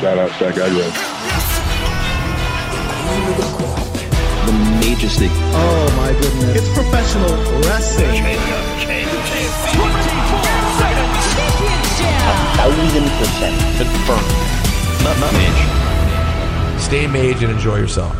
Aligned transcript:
Shout 0.00 0.18
out 0.18 0.30
Stack 0.32 0.58
Agro. 0.58 0.86
The 4.46 4.52
majesty. 4.80 5.28
Oh 5.30 5.86
my 5.96 6.12
goodness. 6.20 6.56
It's 6.56 6.68
professional 6.74 7.34
wrestling. 7.62 8.22
Thousand 12.56 13.08
percent 13.18 13.56
confirmed. 13.78 14.32
Maj. 15.20 15.58
Stay 16.80 17.06
maj 17.06 17.42
and 17.42 17.52
enjoy 17.52 17.76
yourself. 17.76 18.14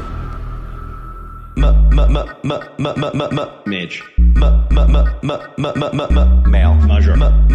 Maj. 3.67 4.16
Male. 6.47 6.75
Measure. 6.75 7.17
Mage. 7.17 7.53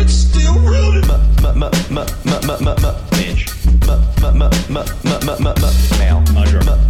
It's 0.00 0.14
still 0.14 0.58
rooted. 0.60 1.06
Mage. 1.06 1.90
Male. 5.98 6.20
Measure. 6.32 6.62
Mage. 6.62 6.80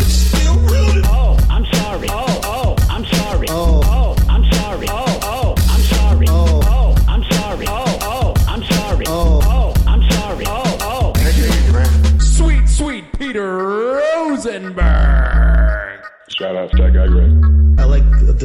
It's 0.00 0.14
still 0.14 0.49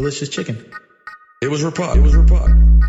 delicious 0.06 0.30
chicken. 0.30 0.64
It 1.42 1.48
was 1.48 1.64
Rapod. 1.64 1.96
It 1.96 2.02
was 2.02 2.14
Rapod. 2.14 2.80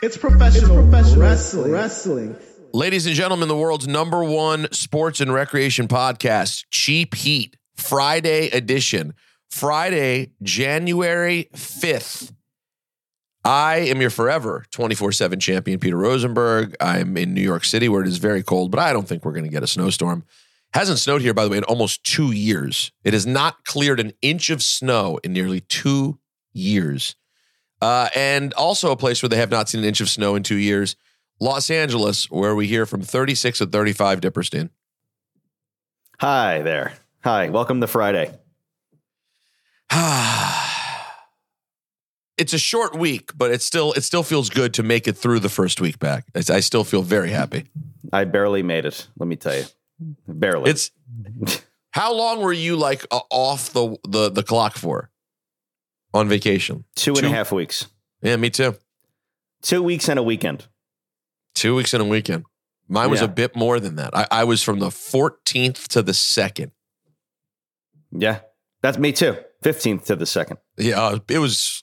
It's 0.00 0.16
professional, 0.16 0.82
wrestling. 0.82 1.70
wrestling. 1.70 2.36
Ladies 2.72 3.04
and 3.04 3.14
gentlemen, 3.14 3.48
the 3.48 3.56
world's 3.56 3.86
number 3.86 4.24
one 4.24 4.66
sports 4.72 5.20
and 5.20 5.30
recreation 5.30 5.88
podcast, 5.88 6.64
Cheap 6.70 7.14
Heat, 7.14 7.58
Friday 7.76 8.48
edition. 8.48 9.12
Friday, 9.50 10.30
January 10.42 11.50
5th. 11.54 12.32
I 13.44 13.80
am 13.80 14.00
your 14.00 14.08
forever 14.08 14.64
24 14.70 15.12
7 15.12 15.38
champion, 15.40 15.78
Peter 15.78 15.98
Rosenberg. 15.98 16.74
I'm 16.80 17.18
in 17.18 17.34
New 17.34 17.42
York 17.42 17.66
City 17.66 17.90
where 17.90 18.00
it 18.00 18.08
is 18.08 18.16
very 18.16 18.42
cold, 18.42 18.70
but 18.70 18.80
I 18.80 18.94
don't 18.94 19.06
think 19.06 19.22
we're 19.22 19.32
going 19.32 19.44
to 19.44 19.50
get 19.50 19.62
a 19.62 19.66
snowstorm. 19.66 20.24
Hasn't 20.72 20.98
snowed 20.98 21.20
here, 21.20 21.34
by 21.34 21.44
the 21.44 21.50
way, 21.50 21.58
in 21.58 21.64
almost 21.64 22.04
two 22.04 22.32
years. 22.32 22.90
It 23.04 23.12
has 23.12 23.26
not 23.26 23.64
cleared 23.64 24.00
an 24.00 24.12
inch 24.22 24.48
of 24.48 24.62
snow 24.62 25.18
in 25.22 25.34
nearly 25.34 25.60
two 25.60 26.18
years. 26.58 27.16
Uh, 27.80 28.08
and 28.14 28.52
also 28.54 28.90
a 28.90 28.96
place 28.96 29.22
where 29.22 29.28
they 29.28 29.36
have 29.36 29.50
not 29.50 29.68
seen 29.68 29.80
an 29.80 29.86
inch 29.86 30.00
of 30.00 30.08
snow 30.08 30.34
in 30.34 30.42
two 30.42 30.56
years, 30.56 30.96
Los 31.40 31.70
Angeles, 31.70 32.28
where 32.30 32.54
we 32.54 32.66
hear 32.66 32.86
from 32.86 33.02
36 33.02 33.60
at 33.62 33.70
35 33.70 34.20
Dipperstein. 34.20 34.70
Hi 36.18 36.62
there. 36.62 36.94
Hi. 37.22 37.48
Welcome 37.48 37.80
to 37.80 37.86
Friday. 37.86 38.32
it's 42.36 42.52
a 42.52 42.58
short 42.58 42.98
week, 42.98 43.30
but 43.36 43.50
it 43.52 43.62
still 43.62 43.92
it 43.92 44.02
still 44.02 44.24
feels 44.24 44.50
good 44.50 44.74
to 44.74 44.82
make 44.82 45.06
it 45.06 45.16
through 45.16 45.38
the 45.38 45.48
first 45.48 45.80
week 45.80 45.98
back. 45.98 46.24
I 46.34 46.42
I 46.54 46.60
still 46.60 46.84
feel 46.84 47.02
very 47.02 47.30
happy. 47.30 47.66
I 48.12 48.24
barely 48.24 48.62
made 48.62 48.84
it. 48.84 49.06
Let 49.18 49.28
me 49.28 49.36
tell 49.36 49.56
you, 49.56 49.64
barely. 50.26 50.70
It's 50.70 50.90
how 51.92 52.12
long 52.12 52.40
were 52.40 52.52
you 52.52 52.76
like 52.76 53.06
uh, 53.10 53.20
off 53.30 53.72
the, 53.72 53.96
the 54.08 54.28
the 54.30 54.42
clock 54.42 54.76
for 54.76 55.10
on 56.14 56.28
vacation? 56.28 56.84
two 56.96 57.14
and 57.14 57.26
a 57.26 57.28
half 57.30 57.52
weeks. 57.52 57.86
Yeah, 58.22 58.36
me 58.36 58.50
too. 58.50 58.76
Two 59.62 59.82
weeks 59.82 60.08
and 60.08 60.18
a 60.18 60.22
weekend. 60.22 60.66
Two 61.54 61.74
weeks 61.74 61.92
and 61.94 62.02
a 62.02 62.06
weekend. 62.06 62.44
Mine 62.88 63.10
was 63.10 63.20
Yeah. 63.20 63.26
a 63.26 63.28
bit 63.28 63.54
more 63.56 63.80
than 63.80 63.96
that. 63.96 64.16
I, 64.16 64.26
I 64.30 64.44
was 64.44 64.62
from 64.62 64.78
the 64.78 64.88
14th 64.88 65.88
to 65.88 66.02
the 66.02 66.14
second. 66.14 66.72
Yeah, 68.10 68.40
that's 68.82 68.96
me 68.98 69.12
too. 69.12 69.36
Fifteenth 69.62 70.06
to 70.06 70.16
the 70.16 70.24
second. 70.24 70.58
Yeah, 70.78 71.00
uh, 71.00 71.18
it 71.28 71.38
was. 71.40 71.82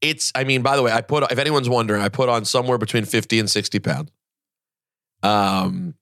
It's. 0.00 0.30
I 0.34 0.44
mean, 0.44 0.62
by 0.62 0.76
the 0.76 0.82
way, 0.82 0.92
I 0.92 1.00
put. 1.00 1.24
If 1.32 1.38
anyone's 1.38 1.68
wondering, 1.68 2.02
I 2.02 2.08
put 2.10 2.28
on 2.28 2.44
somewhere 2.44 2.78
between 2.78 3.04
fifty 3.06 3.40
and 3.40 3.50
sixty 3.50 3.80
pounds. 3.80 4.10
Um, 5.22 5.94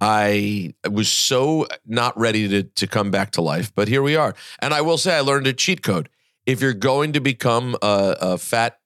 I 0.00 0.74
was 0.88 1.10
so 1.10 1.66
not 1.84 2.18
ready 2.18 2.48
to 2.48 2.62
to 2.62 2.86
come 2.86 3.10
back 3.10 3.32
to 3.32 3.42
life, 3.42 3.72
but 3.74 3.88
here 3.88 4.02
we 4.02 4.16
are. 4.16 4.34
And 4.60 4.72
I 4.72 4.80
will 4.80 4.98
say, 4.98 5.16
I 5.16 5.20
learned 5.20 5.46
a 5.46 5.52
cheat 5.52 5.82
code. 5.82 6.08
If 6.46 6.60
you're 6.60 6.74
going 6.74 7.12
to 7.12 7.20
become 7.20 7.76
a, 7.82 8.16
a 8.20 8.38
fat 8.38 8.78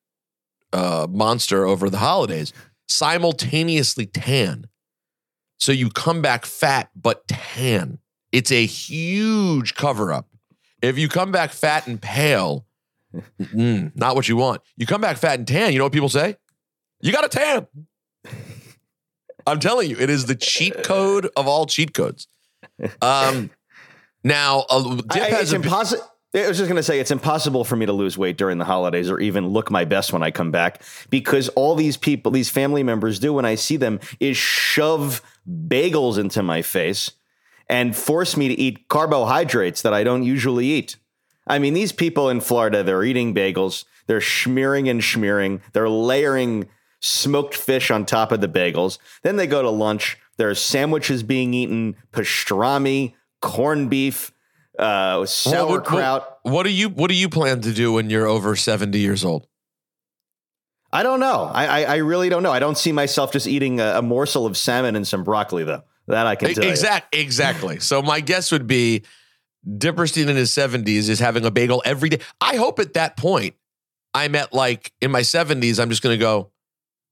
uh, 0.73 1.07
monster 1.09 1.65
over 1.67 1.89
the 1.89 1.99
holidays, 1.99 2.53
simultaneously 2.89 4.07
tan. 4.07 4.67
So 5.59 5.73
you 5.73 5.89
come 5.91 6.21
back 6.23 6.45
fat 6.45 6.91
but 6.95 7.27
tan. 7.29 7.99
It's 8.33 8.53
a 8.53 8.67
huge 8.67 9.75
cover 9.75 10.13
up. 10.13 10.29
If 10.83 10.99
you 10.99 11.09
come 11.09 11.33
back 11.33 11.51
fat 11.53 11.87
and 11.87 12.01
pale, 12.01 12.67
mm, 13.41 13.91
not 13.97 14.15
what 14.15 14.29
you 14.29 14.37
want. 14.37 14.61
You 14.77 14.87
come 14.87 15.01
back 15.01 15.17
fat 15.17 15.39
and 15.39 15.49
tan, 15.49 15.73
you 15.73 15.79
know 15.79 15.85
what 15.87 15.93
people 15.95 16.11
say? 16.11 16.37
You 17.01 17.13
got 17.13 17.25
a 17.25 17.29
tan. 17.29 17.67
I'm 19.47 19.61
telling 19.61 19.89
you, 19.89 19.97
it 19.99 20.11
is 20.11 20.27
the 20.27 20.35
cheat 20.35 20.83
code 20.83 21.29
of 21.37 21.47
all 21.47 21.67
cheat 21.67 21.95
codes. 21.95 22.27
Um, 23.01 23.51
now, 24.25 24.65
Dip 24.69 25.11
I- 25.23 25.31
has 25.31 25.41
it's 25.43 25.53
a 25.53 25.59
bit- 25.59 25.65
impossible. 25.67 26.05
I 26.35 26.49
was 26.49 26.59
just 26.59 26.69
going 26.69 26.77
to 26.77 26.83
say 26.83 27.01
it's 27.01 27.11
impossible 27.11 27.65
for 27.65 27.77
me 27.77 27.87
to 27.87 27.93
lose 27.93 28.19
weight 28.19 28.37
during 28.37 28.59
the 28.59 28.65
holidays 28.65 29.11
or 29.11 29.19
even 29.21 29.49
look 29.49 29.71
my 29.71 29.85
best 29.85 30.13
when 30.13 30.23
I 30.23 30.31
come 30.31 30.51
back 30.51 30.83
because 31.09 31.49
all 31.51 31.75
these 31.75 31.97
people, 31.97 32.31
these 32.31 32.51
family 32.51 32.83
members 32.83 33.19
do 33.19 33.33
when 33.33 33.45
I 33.45 33.55
see 33.55 33.77
them 33.77 34.01
is 34.21 34.37
shove 34.37 35.23
bagels 35.49 36.19
into 36.19 36.43
my 36.43 36.63
face 36.63 37.13
and 37.69 37.97
force 37.97 38.37
me 38.37 38.49
to 38.49 38.55
eat 38.55 38.89
carbohydrates 38.89 39.83
that 39.83 39.95
I 39.95 40.05
don't 40.05 40.25
usually 40.25 40.67
eat. 40.67 40.97
I 41.47 41.59
mean, 41.59 41.75
these 41.75 41.93
people 41.93 42.29
in 42.29 42.41
Florida, 42.41 42.83
they're 42.83 43.05
eating 43.05 43.35
bagels, 43.35 43.85
they're 44.07 44.21
smearing 44.21 44.89
and 44.89 45.03
smearing, 45.03 45.63
they're 45.73 45.89
layering 45.89 46.69
smoked 47.01 47.55
fish 47.55 47.91
on 47.91 48.05
top 48.05 48.33
of 48.33 48.41
the 48.41 48.49
bagels. 48.49 48.99
Then 49.23 49.37
they 49.37 49.47
go 49.47 49.63
to 49.63 49.71
lunch, 49.71 50.19
there 50.37 50.51
are 50.51 50.55
sandwiches 50.55 51.23
being 51.23 51.55
eaten, 51.55 51.97
pastrami, 52.13 53.15
corned 53.41 53.91
beef, 53.91 54.33
Uh, 54.79 55.19
what- 55.19 55.29
sauerkraut. 55.29 56.39
What, 56.43 56.65
do 56.65 56.71
you 56.71 56.89
What 56.89 57.09
do 57.09 57.15
you 57.17 57.29
plan 57.29 57.61
to 57.63 57.73
do 57.73 57.93
when 57.93 58.11
you're 58.11 58.27
over 58.27 58.57
seventy 58.57 59.01
years 59.01 59.25
old? 59.25 59.47
I 60.93 61.03
don't 61.03 61.21
know. 61.21 61.51
I, 61.53 61.67
I 61.67 61.83
I 61.83 61.97
really 61.97 62.29
don't 62.29 62.43
know. 62.43 62.53
I 62.53 62.59
don't 62.59 62.79
see 62.79 62.93
myself 62.93 63.33
just 63.33 63.47
eating 63.47 63.81
a, 63.81 63.99
a 63.99 64.03
morsel 64.03 64.47
of 64.47 64.57
salmon 64.57 64.97
and 64.97 65.07
some 65.07 65.25
broccoli 65.25 65.65
though. 65.65 65.83
That 66.07 66.27
I 66.27 66.37
can 66.37 66.55
tell 66.55 66.65
you. 66.65 66.71
Exactly. 67.13 67.81
So 67.81 68.01
my 68.01 68.21
guess 68.21 68.53
would 68.53 68.67
be 68.69 69.03
Dipperstein 69.69 70.29
in 70.29 70.37
his 70.37 70.53
seventies 70.53 71.09
is 71.09 71.19
having 71.19 71.45
a 71.45 71.51
bagel 71.51 71.83
every 71.85 72.09
day. 72.09 72.21
I 72.41 72.57
hope 72.57 72.79
at 72.79 72.95
that 72.95 73.17
point 73.17 73.57
I'm 74.15 74.37
at 74.37 74.53
like 74.53 74.93
in 75.03 75.11
my 75.11 75.23
seventies. 75.23 75.81
I'm 75.81 75.91
just 75.91 76.03
going 76.03 76.15
to 76.17 76.21
go. 76.21 76.53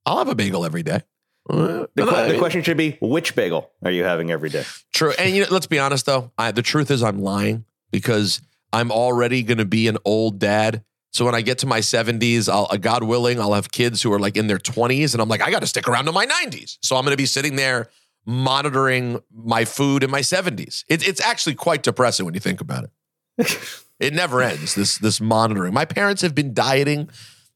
I'll 0.06 0.18
have 0.18 0.28
a 0.28 0.34
bagel 0.36 0.64
every 0.64 0.84
day. 0.84 1.02
The, 1.48 1.88
the 1.94 2.36
question 2.38 2.62
should 2.62 2.76
be, 2.76 2.96
which 3.00 3.34
bagel 3.36 3.70
are 3.82 3.90
you 3.90 4.04
having 4.04 4.30
every 4.30 4.48
day? 4.48 4.64
True. 4.92 5.12
And 5.18 5.34
you 5.34 5.42
know, 5.42 5.48
let's 5.50 5.66
be 5.66 5.78
honest 5.78 6.06
though. 6.06 6.32
I, 6.38 6.52
the 6.52 6.62
truth 6.62 6.90
is 6.90 7.02
I'm 7.02 7.18
lying 7.18 7.64
because 7.90 8.40
I'm 8.72 8.90
already 8.90 9.42
going 9.42 9.58
to 9.58 9.64
be 9.64 9.88
an 9.88 9.98
old 10.04 10.38
dad. 10.38 10.84
So 11.12 11.24
when 11.24 11.34
I 11.34 11.42
get 11.42 11.58
to 11.58 11.66
my 11.66 11.78
70s, 11.78 12.48
I'll, 12.48 12.66
uh, 12.70 12.76
God 12.76 13.04
willing, 13.04 13.40
I'll 13.40 13.52
have 13.52 13.70
kids 13.70 14.02
who 14.02 14.12
are 14.12 14.18
like 14.18 14.36
in 14.36 14.48
their 14.48 14.58
20s 14.58 15.12
and 15.12 15.22
I'm 15.22 15.28
like, 15.28 15.42
I 15.42 15.50
got 15.50 15.60
to 15.60 15.66
stick 15.66 15.86
around 15.86 16.06
to 16.06 16.12
my 16.12 16.26
90s. 16.26 16.78
So 16.82 16.96
I'm 16.96 17.04
going 17.04 17.12
to 17.12 17.16
be 17.16 17.26
sitting 17.26 17.56
there 17.56 17.88
monitoring 18.26 19.20
my 19.32 19.64
food 19.64 20.02
in 20.02 20.10
my 20.10 20.20
70s. 20.20 20.84
It, 20.88 21.06
it's 21.06 21.20
actually 21.20 21.54
quite 21.54 21.82
depressing 21.82 22.24
when 22.24 22.34
you 22.34 22.40
think 22.40 22.60
about 22.60 22.84
it. 22.84 23.58
it 24.00 24.14
never 24.14 24.42
ends, 24.42 24.74
this, 24.74 24.98
this 24.98 25.20
monitoring. 25.20 25.74
My 25.74 25.84
parents 25.84 26.22
have 26.22 26.34
been 26.34 26.54
dieting 26.54 27.10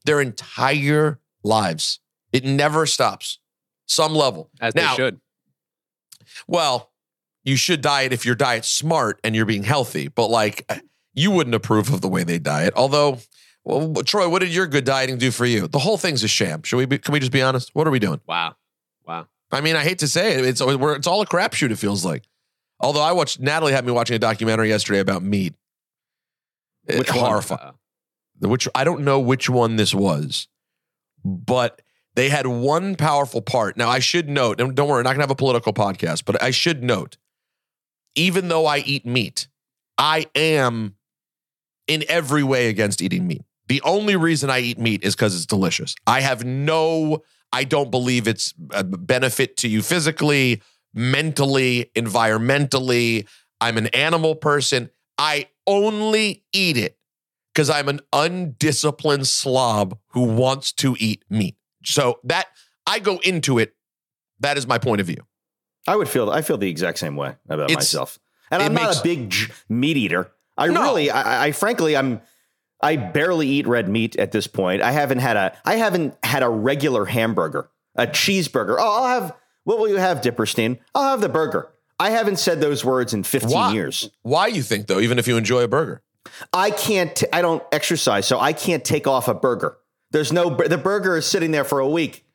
their 0.05 0.21
entire 0.21 1.19
lives. 1.43 1.99
It 2.31 2.45
never 2.45 2.85
stops. 2.85 3.39
Some 3.89 4.13
level. 4.13 4.49
As 4.61 4.75
Now- 4.75 4.91
they 4.91 4.95
should. 4.97 5.19
well, 6.47 6.91
you 7.43 7.55
should 7.55 7.81
diet 7.81 8.13
if 8.13 8.23
your 8.25 8.35
diet's 8.35 8.69
smart 8.69 9.19
and 9.23 9.35
you're 9.35 9.45
being 9.45 9.63
healthy, 9.63 10.07
but 10.07 10.27
like 10.27 10.69
you 11.13 11.31
wouldn't 11.31 11.55
approve 11.55 11.91
of 11.91 12.01
the 12.01 12.07
way 12.07 12.23
they 12.23 12.37
diet. 12.37 12.73
Although, 12.75 13.17
well, 13.63 13.93
Troy, 14.03 14.29
what 14.29 14.39
did 14.39 14.53
your 14.53 14.67
good 14.67 14.83
dieting 14.85 15.17
do 15.17 15.31
for 15.31 15.45
you? 15.45 15.67
The 15.67 15.79
whole 15.79 15.97
thing's 15.97 16.23
a 16.23 16.27
sham. 16.27 16.61
Should 16.63 16.77
we? 16.77 16.85
Be, 16.85 16.97
can 16.99 17.13
we 17.13 17.19
just 17.19 17.31
be 17.31 17.41
honest? 17.41 17.71
What 17.73 17.87
are 17.87 17.91
we 17.91 17.99
doing? 17.99 18.21
Wow. 18.27 18.55
Wow. 19.07 19.27
I 19.51 19.61
mean, 19.61 19.75
I 19.75 19.83
hate 19.83 19.99
to 19.99 20.07
say 20.07 20.33
it, 20.37 20.45
it's 20.45 20.61
it's 20.61 21.07
all 21.07 21.21
a 21.21 21.25
crapshoot. 21.25 21.71
It 21.71 21.77
feels 21.77 22.05
like. 22.05 22.25
Although 22.79 23.01
I 23.01 23.11
watched 23.11 23.39
Natalie 23.39 23.73
had 23.73 23.85
me 23.85 23.91
watching 23.91 24.15
a 24.15 24.19
documentary 24.19 24.69
yesterday 24.69 24.99
about 24.99 25.23
meat. 25.23 25.55
Which 26.85 27.09
one? 27.09 27.19
horrifying. 27.19 27.73
Which 28.39 28.67
I 28.75 28.83
don't 28.83 29.01
know 29.03 29.19
which 29.19 29.49
one 29.49 29.75
this 29.75 29.93
was, 29.93 30.47
but 31.25 31.81
they 32.15 32.29
had 32.29 32.47
one 32.47 32.95
powerful 32.95 33.41
part. 33.41 33.77
Now 33.77 33.89
I 33.89 33.99
should 33.99 34.29
note, 34.29 34.59
and 34.59 34.75
don't 34.75 34.87
worry, 34.87 34.99
I'm 34.99 35.03
not 35.03 35.13
gonna 35.13 35.23
have 35.23 35.31
a 35.31 35.35
political 35.35 35.73
podcast, 35.73 36.25
but 36.25 36.41
I 36.41 36.51
should 36.51 36.83
note, 36.83 37.17
even 38.15 38.47
though 38.47 38.65
I 38.65 38.79
eat 38.79 39.05
meat, 39.05 39.47
I 39.97 40.27
am 40.35 40.95
in 41.87 42.03
every 42.07 42.43
way 42.43 42.67
against 42.67 43.01
eating 43.01 43.27
meat. 43.27 43.43
The 43.67 43.81
only 43.83 44.15
reason 44.15 44.49
I 44.49 44.59
eat 44.59 44.79
meat 44.79 45.03
is 45.03 45.15
because 45.15 45.35
it's 45.35 45.45
delicious. 45.45 45.95
I 46.07 46.21
have 46.21 46.43
no, 46.43 47.23
I 47.53 47.63
don't 47.63 47.91
believe 47.91 48.27
it's 48.27 48.53
a 48.71 48.83
benefit 48.83 49.57
to 49.57 49.67
you 49.67 49.81
physically, 49.81 50.61
mentally, 50.93 51.91
environmentally. 51.95 53.27
I'm 53.61 53.77
an 53.77 53.87
animal 53.87 54.35
person. 54.35 54.89
I 55.17 55.47
only 55.67 56.43
eat 56.51 56.77
it 56.77 56.97
because 57.53 57.69
I'm 57.69 57.89
an 57.89 57.99
undisciplined 58.11 59.27
slob 59.27 59.97
who 60.09 60.23
wants 60.23 60.71
to 60.73 60.95
eat 60.99 61.23
meat. 61.29 61.55
So 61.83 62.19
that 62.25 62.47
I 62.85 62.99
go 62.99 63.19
into 63.23 63.57
it. 63.59 63.73
That 64.41 64.57
is 64.57 64.67
my 64.67 64.77
point 64.77 65.01
of 65.01 65.07
view. 65.07 65.25
I 65.87 65.95
would 65.95 66.07
feel 66.09 66.29
I 66.29 66.41
feel 66.41 66.57
the 66.57 66.69
exact 66.69 66.97
same 66.99 67.15
way 67.15 67.35
about 67.47 67.71
It's- 67.71 67.77
myself. 67.77 68.19
And 68.51 68.63
I'm 68.63 68.73
not 68.73 68.97
a 68.99 69.03
big 69.03 69.29
j- 69.29 69.51
meat 69.69 69.95
eater. 69.97 70.31
I 70.57 70.67
No. 70.67 70.81
really, 70.81 71.11
I, 71.11 71.45
I 71.47 71.51
frankly, 71.51 71.95
I'm. 71.95 72.21
I 72.81 72.95
barely 72.95 73.45
eat 73.47 73.67
red 73.67 73.89
meat 73.89 74.15
at 74.15 74.31
this 74.31 74.47
point. 74.47 74.81
I 74.81 74.91
haven't 74.91 75.19
had 75.19 75.35
a. 75.37 75.55
I 75.65 75.75
haven't 75.75 76.15
had 76.23 76.41
a 76.43 76.49
regular 76.49 77.05
hamburger, 77.05 77.69
a 77.95 78.07
cheeseburger. 78.07 78.77
Oh, 78.79 79.03
I'll 79.03 79.07
have. 79.21 79.35
What 79.65 79.77
will 79.79 79.87
you 79.89 79.97
have, 79.97 80.21
Dipperstein? 80.21 80.79
I'll 80.95 81.11
have 81.11 81.21
the 81.21 81.29
burger. 81.29 81.69
I 81.99 82.09
haven't 82.11 82.37
said 82.39 82.59
those 82.61 82.83
words 82.85 83.13
in 83.13 83.23
15 83.23 83.51
Why? 83.51 83.73
years. 83.73 84.09
Why 84.23 84.47
you 84.47 84.63
think 84.63 84.87
though? 84.87 84.99
Even 84.99 85.19
if 85.19 85.27
you 85.27 85.35
enjoy 85.37 85.63
a 85.63 85.67
burger, 85.67 86.01
I 86.53 86.71
can't. 86.71 87.21
I 87.33 87.41
don't 87.41 87.61
exercise, 87.71 88.25
so 88.25 88.39
I 88.39 88.53
can't 88.53 88.83
take 88.85 89.05
off 89.05 89.27
a 89.27 89.33
burger. 89.33 89.77
There's 90.11 90.31
no. 90.31 90.49
The 90.55 90.77
burger 90.77 91.17
is 91.17 91.25
sitting 91.25 91.51
there 91.51 91.63
for 91.63 91.79
a 91.79 91.87
week. 91.87 92.25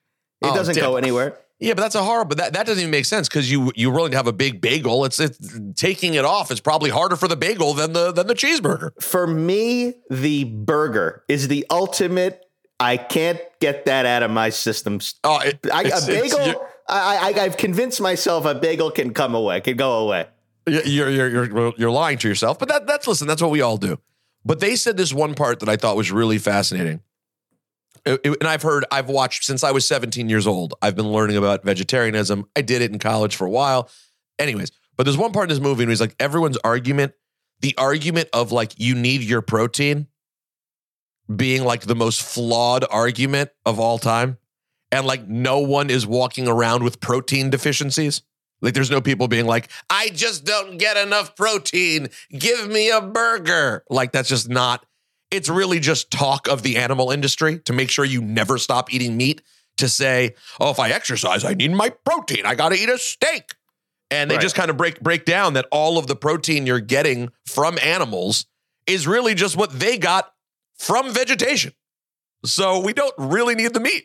It 0.42 0.46
Oh, 0.48 0.54
doesn't 0.54 0.74
Dip. 0.74 0.82
go 0.84 0.96
anywhere. 0.96 1.38
yeah, 1.58 1.74
but 1.74 1.82
that's 1.82 1.94
a 1.94 2.02
horrible. 2.02 2.36
That 2.36 2.52
that 2.52 2.66
doesn't 2.66 2.80
even 2.80 2.90
make 2.90 3.04
sense 3.06 3.28
because 3.28 3.50
you 3.50 3.72
you're 3.74 3.92
willing 3.92 4.10
to 4.12 4.16
have 4.16 4.26
a 4.26 4.32
big 4.32 4.60
bagel. 4.60 5.04
It's, 5.04 5.18
it's 5.18 5.38
taking 5.74 6.14
it 6.14 6.24
off 6.24 6.50
is 6.50 6.60
probably 6.60 6.90
harder 6.90 7.16
for 7.16 7.28
the 7.28 7.36
bagel 7.36 7.74
than 7.74 7.92
the 7.92 8.12
than 8.12 8.26
the 8.26 8.34
cheeseburger. 8.34 8.90
For 9.02 9.26
me, 9.26 9.94
the 10.10 10.44
burger 10.44 11.24
is 11.28 11.48
the 11.48 11.66
ultimate. 11.70 12.40
I 12.80 12.96
can't 12.96 13.40
get 13.60 13.84
that 13.86 14.04
out 14.04 14.22
of 14.24 14.30
my 14.32 14.50
system. 14.50 14.98
Oh, 15.22 15.38
it, 15.40 15.60
I, 15.72 15.82
it's- 15.84 16.04
a 16.08 16.10
bagel. 16.10 16.66
I, 16.86 17.32
I, 17.34 17.40
I've 17.44 17.56
convinced 17.56 18.00
myself 18.00 18.44
a 18.44 18.54
bagel 18.54 18.90
can 18.90 19.14
come 19.14 19.34
away, 19.34 19.62
can 19.62 19.76
go 19.78 20.00
away. 20.06 20.26
You're 20.66 21.08
you're 21.08 21.28
you're 21.28 21.72
you're 21.78 21.90
lying 21.90 22.18
to 22.18 22.28
yourself, 22.28 22.58
but 22.58 22.68
that 22.68 22.86
that's 22.86 23.06
listen. 23.06 23.26
That's 23.26 23.40
what 23.40 23.50
we 23.50 23.62
all 23.62 23.76
do. 23.78 23.98
But 24.44 24.60
they 24.60 24.76
said 24.76 24.96
this 24.98 25.12
one 25.14 25.34
part 25.34 25.60
that 25.60 25.68
I 25.70 25.76
thought 25.76 25.96
was 25.96 26.10
really 26.12 26.36
fascinating, 26.38 27.00
and 28.06 28.44
I've 28.44 28.62
heard, 28.62 28.84
I've 28.90 29.08
watched 29.08 29.44
since 29.44 29.64
I 29.64 29.70
was 29.70 29.86
17 29.86 30.28
years 30.28 30.46
old. 30.46 30.74
I've 30.82 30.96
been 30.96 31.10
learning 31.10 31.36
about 31.36 31.64
vegetarianism. 31.64 32.46
I 32.54 32.62
did 32.62 32.82
it 32.82 32.92
in 32.92 32.98
college 32.98 33.36
for 33.36 33.46
a 33.46 33.50
while. 33.50 33.88
Anyways, 34.38 34.70
but 34.96 35.04
there's 35.04 35.16
one 35.16 35.32
part 35.32 35.44
in 35.44 35.48
this 35.54 35.62
movie, 35.62 35.84
and 35.84 35.90
he's 35.90 36.00
like, 36.00 36.14
everyone's 36.20 36.58
argument, 36.58 37.14
the 37.60 37.74
argument 37.78 38.28
of 38.32 38.52
like 38.52 38.78
you 38.78 38.94
need 38.94 39.22
your 39.22 39.42
protein, 39.42 40.08
being 41.34 41.64
like 41.64 41.82
the 41.82 41.94
most 41.94 42.22
flawed 42.22 42.84
argument 42.90 43.50
of 43.64 43.80
all 43.80 43.98
time, 43.98 44.38
and 44.92 45.06
like 45.06 45.26
no 45.26 45.60
one 45.60 45.90
is 45.90 46.06
walking 46.06 46.46
around 46.46 46.82
with 46.82 47.00
protein 47.00 47.50
deficiencies. 47.50 48.22
Like 48.60 48.74
there's 48.74 48.90
no 48.90 49.00
people 49.00 49.28
being 49.28 49.46
like, 49.46 49.70
I 49.90 50.08
just 50.10 50.44
don't 50.44 50.78
get 50.78 50.96
enough 50.96 51.36
protein. 51.36 52.08
Give 52.30 52.68
me 52.68 52.90
a 52.90 53.00
burger. 53.00 53.84
Like 53.90 54.12
that's 54.12 54.28
just 54.28 54.48
not. 54.48 54.86
It's 55.34 55.48
really 55.48 55.80
just 55.80 56.10
talk 56.10 56.46
of 56.48 56.62
the 56.62 56.76
animal 56.76 57.10
industry 57.10 57.58
to 57.60 57.72
make 57.72 57.90
sure 57.90 58.04
you 58.04 58.20
never 58.22 58.56
stop 58.58 58.92
eating 58.92 59.16
meat. 59.16 59.42
To 59.78 59.88
say, 59.88 60.36
oh, 60.60 60.70
if 60.70 60.78
I 60.78 60.90
exercise, 60.90 61.44
I 61.44 61.54
need 61.54 61.72
my 61.72 61.88
protein. 61.88 62.46
I 62.46 62.54
got 62.54 62.68
to 62.68 62.76
eat 62.76 62.88
a 62.88 62.96
steak. 62.96 63.56
And 64.08 64.30
they 64.30 64.36
Right. 64.36 64.42
just 64.42 64.54
kind 64.54 64.70
of 64.70 64.76
break 64.76 65.00
break 65.00 65.24
down 65.24 65.54
that 65.54 65.66
all 65.72 65.98
of 65.98 66.06
the 66.06 66.14
protein 66.14 66.64
you're 66.64 66.78
getting 66.78 67.32
from 67.44 67.76
animals 67.82 68.46
is 68.86 69.08
really 69.08 69.34
just 69.34 69.56
what 69.56 69.72
they 69.76 69.98
got 69.98 70.32
from 70.78 71.12
vegetation. 71.12 71.72
So 72.44 72.78
we 72.78 72.92
don't 72.92 73.14
really 73.18 73.56
need 73.56 73.74
the 73.74 73.80
meat. 73.80 74.04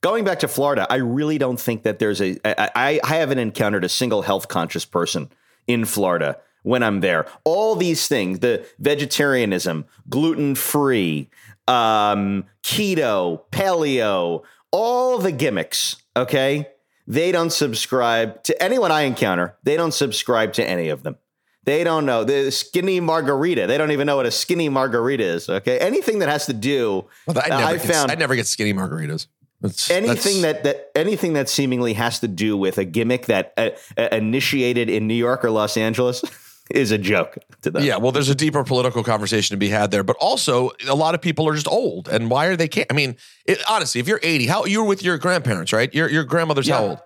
Going 0.00 0.24
back 0.24 0.38
to 0.38 0.48
Florida, 0.48 0.86
I 0.88 0.96
really 0.96 1.36
don't 1.36 1.60
think 1.60 1.82
that 1.82 1.98
there's 1.98 2.22
a. 2.22 2.38
I, 2.42 2.70
I, 2.74 3.00
I 3.04 3.16
haven't 3.16 3.38
encountered 3.38 3.84
a 3.84 3.88
single 3.90 4.22
health 4.22 4.48
conscious 4.48 4.86
person 4.86 5.28
in 5.66 5.84
Florida 5.84 6.38
when 6.62 6.82
I'm 6.82 7.00
there. 7.00 7.26
All 7.44 7.76
these 7.76 8.06
things, 8.08 8.40
the 8.40 8.66
vegetarianism, 8.78 9.84
gluten 10.08 10.54
free, 10.54 11.30
um, 11.68 12.44
keto, 12.62 13.42
paleo, 13.50 14.42
all 14.70 15.18
the 15.18 15.32
gimmicks, 15.32 15.96
okay? 16.16 16.68
They 17.06 17.32
don't 17.32 17.50
subscribe 17.52 18.42
to 18.44 18.62
anyone 18.62 18.92
I 18.92 19.02
encounter. 19.02 19.56
They 19.64 19.76
don't 19.76 19.92
subscribe 19.94 20.52
to 20.54 20.68
any 20.68 20.88
of 20.88 21.02
them. 21.02 21.16
They 21.64 21.84
don't 21.84 22.06
know 22.06 22.24
the 22.24 22.50
skinny 22.50 23.00
margarita. 23.00 23.66
They 23.66 23.76
don't 23.76 23.90
even 23.90 24.06
know 24.06 24.16
what 24.16 24.26
a 24.26 24.30
skinny 24.30 24.68
margarita 24.68 25.22
is. 25.24 25.48
Okay, 25.48 25.78
anything 25.78 26.20
that 26.20 26.28
has 26.28 26.46
to 26.46 26.52
do. 26.52 27.04
Well, 27.26 27.38
I 27.38 27.48
never, 27.48 27.62
I 27.62 27.72
get, 27.76 27.82
found 27.82 28.10
I 28.10 28.14
never 28.14 28.34
get 28.34 28.46
skinny 28.46 28.72
margaritas. 28.72 29.26
That's, 29.60 29.90
anything 29.90 30.40
that's- 30.40 30.62
that, 30.62 30.92
that 30.94 30.98
anything 30.98 31.34
that 31.34 31.48
seemingly 31.48 31.92
has 31.92 32.20
to 32.20 32.28
do 32.28 32.56
with 32.56 32.78
a 32.78 32.84
gimmick 32.84 33.26
that 33.26 33.52
uh, 33.58 33.70
uh, 33.98 34.08
initiated 34.12 34.88
in 34.88 35.06
New 35.06 35.14
York 35.14 35.44
or 35.44 35.50
Los 35.50 35.76
Angeles 35.76 36.22
is 36.70 36.90
a 36.92 36.98
joke 36.98 37.36
to 37.62 37.70
them. 37.70 37.82
Yeah, 37.84 37.96
well, 37.98 38.12
there's 38.12 38.28
a 38.28 38.34
deeper 38.34 38.62
political 38.64 39.02
conversation 39.04 39.54
to 39.54 39.58
be 39.58 39.68
had 39.68 39.90
there, 39.90 40.02
but 40.04 40.16
also 40.20 40.70
a 40.88 40.94
lot 40.94 41.14
of 41.14 41.20
people 41.20 41.48
are 41.48 41.54
just 41.54 41.68
old, 41.68 42.08
and 42.08 42.30
why 42.30 42.46
are 42.46 42.56
they? 42.56 42.68
Can't, 42.68 42.86
I 42.90 42.94
mean, 42.94 43.16
it, 43.46 43.58
honestly, 43.68 44.00
if 44.00 44.08
you're 44.08 44.20
80, 44.22 44.46
how 44.46 44.64
you 44.64 44.80
were 44.82 44.88
with 44.88 45.02
your 45.02 45.18
grandparents, 45.18 45.72
right? 45.72 45.92
Your 45.94 46.08
your 46.08 46.24
grandmother's 46.24 46.68
how 46.68 46.84
old? 46.84 46.98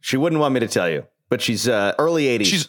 She 0.00 0.16
wouldn't 0.16 0.40
want 0.40 0.54
me 0.54 0.60
to 0.60 0.68
tell 0.68 0.90
you, 0.90 1.06
but 1.28 1.40
she's 1.40 1.68
uh, 1.68 1.94
early 1.98 2.24
80s. 2.26 2.44
She's 2.46 2.68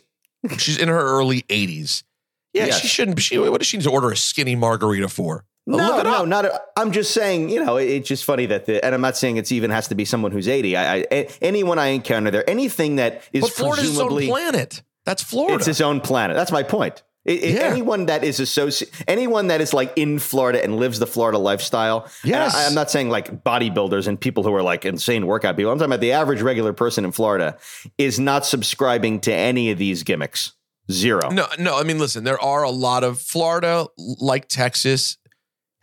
she's 0.58 0.78
in 0.78 0.88
her 0.90 1.00
early 1.00 1.42
80s. 1.44 2.04
Yeah, 2.56 2.68
Yes. 2.68 2.82
she 2.82 2.88
shouldn't. 2.88 3.20
She 3.20 3.40
what 3.40 3.58
does 3.62 3.68
she 3.68 3.78
need 3.78 3.84
to 3.86 3.90
order 3.90 4.12
a 4.12 4.16
skinny 4.16 4.56
margarita 4.56 5.10
for? 5.10 5.44
no, 5.66 5.76
Look 5.78 6.02
it 6.02 6.04
no, 6.04 6.14
up. 6.22 6.28
not. 6.28 6.46
I'm 6.78 6.92
just 6.92 7.12
saying, 7.12 7.50
you 7.50 7.66
know, 7.66 7.78
it- 7.78 7.90
it's 7.90 8.08
just 8.08 8.26
funny 8.26 8.46
that 8.46 8.68
the, 8.68 8.86
and 8.86 8.94
I'm 8.94 9.02
not 9.02 9.18
saying 9.18 9.38
it's 9.38 9.52
even 9.52 9.72
has 9.72 9.88
to 9.88 9.96
be 9.96 10.06
someone 10.06 10.32
who's 10.32 10.48
80. 10.48 10.78
I, 10.78 10.98
I 11.12 11.28
anyone 11.42 11.80
I 11.80 11.88
encounter 11.88 12.30
there, 12.30 12.48
anything 12.48 12.98
that 12.98 13.24
is 13.34 13.42
But 13.42 13.52
Florida's 13.54 13.90
its 13.90 13.98
own 13.98 14.06
presumably 14.10 14.28
planet. 14.28 14.84
That's 15.06 15.24
Florida. 15.24 15.56
it's 15.56 15.66
his 15.66 15.82
own 15.82 16.02
planet. 16.02 16.36
That's 16.36 16.52
my 16.52 16.64
point. 16.64 17.04
It, 17.26 17.44
it- 17.44 17.54
Yeah. 17.56 17.62
Anyone 17.62 18.08
that 18.08 18.24
is 18.24 18.40
associated, 18.40 18.94
anyone 19.08 19.48
that 19.48 19.62
is 19.62 19.74
like 19.74 19.94
in 19.96 20.20
Florida 20.20 20.64
and 20.64 20.78
lives 20.78 21.00
the 21.00 21.08
Florida 21.08 21.38
lifestyle. 21.38 22.04
and 22.24 22.32
Yes. 22.32 22.56
I, 22.56 22.64
am 22.64 22.74
not 22.74 22.92
saying 22.92 23.10
like 23.10 23.44
bodybuilders 23.44 24.08
and 24.08 24.20
people 24.20 24.44
who 24.44 24.54
are 24.54 24.62
like 24.64 24.86
insane 24.86 25.26
workout 25.28 25.56
people. 25.56 25.72
I'm 25.72 25.78
talking 25.78 25.92
about 25.92 26.02
the 26.02 26.12
average 26.14 26.42
regular 26.42 26.74
person 26.74 27.06
in 27.06 27.12
Florida 27.12 27.58
is 27.98 28.20
not 28.20 28.46
subscribing 28.46 29.20
to 29.22 29.34
any 29.34 29.72
of 29.72 29.78
these 29.78 30.04
gimmicks. 30.04 30.54
Zero. 30.92 31.30
No, 31.30 31.48
no. 31.58 31.80
I 31.80 31.84
mean, 31.84 31.98
listen, 31.98 32.26
there 32.26 32.42
are 32.42 32.64
a 32.64 32.70
lot 32.70 33.06
of 33.06 33.22
Florida, 33.22 33.88
like 33.98 34.50
Texas, 34.50 35.18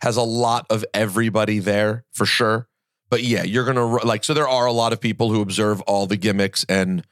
has 0.01 0.15
a 0.15 0.21
lot 0.21 0.67
of 0.69 0.85
everybody 0.93 1.57
there 1.57 2.05
for 2.11 2.27
sure. 2.27 2.67
But 3.09 3.23
yeah, 3.23 3.41
you're 3.43 3.65
gonna 3.65 3.85
like. 4.05 4.23
So 4.23 4.35
there 4.35 4.47
are 4.47 4.67
a 4.67 4.71
lot 4.71 4.93
of 4.93 5.01
people 5.01 5.31
who 5.31 5.41
observe 5.41 5.81
all 5.81 6.05
the 6.05 6.17
gimmicks 6.17 6.63
and 6.69 7.03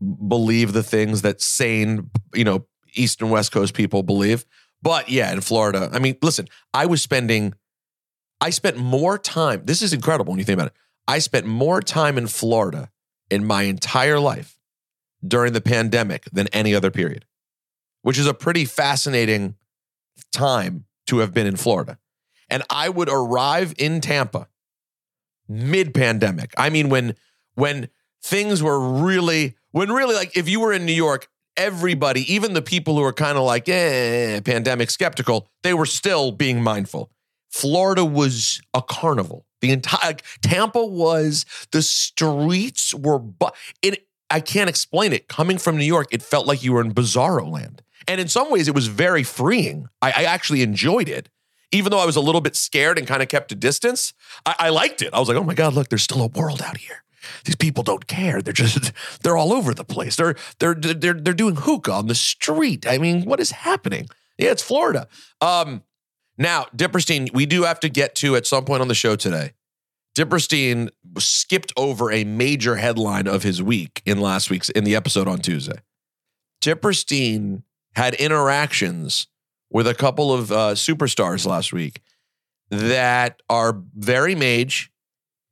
believe 0.00 0.72
the 0.72 0.82
things 0.82 1.22
that 1.22 1.40
sane, 1.40 2.10
you 2.34 2.44
know, 2.44 2.66
East 2.94 3.20
and 3.20 3.30
West 3.30 3.52
Coast 3.52 3.74
people 3.74 4.02
believe. 4.02 4.44
But 4.82 5.08
yeah, 5.08 5.32
in 5.32 5.40
Florida, 5.40 5.90
I 5.92 5.98
mean, 5.98 6.16
listen, 6.22 6.48
I 6.72 6.86
was 6.86 7.02
spending, 7.02 7.54
I 8.40 8.50
spent 8.50 8.76
more 8.76 9.18
time. 9.18 9.62
This 9.64 9.82
is 9.82 9.92
incredible 9.92 10.32
when 10.32 10.38
you 10.38 10.44
think 10.44 10.58
about 10.58 10.68
it. 10.68 10.76
I 11.06 11.18
spent 11.18 11.46
more 11.46 11.80
time 11.80 12.18
in 12.18 12.26
Florida 12.26 12.90
in 13.30 13.44
my 13.44 13.62
entire 13.62 14.20
life 14.20 14.58
during 15.26 15.52
the 15.52 15.60
pandemic 15.60 16.26
than 16.32 16.46
any 16.48 16.74
other 16.74 16.90
period, 16.90 17.24
which 18.02 18.18
is 18.18 18.26
a 18.26 18.34
pretty 18.34 18.64
fascinating 18.64 19.56
time 20.32 20.84
to 21.06 21.18
have 21.18 21.34
been 21.34 21.46
in 21.46 21.56
Florida. 21.56 21.98
And 22.48 22.62
I 22.70 22.88
would 22.88 23.08
arrive 23.08 23.74
in 23.78 24.00
Tampa 24.00 24.48
mid 25.48 25.94
pandemic. 25.94 26.52
I 26.56 26.70
mean, 26.70 26.88
when 26.88 27.16
when 27.54 27.88
things 28.22 28.62
were 28.62 28.78
really 28.78 29.56
when 29.72 29.90
really 29.90 30.14
like 30.14 30.36
if 30.36 30.48
you 30.48 30.60
were 30.60 30.72
in 30.72 30.86
New 30.86 30.92
York, 30.92 31.28
everybody, 31.56 32.32
even 32.32 32.54
the 32.54 32.62
people 32.62 32.96
who 32.96 33.02
are 33.02 33.12
kind 33.12 33.36
of 33.36 33.44
like 33.44 33.68
eh, 33.68 34.40
pandemic 34.40 34.90
skeptical, 34.90 35.48
they 35.62 35.74
were 35.74 35.86
still 35.86 36.32
being 36.32 36.62
mindful. 36.62 37.10
Florida 37.50 38.04
was 38.04 38.60
a 38.74 38.82
carnival. 38.82 39.44
The 39.60 39.70
entire 39.70 40.14
Tampa 40.42 40.84
was 40.84 41.44
the 41.72 41.82
streets 41.82 42.94
were 42.94 43.18
bu- 43.18 43.50
it. 43.82 44.06
I 44.30 44.40
can't 44.40 44.68
explain 44.68 45.12
it. 45.12 45.26
Coming 45.28 45.58
from 45.58 45.78
New 45.78 45.84
York, 45.84 46.08
it 46.12 46.22
felt 46.22 46.46
like 46.46 46.62
you 46.62 46.74
were 46.74 46.80
in 46.80 46.92
Bizarro 46.92 47.50
land, 47.50 47.82
and 48.06 48.20
in 48.20 48.28
some 48.28 48.50
ways, 48.50 48.68
it 48.68 48.74
was 48.74 48.86
very 48.86 49.22
freeing. 49.22 49.88
I, 50.00 50.08
I 50.10 50.24
actually 50.24 50.62
enjoyed 50.62 51.08
it, 51.08 51.28
even 51.72 51.90
though 51.90 51.98
I 51.98 52.06
was 52.06 52.14
a 52.14 52.20
little 52.20 52.42
bit 52.42 52.54
scared 52.54 52.98
and 52.98 53.06
kind 53.06 53.22
of 53.22 53.28
kept 53.28 53.50
a 53.50 53.54
distance. 53.56 54.12
I, 54.46 54.54
I 54.58 54.68
liked 54.68 55.02
it. 55.02 55.12
I 55.12 55.18
was 55.18 55.28
like, 55.28 55.36
oh 55.36 55.42
my 55.42 55.54
god, 55.54 55.74
look, 55.74 55.88
there's 55.88 56.02
still 56.02 56.22
a 56.22 56.28
world 56.28 56.62
out 56.62 56.76
here. 56.76 57.02
These 57.44 57.56
people 57.56 57.82
don't 57.82 58.06
care. 58.06 58.42
They're 58.42 58.52
just 58.52 58.92
they're 59.22 59.36
all 59.36 59.52
over 59.52 59.74
the 59.74 59.84
place. 59.84 60.16
They're 60.16 60.36
they're 60.58 60.74
they're 60.74 61.14
they're 61.14 61.34
doing 61.34 61.56
hookah 61.56 61.92
on 61.92 62.06
the 62.06 62.14
street. 62.14 62.86
I 62.86 62.98
mean, 62.98 63.24
what 63.24 63.40
is 63.40 63.50
happening? 63.50 64.08
Yeah, 64.38 64.50
it's 64.50 64.62
Florida. 64.62 65.08
Um, 65.40 65.82
now, 66.36 66.66
Dipperstein, 66.76 67.32
we 67.34 67.46
do 67.46 67.64
have 67.64 67.80
to 67.80 67.88
get 67.88 68.14
to 68.16 68.36
at 68.36 68.46
some 68.46 68.64
point 68.64 68.80
on 68.80 68.88
the 68.88 68.94
show 68.94 69.16
today. 69.16 69.52
Dipperstein 70.16 70.90
skipped 71.18 71.72
over 71.76 72.10
a 72.10 72.24
major 72.24 72.76
headline 72.76 73.26
of 73.26 73.42
his 73.42 73.62
week 73.62 74.02
in 74.04 74.20
last 74.20 74.50
week's 74.50 74.68
in 74.70 74.84
the 74.84 74.96
episode 74.96 75.28
on 75.28 75.38
Tuesday. 75.38 75.80
Dipperstein 76.60 77.62
had 77.94 78.14
interactions 78.14 79.26
with 79.70 79.86
a 79.86 79.94
couple 79.94 80.32
of 80.32 80.50
uh, 80.50 80.74
superstars 80.74 81.46
last 81.46 81.72
week 81.72 82.00
that 82.70 83.40
are 83.48 83.80
very 83.94 84.34
maj. 84.34 84.90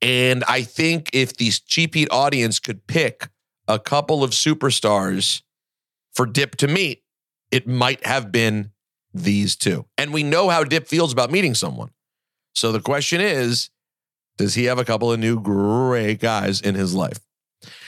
And 0.06 0.44
I 0.44 0.62
think 0.62 1.10
if 1.12 1.36
the 1.36 1.50
Cheap 1.50 1.96
Heat 1.96 2.06
audience 2.12 2.60
could 2.60 2.86
pick 2.86 3.28
a 3.66 3.80
couple 3.80 4.22
of 4.22 4.30
superstars 4.30 5.42
for 6.14 6.26
Dip 6.26 6.54
to 6.58 6.68
meet, 6.68 7.02
it 7.50 7.66
might 7.66 8.06
have 8.06 8.30
been 8.30 8.70
these 9.12 9.56
two. 9.56 9.86
And 9.98 10.12
we 10.12 10.22
know 10.22 10.48
how 10.48 10.62
Dip 10.62 10.86
feels 10.86 11.12
about 11.12 11.32
meeting 11.32 11.54
someone. 11.54 11.90
So 12.54 12.70
the 12.70 12.80
question 12.80 13.20
is, 13.20 13.70
does 14.38 14.54
he 14.54 14.66
have 14.66 14.78
a 14.78 14.84
couple 14.84 15.10
of 15.10 15.18
new 15.18 15.40
great 15.40 16.20
guys 16.20 16.60
in 16.60 16.76
his 16.76 16.94
life? 16.94 17.18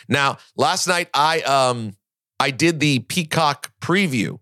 Now, 0.09 0.39
last 0.57 0.89
night 0.89 1.11
I 1.15 1.43
um 1.43 1.95
I 2.41 2.51
did 2.51 2.81
the 2.81 2.99
Peacock 2.99 3.71
preview 3.81 4.41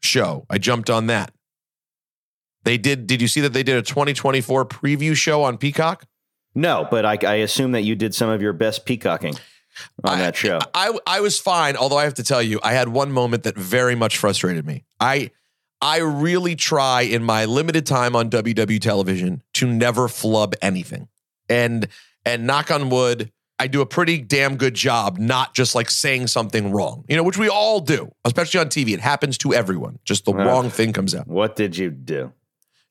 show. 0.00 0.46
I 0.48 0.58
jumped 0.58 0.90
on 0.90 1.08
that. 1.08 1.32
They 2.62 2.78
did 2.78 3.08
did 3.08 3.20
you 3.20 3.26
see 3.26 3.40
that 3.40 3.52
they 3.52 3.64
did 3.64 3.78
a 3.78 3.82
2024 3.82 4.64
preview 4.66 5.16
show 5.16 5.42
on 5.42 5.58
Peacock? 5.58 6.06
No, 6.56 6.88
but 6.90 7.04
I, 7.04 7.18
I 7.22 7.34
assume 7.36 7.72
that 7.72 7.82
you 7.82 7.94
did 7.94 8.14
some 8.14 8.28
of 8.30 8.40
your 8.42 8.52
best 8.52 8.84
peacocking 8.86 9.34
on 10.02 10.14
I- 10.14 10.18
that 10.18 10.36
show. 10.36 10.58
I 10.74 10.98
I 11.06 11.20
was 11.20 11.38
fine, 11.38 11.76
although 11.76 11.98
I 11.98 12.04
have 12.04 12.14
to 12.14 12.24
tell 12.24 12.42
you, 12.42 12.58
I 12.64 12.72
had 12.72 12.88
one 12.88 13.12
moment 13.12 13.44
that 13.44 13.56
very 13.56 13.94
much 13.94 14.16
frustrated 14.18 14.66
me. 14.66 14.84
I 14.98 15.30
I 15.82 15.98
really 15.98 16.56
try 16.56 17.02
in 17.02 17.22
my 17.22 17.44
limited 17.44 17.84
time 17.86 18.16
on 18.16 18.30
WW 18.30 18.80
television 18.80 19.42
to 19.54 19.66
never 19.66 20.08
flub 20.08 20.54
anything. 20.62 21.08
And 21.48 21.86
and 22.24 22.46
knock 22.46 22.70
on 22.70 22.88
wood, 22.90 23.30
I 23.58 23.66
do 23.66 23.82
a 23.82 23.86
pretty 23.86 24.18
damn 24.18 24.56
good 24.56 24.74
job 24.74 25.18
not 25.18 25.54
just 25.54 25.74
like 25.74 25.90
saying 25.90 26.26
something 26.28 26.72
wrong. 26.72 27.04
You 27.08 27.16
know, 27.16 27.22
which 27.22 27.36
we 27.38 27.48
all 27.48 27.80
do, 27.80 28.10
especially 28.24 28.60
on 28.60 28.68
TV. 28.68 28.94
It 28.94 29.00
happens 29.00 29.36
to 29.38 29.52
everyone. 29.54 29.98
Just 30.04 30.24
the 30.24 30.32
Ugh. 30.32 30.38
wrong 30.38 30.70
thing 30.70 30.92
comes 30.94 31.14
out. 31.14 31.28
what 31.28 31.54
did 31.54 31.76
you 31.76 31.90
do? 31.90 32.32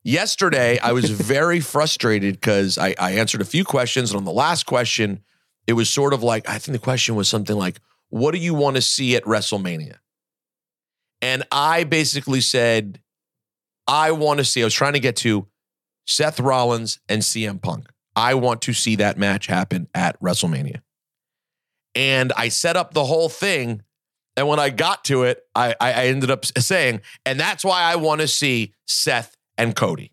Yesterday, 0.05 0.77
I 0.79 0.91
was 0.91 1.09
very 1.09 1.59
frustrated 1.59 2.35
because 2.35 2.77
I, 2.77 2.93
I 2.99 3.13
answered 3.13 3.41
a 3.41 3.45
few 3.45 3.65
questions. 3.65 4.11
And 4.11 4.17
on 4.19 4.23
the 4.23 4.31
last 4.31 4.67
question, 4.67 5.21
it 5.65 5.73
was 5.73 5.89
sort 5.89 6.13
of 6.13 6.21
like 6.21 6.47
I 6.47 6.59
think 6.59 6.73
the 6.73 6.83
question 6.83 7.15
was 7.15 7.27
something 7.27 7.57
like, 7.57 7.79
What 8.09 8.31
do 8.31 8.37
you 8.37 8.53
want 8.53 8.75
to 8.75 8.81
see 8.81 9.15
at 9.15 9.23
WrestleMania? 9.23 9.97
And 11.21 11.43
I 11.51 11.85
basically 11.85 12.39
said, 12.39 13.01
I 13.87 14.11
want 14.11 14.37
to 14.37 14.45
see, 14.45 14.61
I 14.61 14.65
was 14.65 14.75
trying 14.75 14.93
to 14.93 14.99
get 14.99 15.15
to 15.17 15.47
Seth 16.05 16.39
Rollins 16.39 16.99
and 17.09 17.23
CM 17.23 17.59
Punk. 17.59 17.87
I 18.15 18.35
want 18.35 18.61
to 18.63 18.73
see 18.73 18.95
that 18.97 19.17
match 19.17 19.47
happen 19.47 19.87
at 19.95 20.19
WrestleMania. 20.21 20.81
And 21.95 22.31
I 22.37 22.49
set 22.49 22.77
up 22.77 22.93
the 22.93 23.05
whole 23.05 23.29
thing. 23.29 23.81
And 24.37 24.47
when 24.47 24.59
I 24.59 24.69
got 24.69 25.03
to 25.05 25.23
it, 25.23 25.41
I, 25.55 25.71
I, 25.79 25.93
I 25.93 26.05
ended 26.05 26.29
up 26.29 26.45
saying, 26.45 27.01
and 27.25 27.39
that's 27.39 27.65
why 27.65 27.81
I 27.81 27.95
want 27.95 28.21
to 28.21 28.27
see 28.27 28.73
Seth 28.85 29.34
and 29.57 29.75
Cody. 29.75 30.11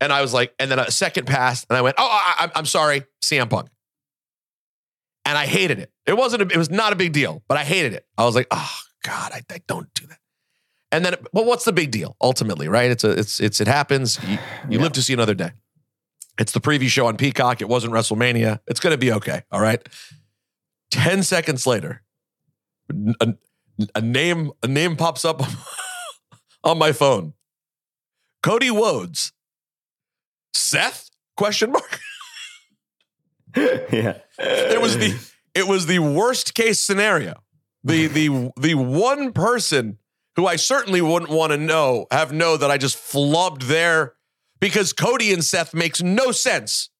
And 0.00 0.12
I 0.12 0.20
was 0.20 0.34
like, 0.34 0.54
and 0.58 0.70
then 0.70 0.78
a 0.78 0.90
second 0.90 1.26
passed, 1.26 1.66
and 1.70 1.76
I 1.76 1.82
went, 1.82 1.96
oh, 1.98 2.06
I, 2.08 2.34
I'm- 2.40 2.52
I'm 2.54 2.66
sorry, 2.66 3.04
CM 3.24 3.48
Punk. 3.48 3.68
And 5.24 5.36
I 5.36 5.46
hated 5.46 5.78
it. 5.80 5.90
It 6.06 6.16
wasn't. 6.16 6.42
A, 6.42 6.46
it 6.54 6.56
was 6.56 6.70
not 6.70 6.92
a 6.92 6.96
big 6.96 7.12
deal, 7.12 7.42
but 7.48 7.56
I 7.58 7.64
hated 7.64 7.94
it. 7.94 8.06
I 8.16 8.24
was 8.24 8.34
like, 8.36 8.46
oh 8.50 8.78
God, 9.02 9.32
I, 9.32 9.40
I 9.50 9.60
don't 9.66 9.92
do 9.94 10.06
that. 10.06 10.18
And 10.92 11.04
then, 11.04 11.16
well, 11.32 11.44
what's 11.44 11.64
the 11.64 11.72
big 11.72 11.90
deal? 11.90 12.16
Ultimately, 12.20 12.68
right? 12.68 12.90
It's 12.92 13.02
a, 13.02 13.10
it's, 13.10 13.40
it's, 13.40 13.60
it 13.60 13.66
happens. 13.66 14.20
You, 14.24 14.38
you 14.70 14.78
live 14.78 14.92
to 14.92 15.02
see 15.02 15.12
another 15.12 15.34
day. 15.34 15.50
It's 16.38 16.52
the 16.52 16.60
preview 16.60 16.88
show 16.88 17.06
on 17.06 17.16
Peacock. 17.16 17.60
It 17.60 17.68
wasn't 17.68 17.92
WrestleMania. 17.92 18.60
It's 18.68 18.78
going 18.78 18.92
to 18.92 18.98
be 18.98 19.10
okay. 19.14 19.42
All 19.50 19.60
right. 19.60 19.84
Ten 20.92 21.24
seconds 21.24 21.66
later, 21.66 22.02
a, 23.20 23.34
a 23.96 24.00
name, 24.00 24.52
a 24.62 24.68
name 24.68 24.94
pops 24.96 25.24
up 25.24 25.42
on 26.64 26.78
my 26.78 26.92
phone. 26.92 27.32
Cody 28.42 28.70
Rhodes. 28.70 29.32
Seth? 30.54 31.10
Question 31.36 31.72
mark. 31.72 32.00
yeah. 33.56 34.18
It 34.38 34.80
was 34.80 34.96
the 34.98 35.18
it 35.54 35.66
was 35.66 35.86
the 35.86 35.98
worst 35.98 36.54
case 36.54 36.80
scenario. 36.80 37.34
The 37.84 38.06
the 38.06 38.52
the 38.58 38.74
one 38.74 39.32
person 39.32 39.98
who 40.36 40.46
I 40.46 40.56
certainly 40.56 41.00
wouldn't 41.00 41.30
want 41.30 41.52
to 41.52 41.58
know 41.58 42.06
have 42.10 42.32
know 42.32 42.56
that 42.56 42.70
I 42.70 42.78
just 42.78 42.96
flubbed 42.96 43.64
there 43.64 44.14
because 44.60 44.92
Cody 44.92 45.32
and 45.32 45.44
Seth 45.44 45.74
makes 45.74 46.02
no 46.02 46.32
sense. 46.32 46.90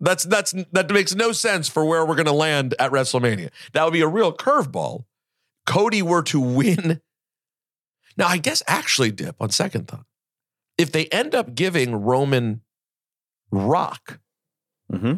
That's 0.00 0.24
that's 0.24 0.52
that 0.72 0.90
makes 0.90 1.14
no 1.14 1.32
sense 1.32 1.68
for 1.68 1.84
where 1.84 2.04
we're 2.04 2.16
gonna 2.16 2.32
land 2.32 2.74
at 2.78 2.90
WrestleMania. 2.90 3.50
That 3.72 3.84
would 3.84 3.92
be 3.92 4.02
a 4.02 4.08
real 4.08 4.32
curveball. 4.32 5.04
Cody 5.66 6.02
were 6.02 6.22
to 6.24 6.40
win. 6.40 7.00
Now, 8.16 8.26
I 8.26 8.38
guess 8.38 8.62
actually, 8.66 9.12
Dip, 9.12 9.36
on 9.40 9.50
second 9.50 9.88
thought, 9.88 10.04
if 10.80 10.92
they 10.92 11.06
end 11.06 11.34
up 11.34 11.54
giving 11.54 11.96
Roman 11.96 12.62
Rock, 13.50 14.20
hmm 14.90 15.14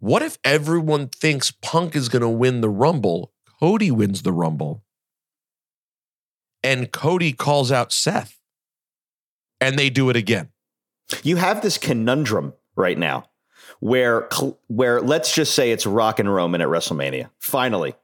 what 0.00 0.22
if 0.22 0.38
everyone 0.44 1.08
thinks 1.08 1.50
Punk 1.50 1.94
is 1.94 2.08
going 2.08 2.22
to 2.22 2.28
win 2.28 2.62
the 2.62 2.70
Rumble? 2.70 3.32
Cody 3.60 3.90
wins 3.90 4.22
the 4.22 4.32
Rumble. 4.32 4.82
And 6.62 6.90
Cody 6.90 7.32
calls 7.34 7.70
out 7.70 7.92
Seth. 7.92 8.38
And 9.60 9.78
they 9.78 9.90
do 9.90 10.08
it 10.08 10.16
again. 10.16 10.48
You 11.22 11.36
have 11.36 11.60
this 11.60 11.76
conundrum 11.76 12.54
right 12.76 12.96
now 12.96 13.28
where 13.80 14.26
where 14.68 15.02
let's 15.02 15.34
just 15.34 15.54
say 15.54 15.70
it's 15.70 15.84
Rock 15.84 16.18
and 16.18 16.32
Roman 16.32 16.62
at 16.62 16.68
WrestleMania. 16.68 17.28
Finally. 17.38 17.94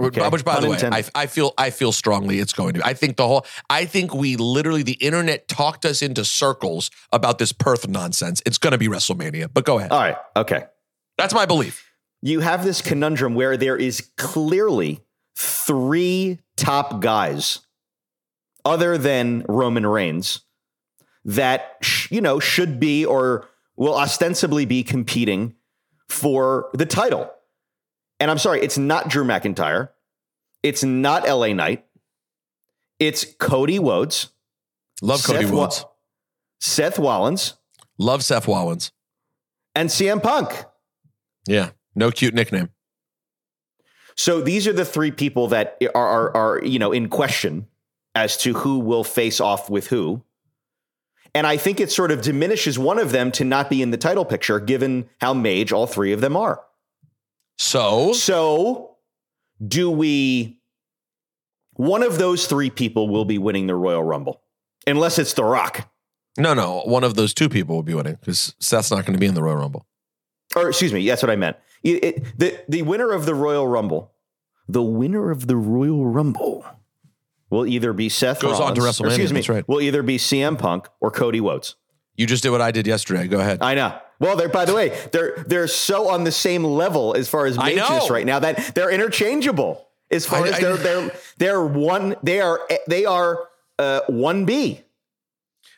Okay, 0.00 0.28
Which, 0.28 0.44
by 0.44 0.54
pun 0.54 0.62
the 0.62 0.68
way, 0.68 0.74
I, 0.74 0.76
intended. 0.76 1.10
I 1.14 1.26
feel 1.26 1.54
I 1.58 1.70
feel 1.70 1.90
strongly 1.90 2.38
it's 2.38 2.52
going 2.52 2.74
to. 2.74 2.86
I 2.86 2.94
think 2.94 3.16
the 3.16 3.26
whole. 3.26 3.44
I 3.68 3.84
think 3.84 4.14
we 4.14 4.36
literally 4.36 4.84
the 4.84 4.92
internet 4.92 5.48
talked 5.48 5.84
us 5.84 6.02
into 6.02 6.24
circles 6.24 6.90
about 7.12 7.38
this 7.38 7.52
Perth 7.52 7.88
nonsense. 7.88 8.40
It's 8.46 8.58
going 8.58 8.72
to 8.72 8.78
be 8.78 8.86
WrestleMania. 8.86 9.50
But 9.52 9.64
go 9.64 9.78
ahead. 9.78 9.90
All 9.90 9.98
right. 9.98 10.16
Okay. 10.36 10.66
That's 11.16 11.34
my 11.34 11.46
belief. 11.46 11.84
You 12.22 12.40
have 12.40 12.64
this 12.64 12.80
conundrum 12.80 13.34
where 13.34 13.56
there 13.56 13.76
is 13.76 14.08
clearly 14.16 15.00
three 15.36 16.38
top 16.56 17.00
guys 17.00 17.60
other 18.64 18.98
than 18.98 19.44
Roman 19.48 19.86
Reigns 19.86 20.42
that 21.24 21.76
sh- 21.82 22.10
you 22.12 22.20
know 22.20 22.38
should 22.38 22.78
be 22.78 23.04
or 23.04 23.48
will 23.76 23.96
ostensibly 23.96 24.64
be 24.64 24.84
competing 24.84 25.54
for 26.08 26.70
the 26.72 26.86
title. 26.86 27.30
And 28.20 28.30
I'm 28.30 28.38
sorry, 28.38 28.60
it's 28.62 28.78
not 28.78 29.08
Drew 29.08 29.24
McIntyre. 29.24 29.90
It's 30.62 30.82
not 30.82 31.28
LA 31.28 31.52
Knight. 31.52 31.84
It's 32.98 33.24
Cody 33.38 33.78
Rhodes, 33.78 34.30
Love 35.02 35.22
Cody 35.22 35.44
Seth 35.44 35.52
Wa- 35.52 35.70
Seth 36.60 36.98
Rollins, 36.98 37.54
Love 37.96 38.24
Seth 38.24 38.48
Rollins. 38.48 38.90
and 39.76 39.88
CM 39.88 40.20
Punk. 40.20 40.64
Yeah. 41.46 41.70
No 41.94 42.10
cute 42.10 42.34
nickname. 42.34 42.70
So 44.16 44.40
these 44.40 44.66
are 44.66 44.72
the 44.72 44.84
three 44.84 45.12
people 45.12 45.46
that 45.48 45.80
are, 45.94 46.06
are, 46.08 46.36
are 46.36 46.64
you 46.64 46.78
know 46.80 46.90
in 46.92 47.08
question 47.08 47.68
as 48.16 48.36
to 48.38 48.52
who 48.54 48.80
will 48.80 49.04
face 49.04 49.40
off 49.40 49.70
with 49.70 49.86
who. 49.88 50.24
And 51.34 51.46
I 51.46 51.56
think 51.56 51.78
it 51.78 51.92
sort 51.92 52.10
of 52.10 52.22
diminishes 52.22 52.78
one 52.78 52.98
of 52.98 53.12
them 53.12 53.30
to 53.32 53.44
not 53.44 53.70
be 53.70 53.80
in 53.80 53.92
the 53.92 53.96
title 53.96 54.24
picture, 54.24 54.58
given 54.58 55.08
how 55.20 55.34
maj 55.34 55.70
all 55.72 55.86
three 55.86 56.12
of 56.12 56.20
them 56.20 56.36
are. 56.36 56.60
So 57.58 58.12
So, 58.12 58.96
do 59.66 59.90
we? 59.90 60.60
One 61.74 62.02
of 62.02 62.18
those 62.18 62.46
three 62.46 62.70
people 62.70 63.08
will 63.08 63.24
be 63.24 63.38
winning 63.38 63.66
the 63.68 63.74
Royal 63.74 64.02
Rumble, 64.02 64.40
unless 64.86 65.18
it's 65.18 65.32
The 65.34 65.44
Rock, 65.44 65.88
no, 66.36 66.54
no, 66.54 66.82
one 66.86 67.02
of 67.04 67.14
those 67.14 67.34
two 67.34 67.48
people 67.48 67.74
will 67.76 67.82
be 67.82 67.94
winning 67.94 68.14
because 68.20 68.54
Seth's 68.60 68.90
not 68.92 69.04
going 69.04 69.12
to 69.14 69.18
be 69.18 69.26
in 69.26 69.34
the 69.34 69.42
Royal 69.42 69.56
Rumble. 69.56 69.86
or 70.56 70.68
excuse 70.68 70.92
me, 70.92 71.06
that's 71.06 71.20
what 71.22 71.30
I 71.30 71.36
meant. 71.36 71.56
It- 71.82 72.04
it- 72.04 72.38
the 72.38 72.60
the 72.68 72.82
winner 72.82 73.10
of 73.12 73.26
the 73.26 73.34
Royal 73.34 73.66
Rumble, 73.66 74.12
the 74.68 74.82
winner 74.82 75.30
of 75.30 75.46
the 75.46 75.56
Royal 75.56 76.06
Rumble, 76.06 76.64
will 77.50 77.66
either 77.66 77.92
be 77.92 78.08
Seth 78.08 78.40
Goes 78.40 78.58
on 78.60 78.74
to 78.74 78.80
or 78.80 78.84
WrestleMania, 78.84 79.06
Excuse 79.08 79.32
me, 79.32 79.40
that's 79.40 79.48
right. 79.48 79.68
will 79.68 79.80
either 79.80 80.02
be 80.02 80.16
CM 80.16 80.56
Punk 80.58 80.88
or 81.00 81.10
Cody 81.10 81.40
Rhodes. 81.40 81.74
You 82.16 82.26
just 82.26 82.42
did 82.42 82.50
what 82.50 82.60
I 82.60 82.70
did 82.72 82.86
yesterday. 82.86 83.26
Go 83.28 83.38
ahead. 83.40 83.58
I 83.60 83.74
know. 83.74 83.98
Well, 84.20 84.36
they're 84.36 84.48
by 84.48 84.64
the 84.64 84.74
way, 84.74 84.88
they're 85.12 85.44
they're 85.46 85.68
so 85.68 86.08
on 86.08 86.24
the 86.24 86.32
same 86.32 86.64
level 86.64 87.14
as 87.16 87.28
far 87.28 87.46
as 87.46 87.56
I 87.58 87.74
mages 87.74 88.10
right 88.10 88.26
now 88.26 88.38
that 88.40 88.74
they're 88.74 88.90
interchangeable. 88.90 89.86
As 90.10 90.26
far 90.26 90.44
I- 90.44 90.48
as 90.48 90.58
they're 90.60 90.76
they're 90.76 91.10
they're 91.36 91.64
one 91.64 92.16
they 92.22 92.40
are 92.40 92.60
they 92.86 93.04
are 93.04 93.48
uh, 93.78 94.00
one 94.08 94.44
B. 94.44 94.80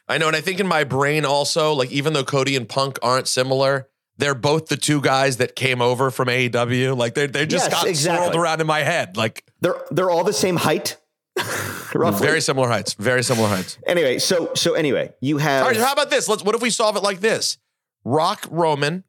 I 0.08 0.18
know, 0.18 0.26
and 0.26 0.34
I 0.36 0.40
think 0.40 0.58
in 0.58 0.66
my 0.66 0.84
brain 0.84 1.24
also, 1.24 1.72
like 1.72 1.90
even 1.92 2.14
though 2.14 2.24
Cody 2.24 2.56
and 2.56 2.68
Punk 2.68 2.98
aren't 3.02 3.28
similar, 3.28 3.88
they're 4.16 4.34
both 4.34 4.66
the 4.66 4.76
two 4.76 5.00
guys 5.00 5.36
that 5.36 5.54
came 5.54 5.80
over 5.82 6.10
from 6.10 6.28
AEW. 6.28 6.96
Like 6.96 7.14
they 7.14 7.26
they 7.26 7.44
just 7.46 7.66
Yes, 7.66 7.72
got 7.74 7.86
exactly. 7.86 8.24
swirled 8.26 8.36
around 8.42 8.60
in 8.60 8.66
my 8.66 8.80
head. 8.80 9.16
Like 9.16 9.44
They're 9.60 9.76
they're 9.90 10.10
all 10.10 10.24
the 10.24 10.32
same 10.32 10.56
height, 10.56 10.96
roughly. 11.94 12.26
very 12.26 12.40
similar 12.40 12.68
heights. 12.68 12.94
Very 12.94 13.22
similar 13.22 13.48
heights. 13.48 13.78
anyway, 13.86 14.18
so 14.18 14.52
so 14.54 14.74
anyway, 14.74 15.12
you 15.20 15.38
have 15.38 15.62
All 15.64 15.68
right, 15.68 15.76
how 15.78 15.92
about 15.92 16.10
this? 16.10 16.28
Let's 16.28 16.42
what 16.42 16.54
if 16.54 16.62
we 16.62 16.70
solve 16.70 16.96
it 16.96 17.02
like 17.02 17.20
this? 17.20 17.58
Rock 18.04 18.46
Roman, 18.50 19.04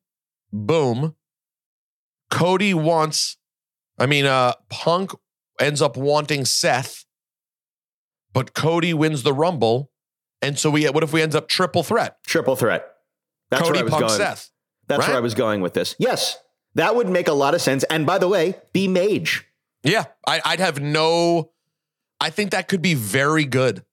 boom. 0.51 1.15
Cody 2.29 2.73
wants, 2.73 3.37
I 3.99 4.05
mean, 4.05 4.25
uh, 4.25 4.53
Punk 4.69 5.11
ends 5.59 5.81
up 5.81 5.97
wanting 5.97 6.45
Seth, 6.45 7.05
but 8.33 8.53
Cody 8.53 8.93
wins 8.93 9.23
the 9.23 9.33
Rumble. 9.33 9.91
And 10.41 10.57
so 10.57 10.69
we 10.71 10.85
what 10.89 11.03
if 11.03 11.13
we 11.13 11.21
end 11.21 11.35
up 11.35 11.47
triple 11.47 11.83
threat? 11.83 12.17
triple 12.25 12.55
threat. 12.55 12.87
That's 13.49 13.61
Cody 13.63 13.73
where 13.73 13.81
I 13.81 13.83
was 13.83 13.91
Punk 13.91 14.01
going. 14.07 14.17
Seth. 14.17 14.49
That's 14.87 14.99
right? 15.01 15.09
where 15.09 15.17
I 15.17 15.21
was 15.21 15.35
going 15.35 15.61
with 15.61 15.73
this. 15.73 15.95
Yes, 15.99 16.37
that 16.75 16.95
would 16.95 17.09
make 17.09 17.27
a 17.27 17.33
lot 17.33 17.53
of 17.53 17.61
sense. 17.61 17.83
And 17.85 18.05
by 18.05 18.17
the 18.17 18.27
way, 18.27 18.55
be 18.73 18.87
maj. 18.87 19.45
Yeah, 19.83 20.05
I, 20.27 20.41
I'd 20.43 20.59
have 20.59 20.79
no. 20.81 21.51
I 22.19 22.29
think 22.29 22.51
that 22.51 22.67
could 22.67 22.81
be 22.81 22.93
very 22.93 23.45
good. 23.45 23.83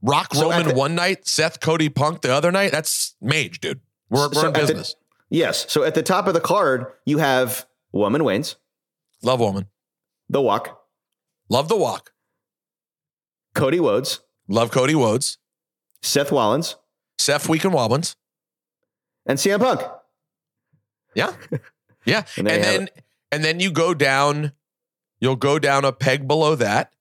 Rock 0.00 0.32
So 0.34 0.50
Roman 0.50 0.68
the- 0.68 0.74
one 0.74 0.94
night, 0.94 1.26
Seth 1.26 1.60
Cody 1.60 1.88
Punk 1.88 2.22
the 2.22 2.32
other 2.32 2.52
night. 2.52 2.72
That's 2.72 3.14
maj, 3.20 3.60
dude. 3.60 3.80
We're, 4.10 4.28
we're 4.30 4.40
in 4.40 4.46
at 4.48 4.54
the- 4.54 4.60
business. 4.60 4.94
Yes. 5.30 5.70
So 5.70 5.84
at 5.84 5.94
the 5.94 6.02
top 6.02 6.26
of 6.26 6.34
the 6.34 6.40
card, 6.40 6.86
you 7.04 7.18
have 7.18 7.66
Woman 7.92 8.22
Waynes, 8.22 8.54
Love 9.22 9.40
woman. 9.40 9.66
The 10.30 10.40
Walk, 10.40 10.80
Love 11.50 11.68
the 11.68 11.76
walk. 11.76 12.12
Cody 13.54 13.80
Rhodes, 13.80 14.20
Love 14.48 14.70
Cody 14.70 14.94
Rhodes. 14.94 15.38
Seth 16.02 16.30
Rollins, 16.30 16.76
Seth 17.18 17.48
Week 17.48 17.64
and 17.64 17.74
Wobbins. 17.74 18.16
and 19.26 19.38
CM 19.38 19.60
Punk. 19.60 19.80
Yeah. 21.14 21.34
Yeah. 22.04 22.22
And 22.38 22.46
and 22.48 22.48
there 22.48 22.56
you 22.58 22.64
have 22.64 22.78
then 22.78 22.88
and 23.32 23.44
then 23.44 23.60
you 23.60 23.70
go 23.70 23.92
down, 23.92 24.52
you'll 25.20 25.36
go 25.36 25.58
down 25.58 25.84
a 25.84 25.92
peg 25.92 26.26
below 26.26 26.54
that. 26.54 26.94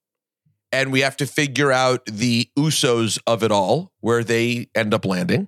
And 0.73 0.91
we 0.91 0.99
have 0.99 1.15
to 1.17 1.25
figure 1.25 1.71
out 1.71 2.05
the 2.07 2.49
Usos 2.57 3.17
of 3.25 3.41
it 3.41 3.51
all, 3.51 3.93
where 4.01 4.21
they 4.25 4.67
end 4.75 4.93
up 4.93 5.05
landing. 5.05 5.47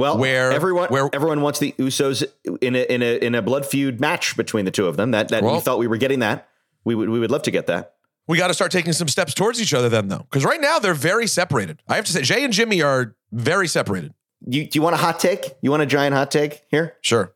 Well, 0.00 0.18
Where- 0.18 0.50
everyone 0.52 0.88
where- 0.88 1.10
everyone 1.12 1.40
wants 1.42 1.58
the 1.58 1.72
Usos 1.78 2.24
in 2.60 2.74
a 2.74 2.82
in 2.92 3.02
a 3.02 3.16
in 3.24 3.34
a 3.34 3.42
blood 3.42 3.66
feud 3.66 4.00
match 4.00 4.36
between 4.36 4.64
the 4.64 4.70
two 4.70 4.86
of 4.86 4.96
them. 4.96 5.10
That 5.12 5.28
that 5.28 5.42
we 5.44 5.60
thought 5.60 5.78
we 5.78 5.86
were 5.86 5.96
getting 5.98 6.20
that. 6.20 6.48
We 6.84 6.94
would 6.94 7.08
we 7.08 7.20
would 7.20 7.30
love 7.30 7.42
to 7.42 7.50
get 7.50 7.66
that. 7.68 7.94
We 8.26 8.38
got 8.38 8.48
to 8.48 8.54
start 8.54 8.70
taking 8.70 8.92
some 8.92 9.08
steps 9.08 9.34
towards 9.34 9.60
each 9.60 9.74
other 9.74 9.88
then, 9.88 10.06
though. 10.08 10.18
Because 10.30 10.44
right 10.44 10.60
now 10.60 10.78
they're 10.78 10.94
very 10.94 11.26
separated. 11.26 11.82
I 11.88 11.96
have 11.96 12.04
to 12.04 12.12
say, 12.12 12.22
Jey 12.22 12.44
and 12.44 12.52
Jimmy 12.52 12.80
are 12.80 13.16
very 13.32 13.66
separated. 13.66 14.14
You 14.46 14.64
do 14.66 14.78
you 14.78 14.82
want 14.82 14.94
a 14.94 14.98
hot 14.98 15.18
take? 15.20 15.54
You 15.62 15.70
want 15.70 15.82
a 15.82 15.86
giant 15.86 16.14
hot 16.14 16.30
take 16.30 16.62
here? 16.70 16.96
Sure. 17.02 17.34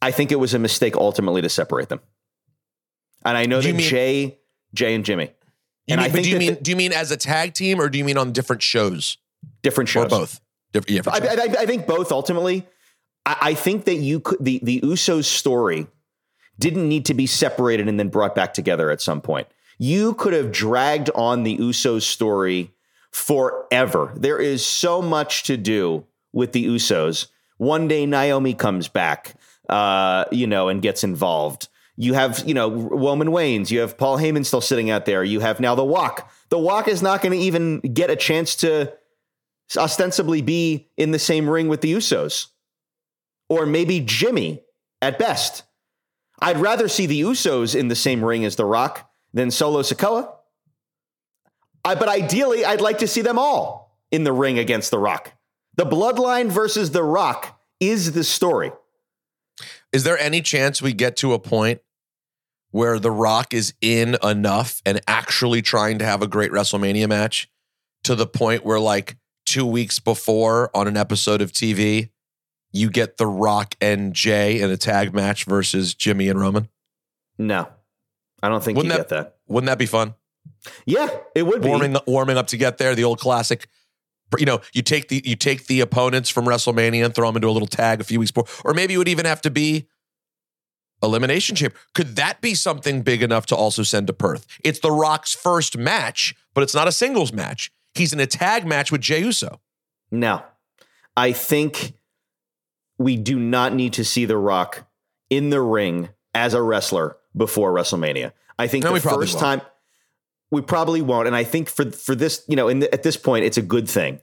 I 0.00 0.10
think 0.10 0.30
it 0.32 0.36
was 0.36 0.52
a 0.54 0.58
mistake 0.58 0.94
ultimately 0.96 1.42
to 1.42 1.48
separate 1.48 1.88
them. 1.88 2.00
And 3.24 3.36
I 3.38 3.46
know 3.46 3.60
Do 3.62 3.68
that 3.68 3.74
mean- 3.76 3.88
Jey 3.88 4.38
Jey 4.74 4.94
and 4.94 5.04
Jimmy 5.04 5.24
You 5.86 5.94
And 5.94 5.98
mean, 6.00 6.04
I 6.04 6.08
but 6.08 6.12
think 6.14 6.24
do 6.24 6.30
you 6.30 6.38
mean 6.38 6.54
the- 6.54 6.60
do 6.60 6.70
you 6.70 6.76
mean 6.76 6.92
as 6.92 7.10
a 7.10 7.16
tag 7.16 7.54
team 7.54 7.80
or 7.80 7.88
do 7.88 7.98
you 7.98 8.04
mean 8.04 8.18
on 8.18 8.32
different 8.32 8.62
shows 8.62 9.16
different 9.62 9.88
shows 9.88 10.06
or 10.06 10.08
both? 10.08 10.40
Yeah, 10.88 11.02
for 11.02 11.10
I. 11.10 11.18
I, 11.18 11.54
I 11.60 11.66
think 11.66 11.86
both 11.86 12.12
ultimately. 12.12 12.66
I, 13.26 13.36
I 13.40 13.54
think 13.54 13.84
that 13.84 13.96
you 13.96 14.20
could 14.20 14.44
the 14.44 14.60
the 14.62 14.80
Usos 14.80 15.24
story 15.24 15.86
didn't 16.58 16.88
need 16.88 17.06
to 17.06 17.14
be 17.14 17.26
separated 17.26 17.88
and 17.88 17.98
then 17.98 18.08
brought 18.08 18.34
back 18.34 18.54
together 18.54 18.90
at 18.90 19.00
some 19.00 19.20
point. 19.20 19.48
You 19.78 20.14
could 20.14 20.32
have 20.32 20.52
dragged 20.52 21.10
on 21.14 21.42
the 21.42 21.56
Usos 21.58 22.02
story 22.02 22.72
forever. 23.10 24.12
There 24.16 24.38
is 24.38 24.64
so 24.64 25.02
much 25.02 25.44
to 25.44 25.56
do 25.56 26.06
with 26.32 26.52
the 26.52 26.64
Usos. 26.66 27.26
One 27.58 27.88
day 27.88 28.06
Naomi 28.06 28.54
comes 28.54 28.88
back, 28.88 29.34
uh, 29.68 30.24
you 30.30 30.46
know, 30.46 30.68
and 30.68 30.82
gets 30.82 31.04
involved. 31.04 31.68
You 31.96 32.14
have, 32.14 32.42
you 32.46 32.54
know, 32.54 32.70
Roman 32.70 33.28
Waynes. 33.28 33.70
You 33.70 33.80
have 33.80 33.98
Paul 33.98 34.18
Heyman 34.18 34.46
still 34.46 34.60
sitting 34.60 34.90
out 34.90 35.04
there. 35.04 35.22
You 35.22 35.40
have 35.40 35.60
now 35.60 35.74
the 35.74 35.84
Walk. 35.84 36.30
The 36.48 36.58
Walk 36.58 36.88
is 36.88 37.02
not 37.02 37.20
going 37.20 37.32
to 37.32 37.44
even 37.44 37.80
get 37.80 38.10
a 38.10 38.16
chance 38.16 38.56
to 38.56 38.92
ostensibly 39.76 40.42
be 40.42 40.88
in 40.96 41.10
the 41.10 41.18
same 41.18 41.48
ring 41.48 41.68
with 41.68 41.80
the 41.80 41.92
Usos, 41.92 42.48
or 43.48 43.66
maybe 43.66 44.00
Jimmy 44.00 44.62
at 45.00 45.18
best. 45.18 45.64
I'd 46.40 46.58
rather 46.58 46.88
see 46.88 47.06
the 47.06 47.20
Usos 47.20 47.74
in 47.78 47.88
the 47.88 47.94
same 47.94 48.24
ring 48.24 48.44
as 48.44 48.56
The 48.56 48.64
Rock 48.64 49.10
than 49.32 49.50
Solo 49.50 49.82
Sikoa. 49.82 50.32
I, 51.84 51.94
but 51.94 52.08
ideally, 52.08 52.64
I'd 52.64 52.80
like 52.80 52.98
to 52.98 53.08
see 53.08 53.22
them 53.22 53.38
all 53.38 53.98
in 54.10 54.24
the 54.24 54.32
ring 54.32 54.58
against 54.58 54.90
The 54.90 54.98
Rock. 54.98 55.32
The 55.76 55.86
Bloodline 55.86 56.50
versus 56.50 56.90
The 56.90 57.02
Rock 57.02 57.60
is 57.80 58.12
the 58.12 58.24
story. 58.24 58.72
Is 59.92 60.04
there 60.04 60.18
any 60.18 60.42
chance 60.42 60.80
we 60.80 60.92
get 60.92 61.16
to 61.18 61.32
a 61.32 61.38
point 61.38 61.80
where 62.70 62.98
The 62.98 63.10
Rock 63.10 63.52
is 63.52 63.74
in 63.80 64.16
enough 64.22 64.80
and 64.86 65.00
actually 65.06 65.62
trying 65.62 65.98
to 65.98 66.04
have 66.04 66.22
a 66.22 66.26
great 66.26 66.50
WrestleMania 66.50 67.08
match 67.08 67.48
to 68.04 68.14
the 68.14 68.26
point 68.26 68.64
where, 68.64 68.80
like, 68.80 69.16
two 69.44 69.66
weeks 69.66 69.98
before 69.98 70.70
on 70.74 70.86
an 70.88 70.96
episode 70.96 71.40
of 71.42 71.52
TV, 71.52 72.10
you 72.72 72.90
get 72.90 73.16
The 73.18 73.26
Rock 73.26 73.74
and 73.80 74.14
Jey 74.14 74.60
in 74.60 74.70
a 74.70 74.76
tag 74.76 75.12
match 75.14 75.44
versus 75.44 75.94
Jimmy 75.94 76.28
and 76.28 76.40
Roman? 76.40 76.68
No, 77.38 77.68
I 78.42 78.48
don't 78.48 78.62
think 78.62 78.76
Wouldn't 78.76 78.92
you 78.92 78.98
that- 78.98 79.08
get 79.08 79.16
that. 79.16 79.36
Wouldn't 79.48 79.66
that 79.68 79.78
be 79.78 79.86
fun? 79.86 80.14
Yeah, 80.86 81.08
it 81.34 81.42
would 81.44 81.60
be. 81.62 81.68
Warming 81.68 81.96
warming 82.06 82.36
up 82.36 82.46
to 82.48 82.56
get 82.56 82.78
there, 82.78 82.94
the 82.94 83.04
old 83.04 83.18
classic. 83.20 83.68
You 84.38 84.46
know, 84.46 84.60
you 84.72 84.80
take 84.82 85.08
the 85.08 85.20
you 85.24 85.36
take 85.36 85.66
the 85.66 85.80
opponents 85.80 86.30
from 86.30 86.46
WrestleMania 86.46 87.04
and 87.04 87.14
throw 87.14 87.26
them 87.28 87.36
into 87.36 87.48
a 87.48 87.50
little 87.50 87.68
tag 87.68 88.00
a 88.00 88.04
few 88.04 88.18
weeks 88.18 88.30
before, 88.30 88.70
or 88.70 88.74
maybe 88.74 88.94
it 88.94 88.96
would 88.98 89.08
even 89.08 89.26
have 89.26 89.42
to 89.42 89.50
be 89.50 89.88
elimination 91.02 91.56
chamber. 91.56 91.74
Could 91.94 92.16
that 92.16 92.40
be 92.40 92.54
something 92.54 93.02
big 93.02 93.22
enough 93.22 93.46
to 93.46 93.56
also 93.56 93.82
send 93.82 94.06
to 94.06 94.12
Perth? 94.12 94.46
It's 94.64 94.78
The 94.80 94.90
Rock's 94.90 95.34
first 95.34 95.76
match, 95.76 96.34
but 96.54 96.62
it's 96.62 96.74
not 96.74 96.88
a 96.88 96.92
singles 96.92 97.32
match. 97.32 97.70
He's 97.94 98.12
in 98.12 98.20
a 98.20 98.26
tag 98.26 98.66
match 98.66 98.90
with 98.90 99.00
Jey 99.00 99.20
Uso. 99.20 99.60
No, 100.10 100.42
I 101.16 101.32
think 101.32 101.94
we 102.98 103.16
do 103.16 103.38
not 103.38 103.74
need 103.74 103.92
to 103.94 104.04
see 104.04 104.24
The 104.24 104.36
Rock 104.36 104.86
in 105.30 105.50
the 105.50 105.60
ring 105.60 106.10
as 106.34 106.54
a 106.54 106.62
wrestler 106.62 107.16
before 107.36 107.72
WrestleMania. 107.72 108.32
I 108.58 108.66
think 108.68 108.84
No, 108.84 108.90
the 108.90 108.94
we 108.94 109.00
first 109.00 109.34
won't. 109.34 109.60
time 109.60 109.60
we 110.50 110.60
probably 110.60 111.00
won't, 111.00 111.26
and 111.26 111.34
I 111.36 111.44
think 111.44 111.68
for 111.68 111.90
for 111.90 112.14
this, 112.14 112.44
you 112.48 112.56
know, 112.56 112.68
in 112.68 112.80
the, 112.80 112.92
at 112.92 113.02
this 113.02 113.16
point, 113.16 113.44
it's 113.46 113.56
a 113.56 113.62
good 113.62 113.88
thing 113.88 114.20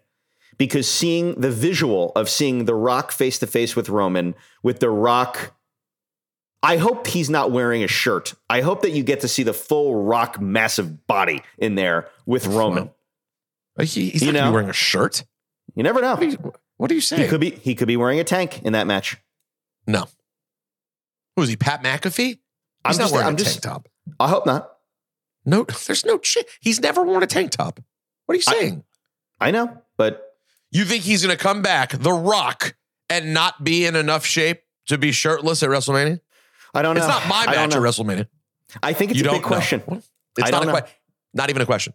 because 0.57 0.87
seeing 0.89 1.33
the 1.41 1.49
visual 1.49 2.11
of 2.15 2.29
seeing 2.29 2.65
The 2.65 2.75
Rock 2.75 3.11
face 3.11 3.39
to 3.39 3.47
face 3.47 3.75
with 3.75 3.89
Roman, 3.89 4.35
with 4.63 4.79
The 4.79 4.89
Rock. 4.89 5.55
I 6.61 6.75
hope 6.75 7.07
he's 7.07 7.29
not 7.29 7.51
wearing 7.51 7.83
a 7.83 7.87
shirt. 7.87 8.33
I 8.49 8.59
hope 8.61 8.81
that 8.81 8.91
you 8.91 9.01
get 9.01 9.21
to 9.21 9.29
see 9.29 9.43
the 9.43 9.53
full 9.53 10.03
Rock 10.03 10.41
massive 10.41 11.07
body 11.07 11.41
in 11.57 11.75
there 11.75 12.09
with 12.25 12.47
Roman. 12.47 12.91
He, 13.81 14.09
he's 14.09 14.21
You 14.23 14.31
not 14.31 14.39
know? 14.39 14.49
be 14.49 14.53
wearing 14.53 14.69
a 14.69 14.73
shirt. 14.73 15.23
You 15.75 15.83
never 15.83 16.01
know. 16.01 16.11
What 16.15 16.23
are 16.23 16.25
you, 16.25 16.53
what 16.77 16.91
are 16.91 16.93
you 16.93 16.99
He 16.99 17.05
saying? 17.05 17.29
could 17.29 17.39
be 17.41 17.51
he 17.51 17.75
could 17.75 17.87
be 17.87 17.97
wearing 17.97 18.19
a 18.19 18.23
tank 18.23 18.61
in 18.63 18.73
that 18.73 18.87
match. 18.87 19.17
no. 19.87 20.07
Who 21.35 21.43
is 21.43 21.49
he? 21.49 21.55
Pat 21.55 21.83
McAfee? 21.83 22.17
He's 22.25 22.37
I'm 22.83 22.91
not 22.91 22.97
just- 23.03 23.13
wearing 23.13 23.27
I'm 23.27 23.33
a 23.35 23.37
just- 23.37 23.61
tank 23.63 23.63
top. 23.63 23.89
I 24.19 24.27
hope 24.27 24.45
not. 24.45 24.71
No, 25.45 25.63
there's 25.87 26.05
no 26.05 26.17
ch- 26.17 26.37
He's 26.59 26.81
never 26.81 27.01
worn 27.03 27.23
a 27.23 27.27
tank 27.27 27.51
top. 27.51 27.79
What 28.25 28.33
are 28.33 28.35
you 28.35 28.41
saying? 28.41 28.83
I 29.39 29.51
know, 29.51 29.81
but 29.97 30.21
you 30.71 30.83
think 30.85 31.03
he's 31.03 31.23
going 31.25 31.35
to 31.35 31.41
come 31.41 31.61
back, 31.61 31.91
The 31.91 32.11
Rock, 32.11 32.75
and 33.09 33.33
not 33.33 33.63
be 33.63 33.85
in 33.85 33.95
enough 33.95 34.25
shape 34.25 34.61
to 34.87 34.97
be 34.97 35.11
shirtless 35.13 35.63
at 35.63 35.69
WrestleMania? 35.69 36.19
I 36.73 36.81
don't 36.81 36.95
know. 36.95 36.99
It's 37.01 37.07
not 37.07 37.27
my 37.27 37.45
match 37.45 37.73
at. 37.73 37.81
WrestleMania. 37.81 38.27
I 38.83 38.93
think 38.93 39.11
it's 39.11 39.21
you 39.21 39.29
a 39.29 39.31
big 39.33 39.43
question. 39.43 39.81
Know. 39.87 40.01
It's 40.37 40.47
I 40.47 40.49
not 40.51 40.63
a 40.67 40.69
question. 40.71 40.89
Not 41.33 41.49
even 41.49 41.61
a 41.61 41.65
question. 41.65 41.93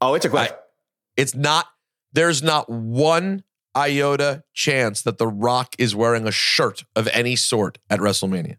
Oh, 0.00 0.14
it's 0.14 0.24
a 0.24 0.28
question. 0.30 0.56
It's 1.16 1.34
not. 1.34 1.66
There's 2.12 2.42
not 2.42 2.68
one 2.68 3.44
iota 3.74 4.42
chance 4.52 5.02
that 5.02 5.18
The 5.18 5.28
Rock 5.28 5.74
is 5.78 5.94
wearing 5.94 6.26
a 6.26 6.32
shirt 6.32 6.84
of 6.96 7.06
any 7.08 7.36
sort 7.36 7.78
at 7.88 8.00
WrestleMania. 8.00 8.56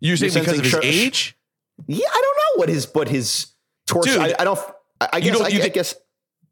You 0.00 0.16
say 0.16 0.28
because 0.28 0.58
of 0.58 0.64
his 0.64 0.72
shirt- 0.72 0.84
age? 0.84 1.36
yeah, 1.86 2.06
I 2.08 2.20
don't 2.20 2.36
know 2.36 2.60
what 2.60 2.68
his 2.68 2.88
what 2.92 3.08
his 3.08 3.46
torso. 3.86 4.20
I, 4.20 4.34
I 4.38 4.44
don't. 4.44 4.58
I, 5.00 5.08
I 5.14 5.20
guess. 5.20 5.36
don't- 5.38 5.46
I, 5.46 5.48
you 5.48 5.58
I 5.58 5.62
think- 5.62 5.74
guess. 5.74 5.94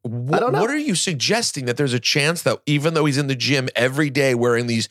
Wh- 0.04 0.33
I 0.35 0.38
don't 0.40 0.52
know. 0.52 0.61
What 0.61 0.70
are 0.70 0.78
you 0.78 0.94
suggesting 0.94 1.66
that 1.66 1.76
there's 1.76 1.92
a 1.92 2.00
chance 2.00 2.42
that 2.42 2.61
even 2.66 2.94
though 2.94 3.04
he's 3.04 3.18
in 3.18 3.26
the 3.26 3.35
gym 3.35 3.68
every 3.76 4.09
day 4.09 4.35
wearing 4.35 4.66
these 4.66 4.88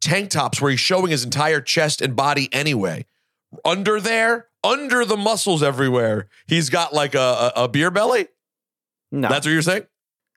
tank 0.00 0.30
tops 0.30 0.60
where 0.60 0.70
he's 0.70 0.80
showing 0.80 1.10
his 1.10 1.24
entire 1.24 1.60
chest 1.60 2.00
and 2.02 2.16
body 2.16 2.48
anyway, 2.52 3.06
under 3.64 4.00
there, 4.00 4.48
under 4.64 5.04
the 5.04 5.16
muscles 5.16 5.62
everywhere, 5.62 6.26
he's 6.48 6.68
got 6.70 6.92
like 6.92 7.14
a, 7.14 7.52
a, 7.54 7.64
a 7.64 7.68
beer 7.68 7.90
belly? 7.92 8.26
No, 9.12 9.28
That's 9.28 9.46
what 9.46 9.52
you're 9.52 9.62
saying? 9.62 9.86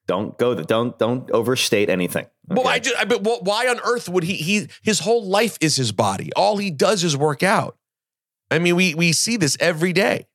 don't 0.05 0.37
go. 0.37 0.53
Don't 0.55 0.97
don't 0.99 1.29
overstate 1.31 1.89
anything. 1.89 2.25
Well. 2.47 2.67
I 2.67 2.79
just, 2.79 2.95
I, 2.97 3.05
but 3.05 3.19
wh- 3.25 3.41
why 3.43 3.67
on 3.69 3.79
earth 3.85 4.09
would 4.09 4.23
he? 4.25 4.33
He 4.33 4.67
his 4.81 4.99
whole 4.99 5.25
life 5.25 5.57
is 5.61 5.77
his 5.77 5.91
body. 5.93 6.31
All 6.35 6.57
he 6.57 6.71
does 6.71 7.03
is 7.03 7.15
work 7.15 7.41
out. 7.41 7.77
I 8.51 8.59
mean, 8.59 8.75
we 8.75 8.95
we 8.95 9.13
see 9.13 9.37
this 9.37 9.55
every 9.59 9.93
day. 9.93 10.27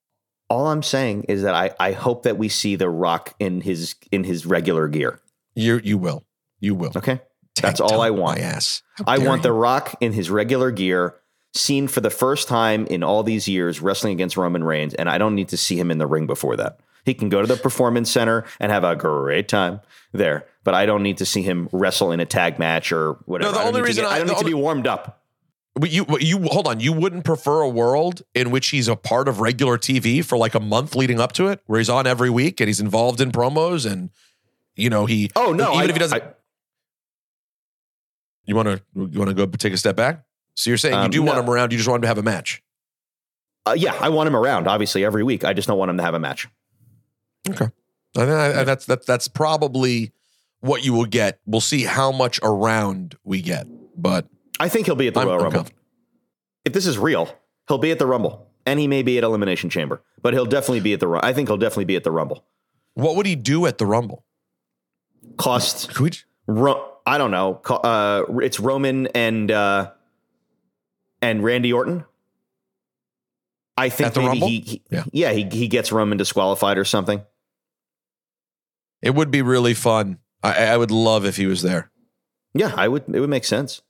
All 0.49 0.69
I'm 0.69 0.83
saying 0.83 1.25
is 1.29 1.43
that 1.43 1.55
I, 1.55 1.73
I 1.79 1.93
hope 1.93 2.23
that 2.23 2.39
we 2.39 2.49
see 2.49 2.77
the 2.77 2.89
Rock 2.89 3.35
in 3.39 3.61
his 3.61 3.95
in 4.11 4.25
his 4.25 4.47
regular 4.47 4.89
gear. 4.89 5.21
You 5.55 5.81
you 5.85 5.99
will, 5.99 6.25
you 6.61 6.75
will. 6.75 6.93
Okay, 6.97 7.21
that's 7.61 7.81
all 7.81 8.01
I 8.01 8.09
want. 8.09 8.39
My 8.39 8.45
ass. 8.45 8.83
I 9.07 9.19
want 9.19 9.41
you. 9.41 9.51
the 9.51 9.53
Rock 9.53 9.97
in 10.01 10.15
his 10.15 10.31
regular 10.31 10.71
gear, 10.71 11.17
seen 11.53 11.89
for 11.89 12.01
the 12.01 12.09
first 12.11 12.49
time 12.49 12.87
in 12.87 13.03
all 13.03 13.23
these 13.23 13.47
years 13.47 13.83
wrestling 13.83 14.15
against 14.15 14.39
Roman 14.39 14.65
Reigns, 14.65 14.95
and 14.95 15.11
I 15.11 15.19
don't 15.19 15.35
need 15.35 15.49
to 15.49 15.59
see 15.59 15.79
him 15.79 15.91
in 15.91 15.99
the 15.99 16.07
ring 16.07 16.27
before 16.27 16.57
that. 16.57 16.81
He 17.09 17.15
can 17.15 17.31
go 17.31 17.41
to 17.41 17.47
the 17.47 17.57
performance 17.57 18.11
center 18.11 18.45
and 18.61 18.71
have 18.71 18.85
a 18.85 18.95
great 18.95 19.49
time 19.49 19.81
there, 20.13 20.47
but 20.63 20.75
I 20.75 20.85
don't 20.85 21.03
need 21.03 21.17
to 21.19 21.25
see 21.25 21.41
him 21.41 21.71
wrestle 21.73 22.13
in 22.13 22.21
a 22.21 22.27
tag 22.27 22.59
match 22.59 22.93
or 22.93 23.15
whatever. 23.25 23.51
No, 23.51 23.59
the 23.59 23.65
only 23.67 23.81
reason 23.81 24.05
get- 24.05 24.13
I- 24.13 24.19
don't 24.19 24.29
need 24.29 24.37
to 24.39 24.45
be 24.45 24.53
warmed 24.53 24.87
up. 24.87 25.23
But 25.75 25.91
you, 25.91 26.05
you 26.21 26.43
hold 26.49 26.67
on. 26.67 26.81
You 26.81 26.93
wouldn't 26.93 27.25
prefer 27.25 27.61
a 27.63 27.69
world 27.69 28.23
in 28.35 28.51
which 28.51 28.69
he's 28.71 28.89
a 28.89 28.97
part 28.97 29.27
of 29.29 29.41
regular 29.41 29.79
TV 29.79 30.23
for 30.25 30.37
like 30.37 30.55
a 30.55 30.61
month 30.61 30.95
leading 30.97 31.19
up 31.19 31.33
to 31.35 31.47
it, 31.49 31.61
where 31.67 31.79
he's 31.79 31.89
on 31.89 32.07
every 32.07 32.29
week 32.31 32.61
and 32.61 32.69
he's 32.69 32.81
involved 32.81 33.21
in 33.21 33.31
promos 33.33 33.91
and 33.91 34.11
you 34.77 34.91
know 34.91 35.07
he. 35.07 35.31
Oh 35.35 35.53
no! 35.53 35.73
even 35.75 35.81
I, 35.81 35.85
if 35.85 35.93
he 35.93 35.99
doesn't. 35.99 36.23
I- 36.23 36.33
you 38.45 38.55
want 38.57 38.69
to 38.69 38.83
you 38.95 39.19
want 39.19 39.29
to 39.29 39.35
go 39.35 39.47
take 39.47 39.73
a 39.73 39.77
step 39.79 39.97
back. 39.97 40.25
So 40.55 40.69
you're 40.71 40.79
saying 40.79 40.95
you 40.95 41.01
Um, 41.01 41.11
do 41.11 41.23
want 41.23 41.39
him 41.39 41.49
around. 41.49 41.73
You 41.73 41.79
just 41.79 41.89
want 41.89 41.99
him 42.01 42.03
to 42.03 42.09
have 42.09 42.19
a 42.19 42.23
match. 42.23 42.63
uh, 43.67 43.75
yeah, 43.79 43.95
I 44.01 44.09
want 44.09 44.27
him 44.27 44.35
around. 44.37 44.67
Obviously, 44.67 45.05
every 45.05 45.23
week. 45.23 45.45
I 45.45 45.53
just 45.53 45.69
don't 45.69 45.79
want 45.79 45.91
him 45.91 45.97
to 45.99 46.03
have 46.03 46.15
a 46.15 46.19
match. 46.19 46.49
Okay. 47.55 47.69
Think 48.15 48.29
I- 48.31 48.61
I- 48.61 48.65
that's 48.65 48.87
that's 48.87 49.07
that's 49.07 49.29
probably 49.29 50.13
what 50.61 50.85
you 50.85 50.93
will 50.93 51.07
get. 51.07 51.41
We'll 51.47 51.61
see 51.61 51.85
how 51.85 52.11
much 52.13 52.41
around 52.43 53.17
we 53.25 53.41
get, 53.43 53.67
but 53.97 54.27
I 54.59 54.69
think 54.69 54.87
he'll 54.87 54.97
be 54.97 55.07
at 55.09 55.15
the 55.15 55.21
I'm, 55.21 55.29
Royal 55.29 55.39
I'm 55.47 55.53
Rumble. 55.53 55.71
If 56.65 56.73
this 56.73 56.87
is 56.87 56.99
real, 56.99 57.33
he'll 57.69 57.79
be 57.79 57.91
at 57.93 57.99
the 57.99 58.07
Rumble, 58.07 58.49
and 58.67 58.81
he 58.81 58.87
may 58.89 59.03
be 59.03 59.19
at 59.19 59.25
Elimination 59.25 59.71
Chamber, 59.71 60.03
but 60.21 60.35
he'll 60.35 60.47
definitely 60.47 60.81
be 60.81 60.93
at 60.95 61.01
the. 61.01 61.21
I 61.23 61.33
think 61.33 61.49
he'll 61.49 61.57
definitely 61.59 61.85
be 61.87 61.97
at 61.97 62.05
the 62.05 62.11
Rumble. 62.11 62.45
What 62.95 63.15
would 63.17 63.27
he 63.27 63.37
do 63.37 63.67
at 63.67 63.79
the 63.79 63.87
Rumble? 63.87 64.25
Cost 65.37 65.95
Could 65.95 66.03
we, 66.49 66.53
Ro- 66.55 66.93
I 67.07 67.19
don't 67.19 67.31
know. 67.31 67.61
Uh, 67.69 68.25
it's 68.43 68.59
Roman 68.59 69.07
and 69.09 69.51
uh, 69.51 69.93
and 71.23 71.45
Randy 71.45 71.73
Orton. 71.73 72.05
I 73.77 73.91
think 73.91 74.17
maybe 74.17 74.27
Rumble? 74.29 74.49
he, 74.49 74.61
he 74.61 74.83
Yeah. 74.91 75.05
yeah, 75.13 75.33
he 75.33 75.45
he 75.51 75.69
gets 75.69 75.93
Roman 75.93 76.19
disqualified 76.19 76.79
or 76.79 76.85
something. 76.85 77.23
It 79.03 79.15
would 79.15 79.31
be 79.31 79.43
really 79.43 79.75
fun. 79.75 80.19
I, 80.43 80.67
I 80.67 80.77
would 80.77 80.91
love 80.91 81.25
if 81.25 81.37
he 81.37 81.47
was 81.47 81.63
there. 81.63 81.91
Yeah, 82.55 82.73
I 82.77 82.89
would. 82.89 83.05
It 83.09 83.21
would 83.21 83.31
make 83.31 83.45
sense. 83.45 83.83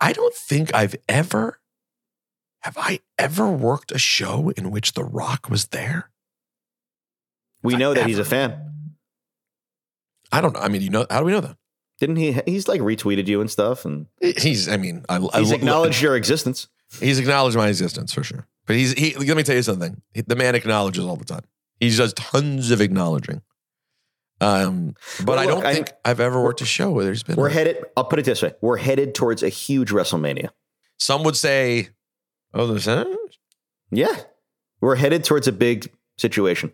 I 0.00 0.12
don't 0.12 0.34
think 0.34 0.74
I've 0.74 0.96
ever 1.08 1.60
have 2.62 2.76
I 2.76 3.00
ever 3.18 3.48
worked 3.48 3.92
a 3.92 3.98
show 3.98 4.50
in 4.56 4.70
which 4.72 4.94
The 4.94 5.04
Rock 5.04 5.48
was 5.48 5.66
there. 5.66 6.10
We 7.62 7.74
If 7.74 7.76
I 7.76 7.78
know 7.80 7.94
that 7.94 8.06
he's 8.06 8.18
a 8.18 8.24
fan. 8.24 8.72
I 10.32 10.40
don't 10.40 10.54
know. 10.54 10.60
I 10.60 10.68
mean, 10.68 10.82
you 10.82 10.90
know, 10.90 11.06
how 11.08 11.20
do 11.20 11.26
we 11.26 11.32
know 11.32 11.40
that? 11.40 11.56
Didn't 12.00 12.16
he? 12.16 12.32
He's 12.46 12.66
like 12.68 12.80
retweeted 12.80 13.26
you 13.28 13.40
and 13.40 13.50
stuff, 13.50 13.84
and 13.84 14.06
He's. 14.20 14.68
I 14.68 14.76
mean, 14.76 15.04
I, 15.08 15.16
I 15.32 15.38
he's 15.38 15.50
lo- 15.50 15.56
acknowledged 15.56 16.02
your 16.02 16.16
existence. 16.16 16.68
He's 17.00 17.18
acknowledged 17.18 17.56
my 17.56 17.68
existence 17.68 18.12
for 18.12 18.22
sure. 18.24 18.46
But 18.66 18.76
he's. 18.76 18.92
He, 18.92 19.14
let 19.14 19.36
me 19.36 19.42
tell 19.44 19.54
you 19.56 19.62
something. 19.62 20.02
He- 20.12 20.22
the 20.22 20.36
man 20.36 20.54
acknowledges 20.54 21.04
all 21.04 21.16
the 21.16 21.24
time. 21.24 21.44
He 21.80 21.94
does 21.94 22.12
tons 22.14 22.70
of 22.70 22.80
acknowledging. 22.80 23.42
Um, 24.40 24.94
but 25.20 25.28
Well, 25.28 25.38
I 25.38 25.46
don't 25.46 25.64
I- 25.64 25.74
think 25.74 25.92
I've 26.04 26.20
ever 26.20 26.42
worked 26.42 26.60
a 26.60 26.66
show 26.66 26.90
where 26.90 27.04
there's 27.04 27.22
been. 27.22 27.36
We're 27.36 27.48
headed. 27.48 27.84
I'll 27.96 28.04
put 28.04 28.18
it 28.18 28.24
this 28.24 28.42
way: 28.42 28.52
we're 28.60 28.76
headed 28.76 29.14
towards 29.14 29.42
a 29.42 29.48
huge 29.48 29.90
WrestleMania. 29.90 30.50
some 30.98 31.22
would 31.24 31.36
say, 31.36 31.88
"Oh, 32.54 32.66
there's 32.66 32.84
huh? 32.86 33.04
Yeah, 33.90 34.14
we're 34.80 34.96
headed 34.96 35.24
towards 35.24 35.46
a 35.48 35.52
big 35.52 35.90
situation. 36.18 36.72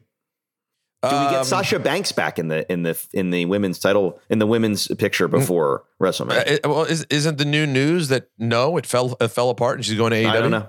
Do 1.04 1.08
we 1.08 1.24
get 1.30 1.34
Um, 1.40 1.44
Sasha 1.44 1.80
Banks 1.80 2.12
back 2.12 2.38
in 2.38 2.46
the 2.48 2.70
in 2.72 2.84
the 2.84 2.96
in 3.12 3.30
the 3.30 3.44
women's 3.46 3.78
title 3.80 4.20
in 4.30 4.38
the 4.38 4.46
women's 4.46 4.86
picture 4.98 5.26
before 5.28 5.84
WrestleMania? 6.00 6.38
uh, 6.38 6.44
it- 6.46 6.66
well, 6.66 6.82
is, 6.84 7.04
isn't 7.10 7.38
the 7.38 7.44
new 7.44 7.66
news 7.66 8.06
that 8.08 8.28
no, 8.38 8.76
it 8.76 8.86
fell 8.86 9.16
it 9.20 9.28
fell 9.28 9.50
apart 9.50 9.76
and 9.76 9.84
she's 9.84 9.96
going 9.98 10.12
to 10.12 10.16
AEW? 10.16 10.28
I 10.30 10.40
don't 10.40 10.50
know. 10.52 10.68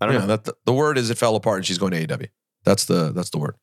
I 0.00 0.06
don't 0.06 0.14
yeah, 0.14 0.20
know. 0.22 0.26
That, 0.28 0.44
the, 0.44 0.54
the 0.64 0.72
word 0.72 0.96
is 0.96 1.10
it 1.10 1.18
fell 1.18 1.36
apart 1.36 1.58
and 1.58 1.66
she's 1.66 1.76
going 1.76 1.92
to 1.92 2.06
AEW. 2.06 2.28
That's 2.64 2.86
the 2.86 3.12
that's 3.12 3.28
the 3.30 3.38
word. 3.38 3.56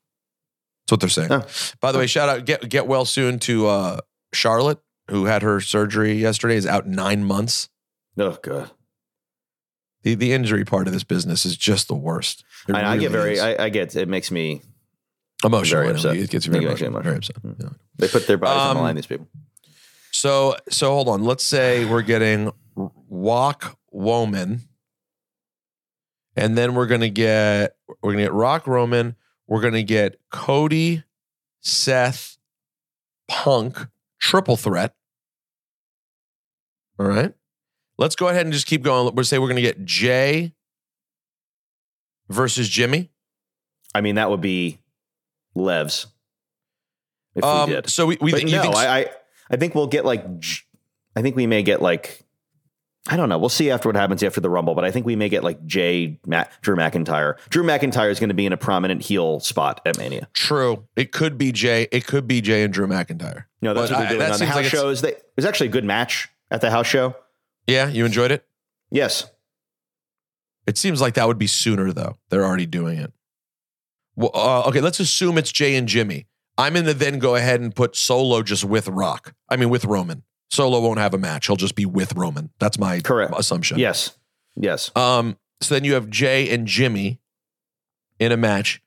That's 0.88 0.92
what 0.94 1.00
they're 1.02 1.10
saying. 1.10 1.32
Oh. 1.32 1.46
By 1.82 1.92
the 1.92 1.98
way, 1.98 2.08
shout 2.08 2.30
out 2.30 2.46
get 2.46 2.70
get 2.70 2.88
well 2.88 3.04
soon 3.04 3.40
to 3.40 3.68
uh, 3.68 4.00
Charlotte, 4.34 4.80
who 5.10 5.26
had 5.26 5.42
her 5.42 5.60
surgery 5.60 6.14
yesterday. 6.14 6.56
Is 6.56 6.66
out 6.66 6.88
nine 6.88 7.24
months. 7.26 7.68
Oh 8.18 8.38
god. 8.42 8.72
The 10.04 10.16
the 10.16 10.32
injury 10.32 10.64
part 10.64 10.88
of 10.88 10.94
this 10.94 11.04
business 11.04 11.46
is 11.46 11.58
just 11.58 11.90
the 11.90 11.96
worst. 11.96 12.46
I, 12.74 12.94
I 12.94 12.98
get 12.98 13.12
very. 13.12 13.40
I, 13.40 13.66
I 13.66 13.70
get. 13.70 13.96
It 13.98 14.08
makes 14.08 14.32
me. 14.32 14.62
emotional. 15.44 15.82
very 15.84 15.94
upset. 15.94 16.16
It 16.16 16.30
gets 16.30 16.46
very 16.46 16.64
emotional. 16.64 17.02
Very 17.02 17.18
upset. 17.18 17.36
emotional. 17.44 17.74
Yeah. 17.74 17.78
They 17.98 18.08
put 18.08 18.26
their 18.28 18.38
bodies 18.38 18.62
on 18.62 18.70
Um, 18.72 18.78
the 18.78 18.84
line. 18.84 18.96
These 18.96 19.08
people. 19.08 19.28
So 20.12 20.56
so 20.70 20.92
hold 20.94 21.10
on. 21.10 21.26
Let's 21.26 21.44
say 21.44 21.84
we're 21.84 22.02
getting 22.02 22.52
Walk 22.76 23.78
Woman, 23.92 24.62
and 26.38 26.58
then 26.58 26.76
we're 26.76 26.88
gonna 26.88 27.10
get 27.10 27.76
we're 28.02 28.14
gonna 28.14 28.24
get 28.24 28.34
Rock 28.34 28.68
Roman. 28.68 29.16
We're 29.48 29.62
gonna 29.62 29.84
get 29.84 30.20
Cody, 30.32 31.04
Seth, 31.62 32.38
Punk, 33.28 33.78
triple 34.20 34.58
threat. 34.58 34.94
All 37.00 37.06
right. 37.08 37.34
Let's 37.98 38.16
go 38.16 38.28
ahead 38.28 38.46
and 38.46 38.54
just 38.54 38.68
keep 38.68 38.84
going. 38.84 39.14
We'll 39.16 39.26
say 39.26 39.40
we're 39.40 39.48
gonna 39.48 39.62
get 39.62 39.86
Jey 39.86 40.54
versus 42.30 42.68
Jimmy. 42.70 43.10
I 43.96 44.02
mean, 44.02 44.16
that 44.16 44.30
would 44.30 44.42
be 44.42 44.80
Levs. 45.56 46.08
If 47.36 47.44
Um, 47.44 47.70
we 47.70 47.76
did. 47.78 47.90
so 47.90 48.06
we, 48.06 48.18
we 48.20 48.32
but 48.32 48.44
no, 48.44 48.62
think 48.62 48.76
I, 48.76 49.00
I 49.02 49.06
I 49.50 49.56
think 49.58 49.76
we'll 49.76 49.88
get 49.88 50.06
like. 50.06 50.26
I 51.16 51.22
think 51.22 51.36
we 51.36 51.48
may 51.48 51.64
get 51.64 51.82
like. 51.82 52.22
I 53.10 53.16
don't 53.16 53.30
know. 53.30 53.38
We'll 53.38 53.48
see 53.50 53.72
after 53.72 53.88
what 53.88 53.96
happens 53.96 54.22
after 54.22 54.42
the 54.42 54.50
Rumble, 54.50 54.76
but 54.76 54.84
I 54.84 54.92
think 54.92 55.06
we 55.06 55.16
may 55.16 55.30
get 55.30 55.44
like 55.44 55.66
Jay 55.66 56.20
Mac, 56.26 56.62
Drew 56.62 56.76
McIntyre. 56.76 57.36
Drew 57.50 57.64
McIntyre 57.64 58.10
is 58.12 58.20
going 58.20 58.28
to 58.30 58.34
be 58.36 58.46
in 58.46 58.52
a 58.54 58.58
prominent 58.58 59.02
heel 59.04 59.40
spot 59.40 59.80
at 59.86 59.98
Mania. 59.98 60.28
true. 60.34 60.86
It 60.98 61.12
could 61.14 61.38
be 61.38 61.52
Jey. 61.54 61.88
It 61.92 62.06
could 62.06 62.28
be 62.28 62.42
Jey 62.42 62.64
and 62.64 62.74
Drew 62.74 62.86
McIntyre. 62.88 63.46
You 63.62 63.70
know, 63.70 63.74
that's 63.74 63.90
But 63.92 63.98
what 64.00 64.06
I- 64.08 64.10
they're 64.10 64.10
doing 64.10 64.20
that 64.20 64.32
on 64.34 64.40
the 64.40 64.46
house 64.46 64.56
like 64.58 64.66
shows. 64.66 65.02
They, 65.02 65.12
it 65.14 65.24
was 65.38 65.46
actually 65.46 65.68
a 65.68 65.72
good 65.72 65.86
match 65.86 66.28
at 66.52 66.60
the 66.62 66.70
house 66.70 66.88
show. 66.88 67.16
Yeah, 67.66 67.88
you 67.88 68.06
enjoyed 68.06 68.32
it. 68.32 68.46
Yes. 68.92 69.30
It 70.66 70.78
seems 70.78 71.00
like 71.00 71.14
that 71.14 71.28
would 71.28 71.38
be 71.38 71.48
sooner, 71.48 71.94
though. 71.94 72.18
They're 72.30 72.46
already 72.46 72.66
doing 72.66 72.98
it. 72.98 73.14
Well, 74.16 74.32
uh, 74.34 74.64
okay, 74.68 74.82
let's 74.82 75.00
assume 75.00 75.38
it's 75.38 75.52
Jey 75.52 75.76
and 75.76 75.88
Jimmy. 75.88 76.28
I'm 76.58 76.74
going 76.74 76.86
to 76.86 76.94
then 76.94 77.20
go 77.20 77.36
ahead 77.36 77.62
and 77.62 77.74
put 77.74 77.96
Solo 77.96 78.42
just 78.42 78.66
with 78.66 78.88
Rock. 78.88 79.34
I 79.50 79.56
mean, 79.56 79.70
with 79.70 79.86
Roman. 79.86 80.24
Solo 80.50 80.80
won't 80.80 81.00
have 81.00 81.14
a 81.14 81.18
match. 81.18 81.48
He'll 81.48 81.56
just 81.56 81.76
be 81.76 81.86
with 81.86 82.14
Roman. 82.16 82.50
That's 82.60 82.80
my 82.80 83.00
Correct. 83.02 83.34
assumption. 83.38 83.80
Yes. 83.80 84.18
Yes. 84.56 84.92
Um. 84.96 85.38
So 85.62 85.74
then 85.76 85.84
you 85.84 85.94
have 85.96 86.10
Jey 86.10 86.50
and 86.50 86.68
Jimmy 86.68 87.20
in 88.20 88.32
a 88.32 88.38
match. 88.38 88.82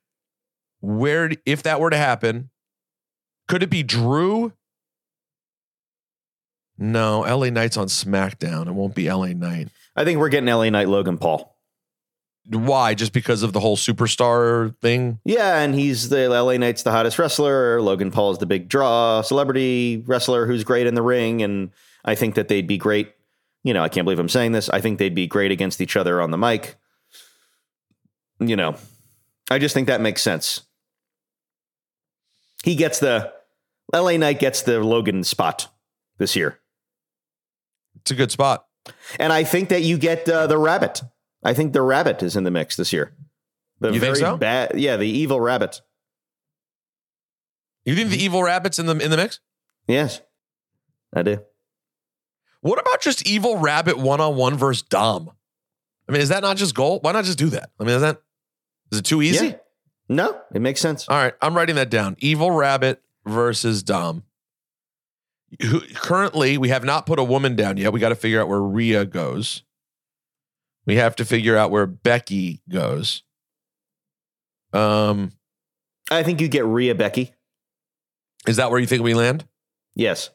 Where, 0.80 1.30
if 1.44 1.62
that 1.64 1.78
were 1.80 1.90
to 1.90 1.96
happen, 1.96 2.50
could 3.48 3.62
it 3.62 3.70
be 3.70 3.82
Drew? 3.82 4.52
No, 6.78 7.20
LA 7.20 7.50
Knight's 7.50 7.76
on 7.76 7.88
SmackDown. 7.88 8.66
It 8.66 8.72
won't 8.72 8.94
be 8.94 9.12
LA 9.12 9.28
Knight. 9.28 9.68
I 9.94 10.04
think 10.04 10.18
we're 10.18 10.30
getting 10.30 10.48
LA 10.48 10.70
Knight 10.70 10.88
Logan 10.88 11.18
Paul. 11.18 11.54
Why? 12.46 12.94
Just 12.94 13.12
because 13.12 13.42
of 13.42 13.52
the 13.52 13.60
whole 13.60 13.76
superstar 13.76 14.76
thing? 14.80 15.20
Yeah, 15.24 15.60
and 15.60 15.74
he's 15.74 16.08
the 16.08 16.28
LA 16.28 16.56
Knight's 16.56 16.82
the 16.82 16.90
hottest 16.90 17.18
wrestler. 17.18 17.80
Logan 17.80 18.10
Paul's 18.10 18.38
the 18.38 18.46
big 18.46 18.68
draw, 18.68 19.20
celebrity 19.22 20.02
wrestler 20.06 20.46
who's 20.46 20.64
great 20.64 20.86
in 20.86 20.94
the 20.94 21.02
ring, 21.02 21.42
and 21.42 21.70
I 22.04 22.14
think 22.14 22.34
that 22.34 22.48
they'd 22.48 22.66
be 22.66 22.78
great. 22.78 23.12
You 23.62 23.74
know, 23.74 23.82
I 23.84 23.88
can't 23.88 24.04
believe 24.04 24.18
I'm 24.18 24.28
saying 24.28 24.52
this. 24.52 24.68
I 24.70 24.80
think 24.80 24.98
they'd 24.98 25.14
be 25.14 25.26
great 25.26 25.50
against 25.52 25.80
each 25.80 25.96
other 25.96 26.20
on 26.20 26.30
the 26.30 26.38
mic. 26.38 26.76
You 28.40 28.56
know, 28.56 28.76
I 29.50 29.58
just 29.58 29.74
think 29.74 29.86
that 29.88 30.00
makes 30.00 30.22
sense. 30.22 30.62
He 32.64 32.74
gets 32.74 32.98
the 32.98 33.32
LA 33.92 34.16
Knight 34.16 34.38
gets 34.38 34.62
the 34.62 34.80
Logan 34.80 35.24
spot 35.24 35.68
this 36.18 36.36
year, 36.36 36.58
It's 38.00 38.10
a 38.10 38.14
good 38.14 38.30
spot. 38.30 38.66
and 39.18 39.32
I 39.32 39.44
think 39.44 39.68
that 39.70 39.82
you 39.82 39.98
get 39.98 40.28
uh, 40.28 40.46
the 40.46 40.58
Rabbit. 40.58 41.02
I 41.42 41.54
think 41.54 41.72
the 41.72 41.82
Rabbit 41.82 42.22
is 42.22 42.36
in 42.36 42.44
the 42.44 42.50
mix 42.50 42.76
this 42.76 42.92
year. 42.92 43.14
The 43.80 43.92
You 43.92 44.00
think 44.00 44.16
so? 44.16 44.36
Bad, 44.36 44.78
yeah, 44.78 44.96
the 44.96 45.08
evil 45.08 45.40
Rabbit. 45.40 45.80
You 47.84 47.94
think 47.94 48.10
the 48.10 48.16
mm-hmm. 48.16 48.24
evil 48.24 48.42
rabbits 48.42 48.78
in 48.78 48.86
the 48.86 48.96
in 48.98 49.10
the 49.10 49.16
mix? 49.16 49.40
Yes, 49.88 50.20
I 51.14 51.22
do. 51.22 51.40
What 52.60 52.78
about 52.78 53.00
just 53.00 53.26
evil 53.26 53.56
rabbit 53.56 53.96
one 53.96 54.20
on 54.20 54.36
one 54.36 54.56
versus 54.56 54.82
Dom? 54.82 55.30
I 56.08 56.12
mean, 56.12 56.20
is 56.20 56.28
that 56.28 56.42
not 56.42 56.58
just 56.58 56.74
gold? 56.74 57.02
Why 57.02 57.12
not 57.12 57.24
just 57.24 57.38
do 57.38 57.48
that? 57.50 57.70
I 57.80 57.84
mean, 57.84 57.94
is 57.94 58.02
that 58.02 58.20
is 58.92 58.98
it 58.98 59.04
too 59.04 59.22
easy? 59.22 59.46
Yeah. 59.46 59.56
No, 60.08 60.40
it 60.52 60.60
makes 60.60 60.80
sense. 60.80 61.08
All 61.08 61.16
right, 61.16 61.34
I'm 61.40 61.56
writing 61.56 61.76
that 61.76 61.88
down. 61.88 62.16
Evil 62.18 62.50
rabbit 62.50 63.00
versus 63.24 63.82
Dom. 63.82 64.24
Who, 65.62 65.80
currently, 65.94 66.58
we 66.58 66.68
have 66.68 66.84
not 66.84 67.06
put 67.06 67.18
a 67.18 67.24
woman 67.24 67.56
down 67.56 67.76
yet. 67.76 67.92
We 67.92 68.00
got 68.00 68.10
to 68.10 68.14
figure 68.14 68.40
out 68.40 68.48
where 68.48 68.60
Rhea 68.60 69.04
goes. 69.04 69.62
We 70.90 70.96
have 70.96 71.14
to 71.16 71.24
figure 71.24 71.56
out 71.56 71.70
where 71.70 71.86
Becky 71.86 72.62
goes. 72.68 73.22
Um, 74.72 75.30
I 76.10 76.24
think 76.24 76.40
you 76.40 76.48
get 76.48 76.64
Rhea 76.64 76.96
Becky. 76.96 77.32
is 78.48 78.56
that 78.56 78.72
where 78.72 78.80
you 78.80 78.88
think 78.88 79.04
we 79.04 79.14
land? 79.14 79.46
Yes, 79.94 80.30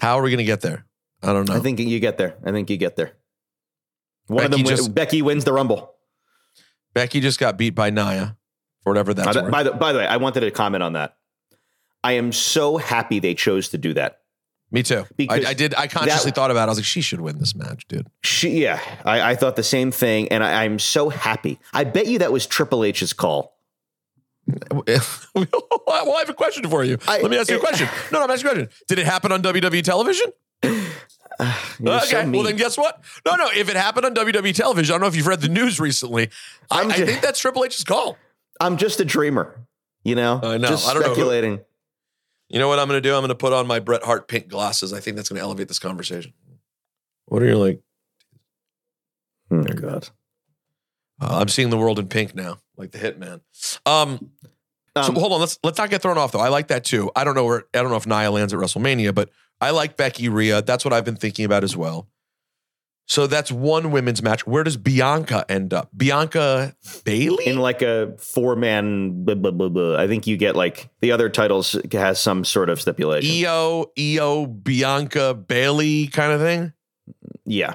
How 0.00 0.18
are 0.18 0.22
we 0.22 0.30
going 0.30 0.38
to 0.38 0.44
get 0.44 0.62
there? 0.62 0.84
I 1.22 1.32
don't 1.32 1.48
know. 1.48 1.54
I 1.54 1.60
think 1.60 1.78
you 1.78 2.00
get 2.00 2.18
there. 2.18 2.38
I 2.44 2.50
think 2.50 2.70
you 2.70 2.76
get 2.76 2.96
there. 2.96 3.12
One 4.26 4.46
of 4.46 4.50
Becky 4.50 4.64
them. 4.64 4.76
just- 4.76 4.94
Becky 4.96 5.22
wins 5.22 5.44
the 5.44 5.52
Rumble. 5.52 5.94
Becky 6.92 7.20
just 7.20 7.38
got 7.38 7.56
beat 7.56 7.76
by 7.76 7.90
Nia, 7.90 8.36
for 8.82 8.90
whatever 8.90 9.14
that's 9.14 9.36
by 9.48 9.62
the, 9.62 9.70
by 9.70 9.92
the 9.92 10.00
way, 10.00 10.06
I 10.08 10.16
wanted 10.16 10.40
to 10.40 10.50
comment 10.50 10.82
on 10.82 10.94
that. 10.94 11.16
I 12.02 12.14
am 12.14 12.32
so 12.32 12.78
happy 12.78 13.20
they 13.20 13.34
chose 13.34 13.68
to 13.68 13.78
do 13.78 13.94
that. 13.94 14.19
Me 14.72 14.82
too. 14.84 15.00
I, 15.00 15.04
Because 15.16 15.44
I 15.46 15.54
did. 15.54 15.74
I 15.74 15.86
consciously 15.88 16.30
that- 16.30 16.34
thought 16.36 16.50
about. 16.50 16.62
it. 16.64 16.66
I 16.66 16.70
was 16.70 16.78
like, 16.78 16.84
she 16.84 17.00
should 17.00 17.20
win 17.20 17.38
this 17.38 17.54
match, 17.56 17.86
dude. 17.88 18.06
She, 18.22 18.62
yeah, 18.62 18.80
I, 19.04 19.32
I 19.32 19.34
thought 19.36 19.56
the 19.56 19.62
same 19.64 19.90
thing, 19.90 20.28
and 20.28 20.44
I, 20.44 20.64
I'm 20.64 20.78
so 20.78 21.08
happy. 21.08 21.58
I 21.72 21.84
bet 21.84 22.06
you 22.06 22.20
that 22.20 22.30
was 22.32 22.46
Triple 22.46 22.84
H's 22.84 23.12
call. 23.12 23.56
well, 24.70 24.82
I 24.86 26.16
have 26.20 26.28
a 26.30 26.34
question 26.34 26.68
for 26.68 26.84
you. 26.84 26.98
I- 27.08 27.20
Let 27.20 27.30
me 27.30 27.36
ask 27.38 27.48
you 27.50 27.56
a 27.56 27.58
it- 27.58 27.62
question. 27.66 27.88
No, 28.12 28.18
no, 28.18 28.24
I'm 28.24 28.30
asking 28.30 28.48
a 28.48 28.54
question. 28.54 28.68
Did 28.88 28.98
it 28.98 29.06
happen 29.06 29.32
on 29.32 29.42
WWE 29.42 29.82
television? 29.82 30.26
So 31.40 31.86
okay. 31.86 32.28
well, 32.28 32.42
then 32.42 32.56
guess 32.56 32.76
what? 32.76 33.02
No, 33.24 33.34
no. 33.34 33.48
If 33.56 33.70
it 33.70 33.76
happened 33.76 34.04
on 34.04 34.14
WWE 34.14 34.52
television, 34.54 34.92
I 34.92 34.94
don't 34.94 35.00
know 35.00 35.06
if 35.06 35.16
you've 35.16 35.26
read 35.26 35.40
the 35.40 35.48
news 35.48 35.80
recently. 35.80 36.28
I, 36.70 36.82
I'm 36.82 36.90
I 36.90 36.94
think 36.96 37.22
that's 37.22 37.40
Triple 37.40 37.64
H's 37.64 37.82
call. 37.82 38.18
I'm 38.60 38.76
just 38.76 39.00
a 39.00 39.06
dreamer, 39.06 39.58
you 40.04 40.14
know. 40.16 40.38
I 40.42 40.58
know. 40.58 40.68
Just 40.68 40.86
I 40.86 40.92
don't 40.92 41.00
know 41.02 41.08
who- 41.08 41.14
speculating. 41.14 41.60
You 42.50 42.58
know 42.58 42.66
what 42.66 42.80
I'm 42.80 42.88
going 42.88 43.00
to 43.00 43.08
do? 43.08 43.14
I'm 43.14 43.20
going 43.20 43.28
to 43.28 43.34
put 43.36 43.52
on 43.52 43.66
my 43.68 43.78
Bret 43.78 44.02
Hart 44.02 44.26
pink 44.26 44.48
glasses. 44.48 44.92
I 44.92 44.98
think 44.98 45.16
that's 45.16 45.28
going 45.28 45.38
to 45.38 45.42
elevate 45.42 45.68
this 45.68 45.78
conversation. 45.78 46.32
What 47.26 47.42
are 47.42 47.46
you 47.46 47.56
like? 47.56 47.80
Oh 49.52 49.56
my 49.56 49.72
God. 49.72 50.08
Uh, 51.20 51.38
I'm 51.40 51.48
seeing 51.48 51.70
the 51.70 51.76
world 51.78 51.98
in 52.00 52.08
pink 52.08 52.34
now, 52.34 52.58
like 52.76 52.90
the 52.90 52.98
Hitman. 52.98 53.40
Um, 53.86 54.30
so 54.96 55.02
Um, 55.10 55.14
hold 55.14 55.32
on, 55.32 55.40
let's 55.40 55.58
let's 55.62 55.78
not 55.78 55.90
get 55.90 56.02
thrown 56.02 56.18
off 56.18 56.32
though. 56.32 56.40
I 56.40 56.48
like 56.48 56.68
that 56.68 56.82
too. 56.84 57.10
I 57.14 57.22
don't 57.22 57.36
know 57.36 57.44
where 57.44 57.64
I 57.72 57.82
don't 57.82 57.90
know 57.90 57.96
if 57.96 58.06
Nia 58.06 58.30
lands 58.30 58.52
at 58.52 58.58
WrestleMania, 58.58 59.14
but 59.14 59.30
I 59.60 59.70
like 59.70 59.96
Becky 59.96 60.28
Rhea. 60.28 60.62
That's 60.62 60.84
what 60.84 60.92
I've 60.92 61.04
been 61.04 61.16
thinking 61.16 61.44
about 61.44 61.62
as 61.62 61.76
well. 61.76 62.08
So 63.10 63.26
that's 63.26 63.50
one 63.50 63.90
women's 63.90 64.22
match. 64.22 64.46
Where 64.46 64.62
does 64.62 64.76
Bianca 64.76 65.44
end 65.48 65.74
up? 65.74 65.90
Bianca 65.96 66.76
Bayley? 67.02 67.44
in 67.48 67.58
like 67.58 67.82
a 67.82 68.14
four 68.18 68.54
man. 68.54 69.24
Blah, 69.24 69.34
blah, 69.34 69.50
blah, 69.50 69.68
blah. 69.68 69.98
I 69.98 70.06
think 70.06 70.28
you 70.28 70.36
get 70.36 70.54
like 70.54 70.88
the 71.00 71.10
other 71.10 71.28
titles 71.28 71.74
has 71.90 72.20
some 72.20 72.44
sort 72.44 72.70
of 72.70 72.80
stipulation. 72.80 73.28
IYO, 73.34 73.86
IYO, 73.98 74.46
Bianca 74.46 75.34
Bayley 75.34 76.06
kind 76.06 76.30
of 76.32 76.40
thing. 76.40 76.72
yeah. 77.44 77.74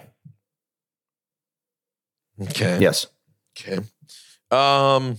Okay. 2.41 2.80
Yes. 2.80 3.08
Okay. 3.60 3.80
Um. 4.52 5.17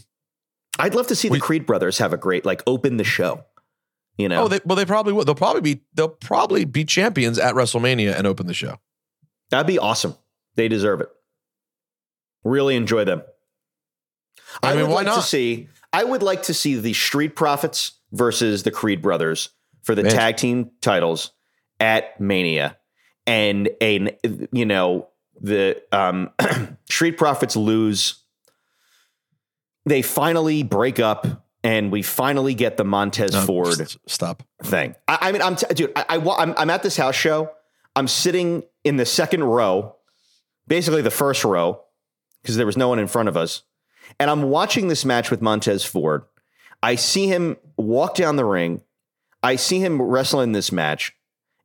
I'd 0.78 0.94
love 0.94 1.06
to 1.08 1.14
see 1.14 1.28
We- 1.28 1.38
the 1.38 1.42
Creed 1.42 1.66
brothers 1.66 1.98
have 1.98 2.12
a 2.14 2.18
great 2.18 2.46
like 2.46 2.62
open 2.66 2.96
the 2.96 3.04
show. 3.04 3.44
You 4.18 4.30
know, 4.30 4.44
Oh, 4.44 4.48
they, 4.48 4.60
well, 4.64 4.76
they 4.76 4.86
probably 4.86 5.12
will. 5.12 5.24
They'll 5.26 5.34
probably 5.34 5.60
be. 5.60 5.82
They'll 5.92 6.08
probably 6.08 6.64
be 6.64 6.86
champions 6.86 7.38
at 7.38 7.54
WrestleMania 7.54 8.14
and 8.16 8.26
open 8.26 8.46
the 8.46 8.54
show. 8.54 8.78
That'd 9.50 9.66
be 9.66 9.78
awesome. 9.78 10.14
They 10.56 10.68
deserve 10.68 11.00
it. 11.00 11.08
Really 12.44 12.76
enjoy 12.76 13.04
them. 13.04 13.22
I 14.62 14.70
I, 14.70 14.74
mean, 14.74 14.82
would 14.82 14.88
why 14.90 14.94
like 14.96 15.06
to 15.06 15.16
not? 15.16 15.24
see. 15.24 15.68
I 15.92 16.04
would 16.04 16.22
like 16.22 16.44
to 16.44 16.54
see 16.54 16.76
the 16.76 16.92
Street 16.92 17.34
Profits 17.36 17.92
versus 18.12 18.62
the 18.62 18.70
Creed 18.70 19.02
brothers 19.02 19.50
for 19.82 19.94
the 19.94 20.02
Man. 20.02 20.12
tag 20.12 20.36
team 20.36 20.70
titles 20.80 21.32
at 21.80 22.18
Mania, 22.20 22.76
and 23.26 23.68
a 23.82 24.16
you 24.52 24.64
know 24.66 25.08
the 25.40 25.82
um, 25.92 26.30
Street 26.88 27.18
Profits 27.18 27.56
lose. 27.56 28.22
They 29.84 30.02
finally 30.02 30.62
break 30.64 30.98
up, 30.98 31.44
and 31.62 31.92
we 31.92 32.02
finally 32.02 32.54
get 32.54 32.76
the 32.76 32.84
Montez 32.84 33.32
No, 33.32 33.42
Ford 33.42 33.80
s- 33.80 33.96
Stop. 34.06 34.42
thing. 34.62 34.94
I, 35.06 35.18
I 35.22 35.32
mean, 35.32 35.42
I'm 35.42 35.54
t- 35.56 35.66
dude. 35.74 35.92
I, 35.94 36.04
I 36.08 36.16
I'm, 36.38 36.54
I'm 36.56 36.70
at 36.70 36.82
this 36.82 36.96
house 36.96 37.14
show. 37.14 37.50
I'm 37.94 38.08
sitting 38.08 38.64
in 38.86 38.96
the 38.98 39.04
second 39.04 39.42
row, 39.42 39.96
basically 40.68 41.02
the 41.02 41.10
first 41.10 41.42
row, 41.42 41.82
because 42.40 42.54
there 42.56 42.66
was 42.66 42.76
no 42.76 42.88
one 42.88 43.00
in 43.00 43.08
front 43.08 43.28
of 43.28 43.36
us, 43.36 43.64
and 44.20 44.30
I'm 44.30 44.44
watching 44.44 44.86
this 44.86 45.04
match 45.04 45.28
with 45.28 45.42
Montez 45.42 45.84
Ford. 45.84 46.22
I 46.84 46.94
see 46.94 47.26
him 47.26 47.56
walk 47.76 48.14
down 48.14 48.36
the 48.36 48.44
ring. 48.44 48.82
I 49.42 49.56
see 49.56 49.80
him 49.80 50.00
wrestle 50.00 50.40
in 50.40 50.52
this 50.52 50.70
match. 50.70 51.16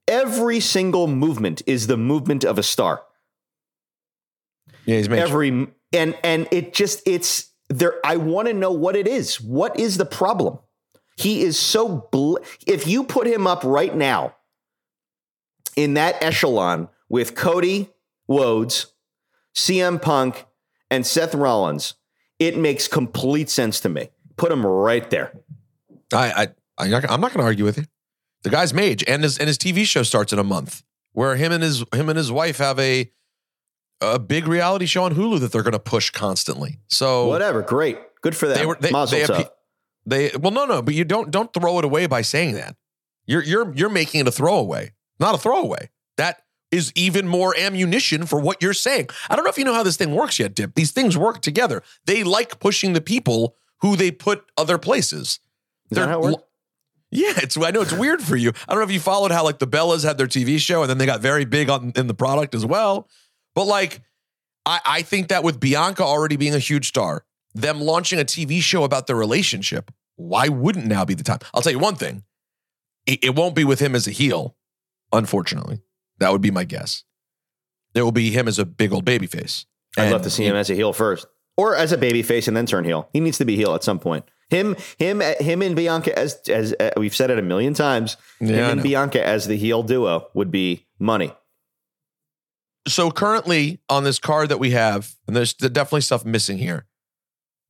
Every 0.07 0.59
single 0.59 1.05
movement 1.05 1.61
is 1.67 1.85
the 1.85 1.95
movement 1.95 2.43
of 2.43 2.57
a 2.57 2.63
star. 2.63 3.03
Yeah, 4.85 4.97
he's. 4.97 5.07
Every 5.07 5.67
and 5.93 6.17
and 6.23 6.47
it 6.49 6.73
just 6.73 7.03
it's 7.05 7.51
there. 7.69 7.99
I 8.03 8.15
want 8.17 8.47
to 8.47 8.53
know 8.55 8.71
what 8.71 8.95
it 8.95 9.07
is. 9.07 9.39
What 9.39 9.79
is 9.79 9.97
the 9.97 10.05
problem? 10.05 10.57
He 11.17 11.43
is 11.43 11.59
so. 11.59 12.09
Bl- 12.11 12.37
if 12.65 12.87
you 12.87 13.03
put 13.03 13.27
him 13.27 13.45
up 13.45 13.63
right 13.63 13.95
now 13.95 14.35
in 15.75 15.93
that 15.93 16.21
echelon 16.23 16.89
with 17.11 17.35
Cody 17.35 17.89
Rhodes, 18.29 18.87
CM 19.53 20.01
Punk, 20.01 20.45
and 20.89 21.05
Seth 21.05 21.35
Rollins, 21.35 21.95
it 22.39 22.57
makes 22.57 22.87
complete 22.87 23.49
sense 23.49 23.81
to 23.81 23.89
me. 23.89 24.09
Put 24.37 24.49
them 24.49 24.65
right 24.65 25.07
there. 25.09 25.33
I, 26.13 26.31
I, 26.31 26.47
I'm 26.77 26.89
not, 26.89 27.11
I'm 27.11 27.21
not 27.21 27.33
going 27.33 27.39
to 27.39 27.45
argue 27.45 27.65
with 27.65 27.77
you. 27.77 27.83
The 28.43 28.49
guy's 28.49 28.73
maj, 28.73 29.03
and 29.07 29.23
his 29.23 29.37
and 29.37 29.47
his 29.47 29.57
TV 29.59 29.85
show 29.85 30.01
starts 30.01 30.33
in 30.33 30.39
a 30.39 30.43
month, 30.43 30.81
where 31.11 31.35
him 31.35 31.51
and 31.51 31.61
his 31.61 31.83
him 31.93 32.09
and 32.09 32.17
his 32.17 32.31
wife 32.31 32.57
have 32.57 32.79
a 32.79 33.11
a 33.99 34.17
big 34.17 34.47
reality 34.47 34.87
show 34.87 35.03
on 35.03 35.13
Hulu 35.13 35.41
that 35.41 35.51
they're 35.51 35.61
going 35.61 35.73
to 35.73 35.79
push 35.79 36.09
constantly. 36.09 36.79
So 36.87 37.27
Whatever. 37.27 37.61
Great. 37.61 37.99
Good 38.21 38.35
for 38.35 38.47
them. 38.47 38.57
they 38.57 38.65
were 38.65 38.77
they, 38.79 38.89
Mazel 38.89 39.27
they, 39.27 40.29
they 40.31 40.37
well 40.37 40.51
no 40.51 40.65
no, 40.65 40.81
but 40.81 40.95
you 40.95 41.05
don't 41.05 41.29
don't 41.29 41.53
throw 41.53 41.77
it 41.77 41.85
away 41.85 42.07
by 42.07 42.23
saying 42.23 42.55
that. 42.55 42.75
You're 43.27 43.43
you're 43.43 43.71
you're 43.75 43.89
making 43.89 44.21
it 44.21 44.27
a 44.27 44.31
throwaway, 44.31 44.93
not 45.19 45.35
a 45.35 45.37
throwaway. 45.37 45.89
That 46.17 46.41
is 46.71 46.91
even 46.95 47.27
more 47.27 47.55
ammunition 47.57 48.25
for 48.25 48.39
what 48.39 48.61
you're 48.61 48.73
saying. 48.73 49.09
I 49.29 49.35
don't 49.35 49.43
know 49.43 49.51
if 49.51 49.57
you 49.57 49.65
know 49.65 49.73
how 49.73 49.83
this 49.83 49.97
thing 49.97 50.15
works 50.15 50.39
yet, 50.39 50.55
Dip. 50.55 50.73
These 50.75 50.91
things 50.91 51.17
work 51.17 51.41
together. 51.41 51.83
They 52.05 52.23
like 52.23 52.59
pushing 52.59 52.93
the 52.93 53.01
people 53.01 53.55
who 53.81 53.95
they 53.95 54.11
put 54.11 54.45
other 54.57 54.77
places. 54.77 55.39
Is 55.89 55.97
that 55.97 56.07
how 56.07 56.19
it 56.19 56.23
works? 56.23 56.43
Yeah, 57.11 57.33
it's 57.37 57.57
I 57.57 57.71
know 57.71 57.81
it's 57.81 57.91
weird 57.91 58.21
for 58.21 58.37
you. 58.37 58.53
I 58.67 58.73
don't 58.73 58.79
know 58.79 58.85
if 58.85 58.91
you 58.91 59.01
followed 59.01 59.31
how 59.31 59.43
like 59.43 59.59
the 59.59 59.67
Bellas 59.67 60.05
had 60.05 60.17
their 60.17 60.27
TV 60.27 60.59
show 60.59 60.81
and 60.81 60.89
then 60.89 60.97
they 60.97 61.05
got 61.05 61.19
very 61.19 61.43
big 61.43 61.69
on 61.69 61.91
in 61.95 62.07
the 62.07 62.13
product 62.13 62.55
as 62.55 62.65
well. 62.65 63.09
But 63.53 63.65
like 63.65 64.01
I, 64.65 64.79
I 64.85 65.01
think 65.01 65.27
that 65.27 65.43
with 65.43 65.59
Bianca 65.59 66.03
already 66.03 66.37
being 66.37 66.55
a 66.55 66.59
huge 66.59 66.87
star, 66.87 67.25
them 67.53 67.81
launching 67.81 68.17
a 68.19 68.23
TV 68.23 68.61
show 68.61 68.85
about 68.85 69.07
their 69.07 69.17
relationship, 69.17 69.91
why 70.15 70.47
wouldn't 70.47 70.85
now 70.85 71.03
be 71.03 71.13
the 71.13 71.23
time? 71.23 71.39
I'll 71.53 71.61
tell 71.61 71.73
you 71.73 71.79
one 71.79 71.95
thing. 71.95 72.23
It, 73.05 73.23
it 73.23 73.35
won't 73.35 73.55
be 73.55 73.65
with 73.65 73.79
him 73.79 73.93
as 73.93 74.07
a 74.07 74.11
heel, 74.11 74.55
unfortunately. 75.11 75.81
That 76.21 76.31
would 76.31 76.41
be 76.41 76.51
my 76.51 76.63
guess. 76.63 77.03
It 77.93 78.03
will 78.03 78.11
be 78.13 78.31
him 78.31 78.47
as 78.47 78.57
a 78.57 78.65
big 78.65 78.93
old 78.93 79.03
baby 79.03 79.27
face. 79.27 79.65
I'd 79.97 80.03
And 80.03 80.11
love 80.13 80.21
to 80.21 80.29
see 80.29 80.45
him 80.45 80.55
as 80.55 80.69
a 80.69 80.75
heel 80.75 80.93
first, 80.93 81.27
or 81.57 81.75
as 81.75 81.91
a 81.91 81.97
baby 81.97 82.23
face 82.23 82.47
and 82.47 82.55
then 82.55 82.65
turn 82.65 82.85
heel. 82.85 83.09
He 83.11 83.19
needs 83.19 83.37
to 83.39 83.45
be 83.45 83.57
heel 83.57 83.75
at 83.75 83.83
some 83.83 83.99
point. 83.99 84.23
Him, 84.49 84.75
him, 84.97 85.21
him, 85.39 85.61
and 85.61 85.75
Bianca 85.75 86.17
as 86.17 86.39
as 86.47 86.73
uh, 86.79 86.91
we've 86.97 87.15
said 87.15 87.29
it 87.29 87.39
a 87.39 87.41
million 87.41 87.73
times. 87.73 88.17
Yeah, 88.39 88.47
him 88.69 88.79
and. 88.79 88.83
Bianca 88.83 89.25
as 89.25 89.47
the 89.47 89.55
heel 89.57 89.83
duo 89.83 90.27
would 90.33 90.51
be 90.51 90.87
money. 90.99 91.33
so 92.87 93.11
currently 93.11 93.79
on 93.89 94.03
this 94.03 94.19
card 94.19 94.49
that 94.49 94.59
we 94.59 94.71
have, 94.71 95.15
and 95.27 95.35
there's 95.35 95.53
definitely 95.53 96.01
stuff 96.01 96.23
missing 96.25 96.57
here. 96.57 96.85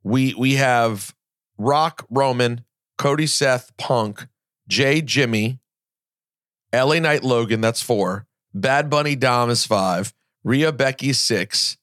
We 0.03 0.33
we 0.35 0.55
have 0.55 1.15
Rock, 1.57 2.05
Roman, 2.09 2.65
Cody, 2.97 3.27
Seth, 3.27 3.75
Punk, 3.77 4.27
Jey, 4.67 5.01
Jimmy, 5.01 5.59
LA 6.73 6.99
Knight, 6.99 7.23
Logan. 7.23 7.61
That's 7.61 7.81
four. 7.81 8.27
Bad 8.53 8.89
Bunny, 8.89 9.15
Dom 9.15 9.49
is 9.49 9.65
five. 9.65 10.13
Rhea, 10.43 10.71
Becky, 10.71 11.13
six. 11.13 11.77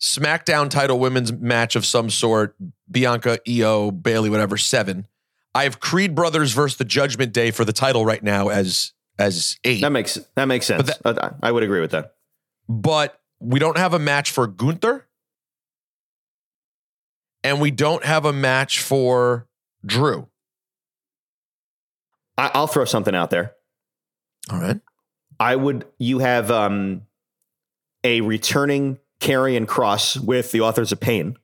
SmackDown 0.00 0.68
title 0.68 0.98
women's 0.98 1.32
match 1.32 1.76
of 1.76 1.86
some 1.86 2.10
sort. 2.10 2.56
Bianca, 2.90 3.38
IYO, 3.48 3.90
Bayley, 3.90 4.30
whatever. 4.30 4.56
Seven. 4.56 5.06
I 5.54 5.64
have 5.64 5.80
Creed 5.80 6.14
Brothers 6.14 6.52
versus 6.52 6.78
the 6.78 6.84
Judgment 6.84 7.32
Day 7.32 7.50
for 7.50 7.64
the 7.64 7.72
title 7.72 8.04
right 8.04 8.22
now 8.22 8.48
as 8.48 8.92
as 9.18 9.58
eight. 9.64 9.80
That 9.82 9.92
makes 9.92 10.18
that 10.34 10.46
makes 10.46 10.66
sense. 10.66 10.90
But 11.02 11.22
I, 11.22 11.32
I 11.42 11.52
would 11.52 11.62
agree 11.62 11.80
with 11.80 11.92
that. 11.92 12.14
but 12.68 13.18
we 13.38 13.58
don't 13.58 13.76
have 13.76 13.92
a 13.92 13.98
match 13.98 14.30
for 14.30 14.46
Gunther. 14.46 15.06
And 17.44 17.60
we 17.60 17.70
don't 17.72 18.04
have 18.04 18.24
a 18.24 18.32
match 18.32 18.80
for 18.80 19.48
Drew. 19.84 20.28
I'll 22.38 22.68
throw 22.68 22.84
something 22.84 23.14
out 23.14 23.30
there. 23.30 23.54
All 24.50 24.60
right. 24.60 24.80
I 25.42 25.56
would. 25.56 25.86
You 25.98 26.20
have 26.20 26.52
um, 26.52 27.02
a 28.04 28.20
returning 28.20 29.00
Karrion 29.18 29.66
Kross 29.66 30.16
with 30.16 30.52
the 30.52 30.60
authors 30.60 30.92
of 30.92 31.00
Pain. 31.00 31.36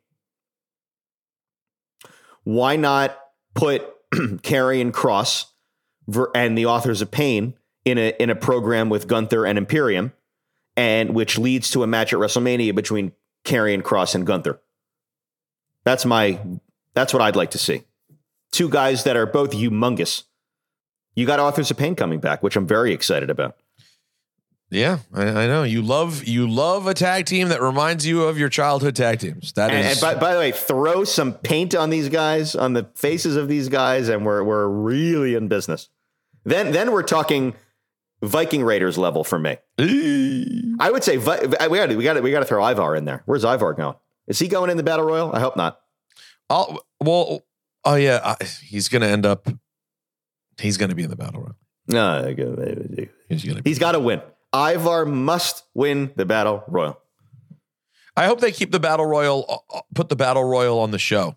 Why 2.44 2.76
not 2.76 3.18
put 3.56 3.82
Karrion 4.14 4.92
Kross 4.92 5.46
and 6.32 6.56
the 6.56 6.66
authors 6.66 7.02
of 7.02 7.11
Pain 7.11 7.54
in 7.84 7.98
a 7.98 8.14
in 8.20 8.30
a 8.30 8.37
program 8.37 8.88
with 8.88 9.08
Gunther 9.08 9.44
and 9.44 9.58
Imperium, 9.58 10.12
and 10.76 11.12
which 11.12 11.37
leads 11.37 11.68
to 11.70 11.82
a 11.82 11.88
match 11.88 12.12
at 12.12 12.20
WrestleMania 12.20 12.76
between 12.76 13.11
Karrion 13.44 13.82
Kross 13.82 14.14
and 14.14 14.24
Gunther. 14.24 14.61
That's 15.82 16.06
my. 16.06 16.38
That's 16.94 17.12
what 17.12 17.20
I'd 17.20 17.34
like 17.34 17.50
to 17.50 17.58
see. 17.58 17.82
Two 18.52 18.68
guys 18.68 19.02
that 19.02 19.16
are 19.16 19.26
both 19.26 19.50
humongous. 19.50 20.22
You 21.16 21.26
got 21.26 21.40
authors 21.40 21.72
of 21.72 21.76
Pain 21.76 21.96
coming 21.96 22.20
back, 22.20 22.44
which 22.44 22.54
I'm 22.54 22.66
very 22.68 22.92
excited 22.92 23.28
about. 23.28 23.56
Yeah, 24.70 24.98
I, 25.14 25.22
I 25.22 25.46
know. 25.46 25.62
You 25.62 25.81
love 25.81 26.24
you 26.24 26.46
love 26.48 26.87
a 26.87 26.92
tag 26.94 27.24
team 27.24 27.48
that 27.48 27.62
reminds 27.62 28.07
you 28.07 28.24
of 28.24 28.38
your 28.38 28.50
childhood 28.50 28.94
tag 28.94 29.18
teams. 29.18 29.52
That 29.54 29.70
And, 29.70 29.87
is 29.87 29.92
and 29.92 30.00
by, 30.00 30.20
by 30.20 30.35
the 30.35 30.38
way, 30.38 30.52
throw 30.52 31.04
some 31.04 31.33
paint 31.33 31.74
on 31.74 31.88
these 31.88 32.11
guys, 32.11 32.54
on 32.54 32.74
the 32.74 32.85
faces 32.94 33.37
of 33.37 33.48
these 33.48 33.68
guys, 33.70 34.09
and 34.09 34.26
we're 34.26 34.42
we're 34.42 34.68
really 34.68 35.35
in 35.35 35.48
business. 35.48 35.88
Then 36.44 36.72
then 36.72 36.92
we're 36.92 37.02
talking 37.02 37.54
Viking 38.22 38.62
Raiders 38.62 38.98
level 38.98 39.24
for 39.24 39.38
me. 39.38 39.57
I 39.78 40.90
would 40.90 41.02
say 41.02 41.16
Vi- 41.16 41.46
we 41.68 41.78
got 41.78 41.88
we 41.96 42.04
got 42.04 42.22
we 42.22 42.31
got 42.31 42.40
to 42.40 42.44
throw 42.44 42.62
Ivar 42.68 42.94
in 42.94 43.07
there. 43.07 43.22
Where's 43.24 43.44
Ivar 43.44 43.72
going? 43.72 43.96
Is 44.26 44.38
he 44.38 44.48
going 44.48 44.68
in 44.70 44.76
the 44.76 44.83
battle 44.83 45.07
royal? 45.07 45.33
I 45.33 45.40
hope 45.40 45.57
not. 45.57 45.81
I'll, 46.50 46.78
well, 47.00 47.42
oh 47.85 47.94
yeah, 47.94 48.20
I, 48.22 48.44
he's 48.64 48.88
gonna 48.88 49.07
end 49.07 49.24
up. 49.24 49.48
He's 50.61 50.76
gonna 50.76 50.94
be 50.94 51.04
in 51.04 51.11
the 51.11 51.16
battle 51.16 51.40
royal. 51.40 51.57
No, 51.87 53.07
He's 53.31 53.42
he's 53.64 53.78
got 53.78 53.92
to 53.92 54.00
win. 54.00 54.20
Ivar 54.54 55.04
must 55.04 55.64
win 55.74 56.12
the 56.16 56.24
battle 56.24 56.64
royal. 56.68 56.98
I 58.16 58.26
hope 58.26 58.40
they 58.40 58.50
keep 58.52 58.72
the 58.72 58.80
battle 58.80 59.06
royal. 59.06 59.62
uh, 59.72 59.80
Put 59.94 60.08
the 60.08 60.16
battle 60.16 60.44
royal 60.44 60.78
on 60.80 60.90
the 60.90 60.98
show. 60.98 61.37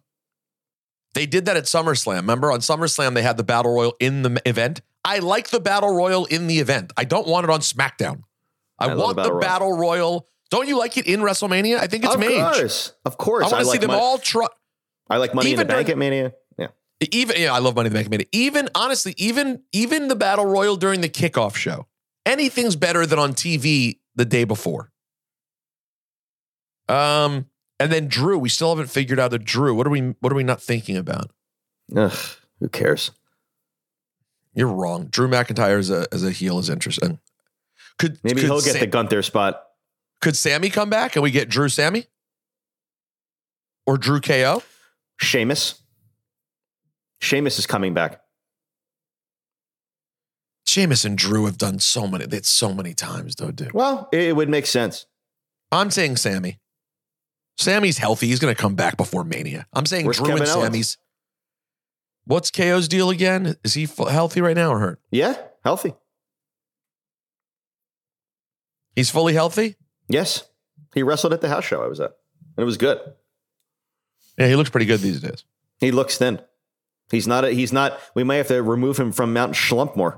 They 1.14 1.26
did 1.26 1.46
that 1.46 1.58
at 1.58 1.66
SummerSlam. 1.66 2.18
Remember 2.22 2.52
on 2.52 2.60
SummerSlam 2.62 3.14
they 3.14 3.22
had 3.22 3.38
the 3.38 3.44
battle 3.44 3.74
royal 3.76 3.96
in 4.00 4.24
the 4.24 4.42
event. 4.46 4.82
I 5.04 5.20
like 5.20 5.50
the 5.50 5.60
battle 5.60 5.94
royal 5.94 6.26
in 6.26 6.48
the 6.48 6.60
event. 6.60 6.94
I 6.96 7.04
don't 7.04 7.28
want 7.28 7.44
it 7.44 7.50
on 7.50 7.60
SmackDown. 7.60 8.24
I, 8.80 8.88
I 8.88 8.96
want 8.96 9.18
the 9.18 9.24
the 9.24 9.30
battle 9.30 9.32
royal. 9.34 9.42
battle 9.42 9.78
royal. 9.78 10.28
Don't 10.50 10.68
you 10.68 10.78
like 10.78 10.98
it 10.98 11.06
in 11.08 11.20
WrestleMania? 11.22 11.78
I 11.80 11.88
think 11.88 12.04
it's 12.06 12.14
of 12.14 12.20
maj. 12.20 12.30
course, 12.56 12.94
of 13.06 13.18
course. 13.18 13.46
I 13.46 13.50
want 13.50 13.60
to 13.60 13.66
see 13.66 13.72
like 13.72 13.82
them 13.82 13.92
Mon- 13.92 14.00
all 14.00 14.18
try. 14.18 14.48
I 15.10 15.18
like 15.18 15.34
Money 15.34 15.52
in 15.52 15.58
the 15.58 15.66
Bank 15.66 15.88
during- 15.88 15.92
at 15.92 15.98
Mania. 15.98 16.34
Yeah, 16.58 16.68
Even 17.12 17.36
yeah, 17.42 17.54
I 17.54 17.60
love 17.60 17.76
Money 17.76 17.88
in 17.88 17.94
the 17.94 18.00
Bank 18.00 18.10
Mania. 18.10 18.26
Even 18.32 18.70
honestly, 18.76 19.14
even 19.18 19.64
even 19.72 20.08
the 20.08 20.16
battle 20.16 20.46
royal 20.46 20.76
during 20.78 21.02
the 21.02 21.10
kickoff 21.10 21.56
show, 21.56 21.88
anything's 22.26 22.76
better 22.76 23.06
than 23.06 23.20
on 23.20 23.34
TV 23.34 24.00
the 24.16 24.26
day 24.26 24.44
before. 24.44 24.92
Um, 26.90 27.48
and 27.80 27.92
then 27.92 28.08
Drew, 28.08 28.38
we 28.38 28.50
still 28.50 28.70
haven't 28.70 28.90
figured 28.90 29.20
out 29.20 29.32
the 29.32 29.40
Drew. 29.40 29.74
What 29.74 29.88
are 29.88 29.92
we? 29.92 30.14
What 30.20 30.32
are 30.32 30.36
we 30.36 30.44
not 30.44 30.62
thinking 30.62 30.98
about? 30.98 31.32
Ugh, 31.96 32.18
who 32.60 32.70
cares? 32.70 33.12
You're 34.54 34.68
wrong. 34.68 35.06
Drew 35.06 35.28
McIntyre 35.28 35.80
as 35.80 35.90
a 35.90 36.06
as 36.12 36.24
a 36.24 36.32
heel 36.32 36.60
is 36.60 36.70
interesting. 36.70 37.20
Could 37.98 38.20
Maybe 38.24 38.42
could 38.42 38.46
he'll 38.50 38.62
get 38.62 38.74
Sa- 38.74 38.80
the 38.80 38.88
Gunther 38.88 39.22
spot. 39.24 39.64
Could 40.22 40.36
Sammy 40.36 40.70
come 40.70 40.90
back 40.90 41.16
and 41.16 41.24
we 41.24 41.32
get 41.32 41.50
Drew 41.50 41.70
Sammy 41.70 42.06
or 43.86 43.98
Drew 43.98 44.20
KO? 44.22 44.62
Sheamus. 45.18 45.82
Sheamus 47.20 47.58
is 47.60 47.66
coming 47.68 47.94
back. 47.94 48.22
Sheamus 50.72 51.04
and 51.04 51.18
Drew 51.18 51.48
have 51.48 51.58
done 51.58 51.80
so 51.80 52.08
many. 52.08 52.24
It's 52.32 52.48
so 52.48 52.74
many 52.74 52.94
times 52.94 53.36
though, 53.36 53.52
dude. 53.52 53.74
Well, 53.74 54.08
it, 54.14 54.34
would 54.34 54.48
make 54.48 54.66
sense. 54.66 55.06
I'm 55.70 55.92
saying 55.92 56.16
Sammy. 56.16 56.60
Sammy's 57.58 57.98
healthy. 57.98 58.28
He's 58.28 58.40
going 58.40 58.56
to 58.56 58.60
come 58.60 58.76
back 58.76 58.96
before 58.96 59.26
Mania. 59.26 59.68
I'm 59.74 59.86
saying 59.86 60.06
Where's 60.06 60.18
Drew 60.18 60.28
Kevin 60.28 60.44
and 60.44 60.52
Owens? 60.52 60.64
Sammy's. 60.64 60.98
What's 62.24 62.52
KO's 62.52 62.88
deal 62.88 63.10
again? 63.10 63.58
Is 63.66 63.74
he 63.74 63.86
healthy 63.86 64.40
right 64.40 64.56
now 64.56 64.72
or 64.72 64.80
hurt? 64.80 65.02
Yeah, 65.12 65.36
healthy. 65.66 65.94
He's 68.96 69.10
fully 69.10 69.34
healthy. 69.34 69.76
Yes. 70.08 70.46
He 70.96 71.04
wrestled 71.04 71.34
at 71.34 71.42
the 71.42 71.50
house 71.50 71.66
show 71.66 71.84
I 71.84 71.88
was 71.88 72.00
at. 72.00 72.12
And 72.56 72.64
it 72.64 72.66
was 72.66 72.78
good. 72.78 72.98
Yeah, 74.38 74.48
he 74.48 74.56
looks 74.56 74.70
pretty 74.70 74.86
good 74.86 75.02
these 75.02 75.20
days. 75.20 75.44
He 75.82 75.92
looks 75.92 76.18
thin. 76.18 76.40
He's 77.10 77.28
not 77.28 77.44
a, 77.44 77.52
he's 77.52 77.74
not 77.74 78.00
we 78.16 78.24
may 78.24 78.38
have 78.38 78.48
to 78.48 78.64
remove 78.64 78.98
him 78.98 79.12
from 79.12 79.34
Mount 79.34 79.54
Schlumpmore. 79.54 80.18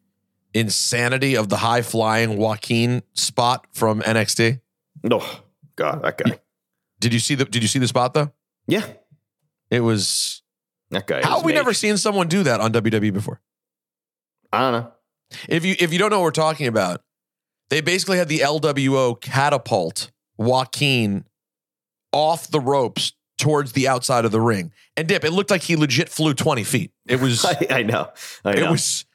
insanity 0.53 1.35
of 1.35 1.49
the 1.49 1.57
high 1.57 1.81
flying 1.81 2.37
Joaquin 2.37 3.03
spot 3.13 3.67
from 3.71 4.01
NXT. 4.01 4.59
Oh 5.09 5.41
God, 5.75 6.03
that 6.03 6.17
guy. 6.17 6.39
Did 6.99 7.13
you 7.13 7.19
see 7.19 7.35
the 7.35 7.45
Did 7.45 7.61
you 7.63 7.67
see 7.67 7.79
the 7.79 7.87
spot 7.87 8.13
though? 8.13 8.31
Yeah, 8.67 8.85
It 9.69 9.79
was. 9.81 10.43
that 10.91 11.07
guy. 11.07 11.21
How 11.23 11.37
have 11.37 11.45
we 11.45 11.53
never 11.53 11.73
seen 11.73 11.97
someone 11.97 12.27
do 12.27 12.43
that 12.43 12.59
on 12.61 12.71
WWE 12.73 13.11
before? 13.13 13.41
I 14.53 14.59
don't 14.59 14.71
know. 14.83 14.91
If 15.49 15.65
you 15.65 15.75
if 15.79 15.91
you 15.93 15.99
don't 15.99 16.09
know 16.09 16.19
what 16.19 16.25
we're 16.25 16.31
talking 16.31 16.67
about, 16.67 17.01
they 17.69 17.81
basically 17.81 18.17
had 18.17 18.27
the 18.27 18.39
LWO 18.39 19.19
catapult 19.19 20.11
Joaquin 20.37 21.25
off 22.11 22.49
the 22.51 22.59
ropes 22.59 23.13
towards 23.37 23.71
the 23.71 23.87
outside 23.87 24.25
of 24.25 24.31
the 24.31 24.41
ring. 24.41 24.71
And 24.97 25.07
dip, 25.07 25.23
it 25.23 25.31
looked 25.31 25.49
like 25.49 25.61
he 25.63 25.75
legit 25.77 26.09
flew 26.09 26.33
20 26.33 26.63
feet. 26.65 26.91
It 27.07 27.19
was 27.21 27.43
I, 27.45 27.65
I 27.79 27.83
know. 27.83 28.11
I 28.45 28.51
it 28.51 28.59
know. 28.59 28.71
was 28.71 29.05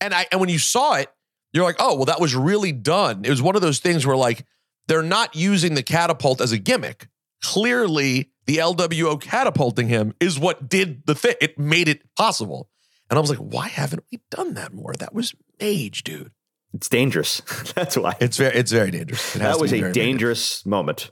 and 0.00 0.14
I 0.14 0.26
and 0.30 0.40
when 0.40 0.50
you 0.50 0.58
saw 0.58 0.94
it, 0.94 1.10
you're 1.52 1.64
like, 1.64 1.76
oh 1.78 1.94
well, 1.96 2.04
that 2.06 2.20
was 2.20 2.34
really 2.34 2.72
done. 2.72 3.24
It 3.24 3.30
was 3.30 3.42
one 3.42 3.56
of 3.56 3.62
those 3.62 3.78
things 3.78 4.06
where 4.06 4.16
like 4.16 4.44
they're 4.88 5.02
not 5.02 5.34
using 5.34 5.74
the 5.74 5.82
catapult 5.82 6.40
as 6.40 6.52
a 6.52 6.58
gimmick. 6.58 7.08
Clearly, 7.42 8.30
the 8.46 8.56
LWO 8.58 9.20
catapulting 9.20 9.88
him 9.88 10.14
is 10.20 10.38
what 10.38 10.68
did 10.68 11.04
the 11.06 11.14
thing. 11.14 11.34
It 11.40 11.58
made 11.58 11.88
it 11.88 12.02
possible. 12.16 12.68
And 13.08 13.16
I 13.18 13.20
was 13.20 13.30
like, 13.30 13.38
why 13.38 13.68
haven't 13.68 14.04
we 14.10 14.20
done 14.30 14.54
that 14.54 14.72
more? 14.72 14.92
That 14.98 15.14
was 15.14 15.34
maj, 15.60 16.02
dude. 16.02 16.32
it's 16.74 16.88
dangerous. 16.88 17.40
That's 17.74 17.96
why. 17.96 18.14
It's 18.20 18.36
very 18.36 18.54
it's 18.56 18.72
very 18.72 18.90
dangerous. 18.90 19.36
It 19.36 19.42
has 19.42 19.56
that 19.56 19.60
was 19.62 19.72
a 19.72 19.80
very, 19.80 19.92
very 19.92 20.06
dangerous 20.06 20.66
moment. 20.66 21.10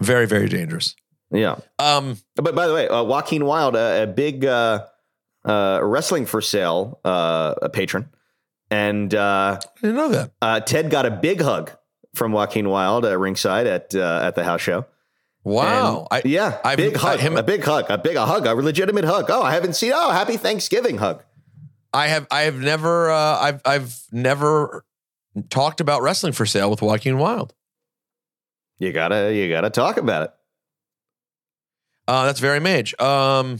Very, 0.00 0.26
very 0.26 0.48
dangerous. 0.48 0.94
Yeah. 1.30 1.56
Um, 1.78 2.18
But 2.36 2.54
by 2.54 2.66
the 2.66 2.74
way, 2.74 2.88
uh, 2.88 3.02
Joaquin 3.02 3.44
Wilde, 3.44 3.76
uh, 3.76 4.00
a 4.02 4.06
big 4.06 4.44
uh, 4.44 4.86
uh, 5.48 5.80
wrestling 5.82 6.26
for 6.26 6.40
sale 6.40 7.00
uh, 7.04 7.54
a 7.62 7.68
patron, 7.68 8.08
and 8.70 9.14
uh, 9.14 9.58
I 9.60 9.80
didn't 9.80 9.96
know 9.96 10.08
that. 10.10 10.30
uh, 10.42 10.60
Ted 10.60 10.90
got 10.90 11.06
a 11.06 11.10
big 11.10 11.40
hug 11.40 11.70
from 12.14 12.32
Joaquin 12.32 12.68
Wilde 12.68 13.04
at 13.06 13.18
ringside 13.18 13.66
at 13.66 13.94
uh, 13.94 14.20
at 14.22 14.34
the 14.34 14.44
house 14.44 14.60
show. 14.60 14.84
Wow. 15.44 16.06
And- 16.10 16.24
yeah, 16.26 16.58
I've- 16.64 16.82
big 16.82 16.96
hug, 16.96 17.18
I- 17.18 17.22
him- 17.22 17.36
a 17.36 17.42
big 17.42 17.64
hug, 17.64 17.86
a 17.88 17.96
big 17.98 18.16
a 18.16 18.26
hug, 18.26 18.46
a 18.46 18.54
legitimate 18.54 19.04
hug. 19.04 19.26
Oh, 19.30 19.42
I 19.42 19.52
haven't 19.54 19.74
seen. 19.74 19.92
Oh, 19.94 20.10
happy 20.10 20.36
Thanksgiving 20.36 20.98
hug. 20.98 21.24
I 21.94 22.08
have 22.08 22.26
I 22.30 22.42
have 22.42 22.56
never 22.60 23.10
uh, 23.10 23.38
I've 23.40 23.62
I've 23.64 23.98
never 24.12 24.84
talked 25.48 25.80
about 25.80 26.02
wrestling 26.02 26.34
for 26.34 26.44
sale 26.44 26.70
with 26.70 26.82
Joaquin 26.82 27.16
Wilde. 27.18 27.54
You 28.78 28.92
gotta 28.92 29.32
you 29.34 29.48
gotta 29.48 29.70
talk 29.70 29.96
about 29.96 30.22
it. 30.24 30.30
Uh, 32.06 32.26
that's 32.26 32.40
very 32.40 32.60
maj. 32.60 32.98
Um, 33.00 33.58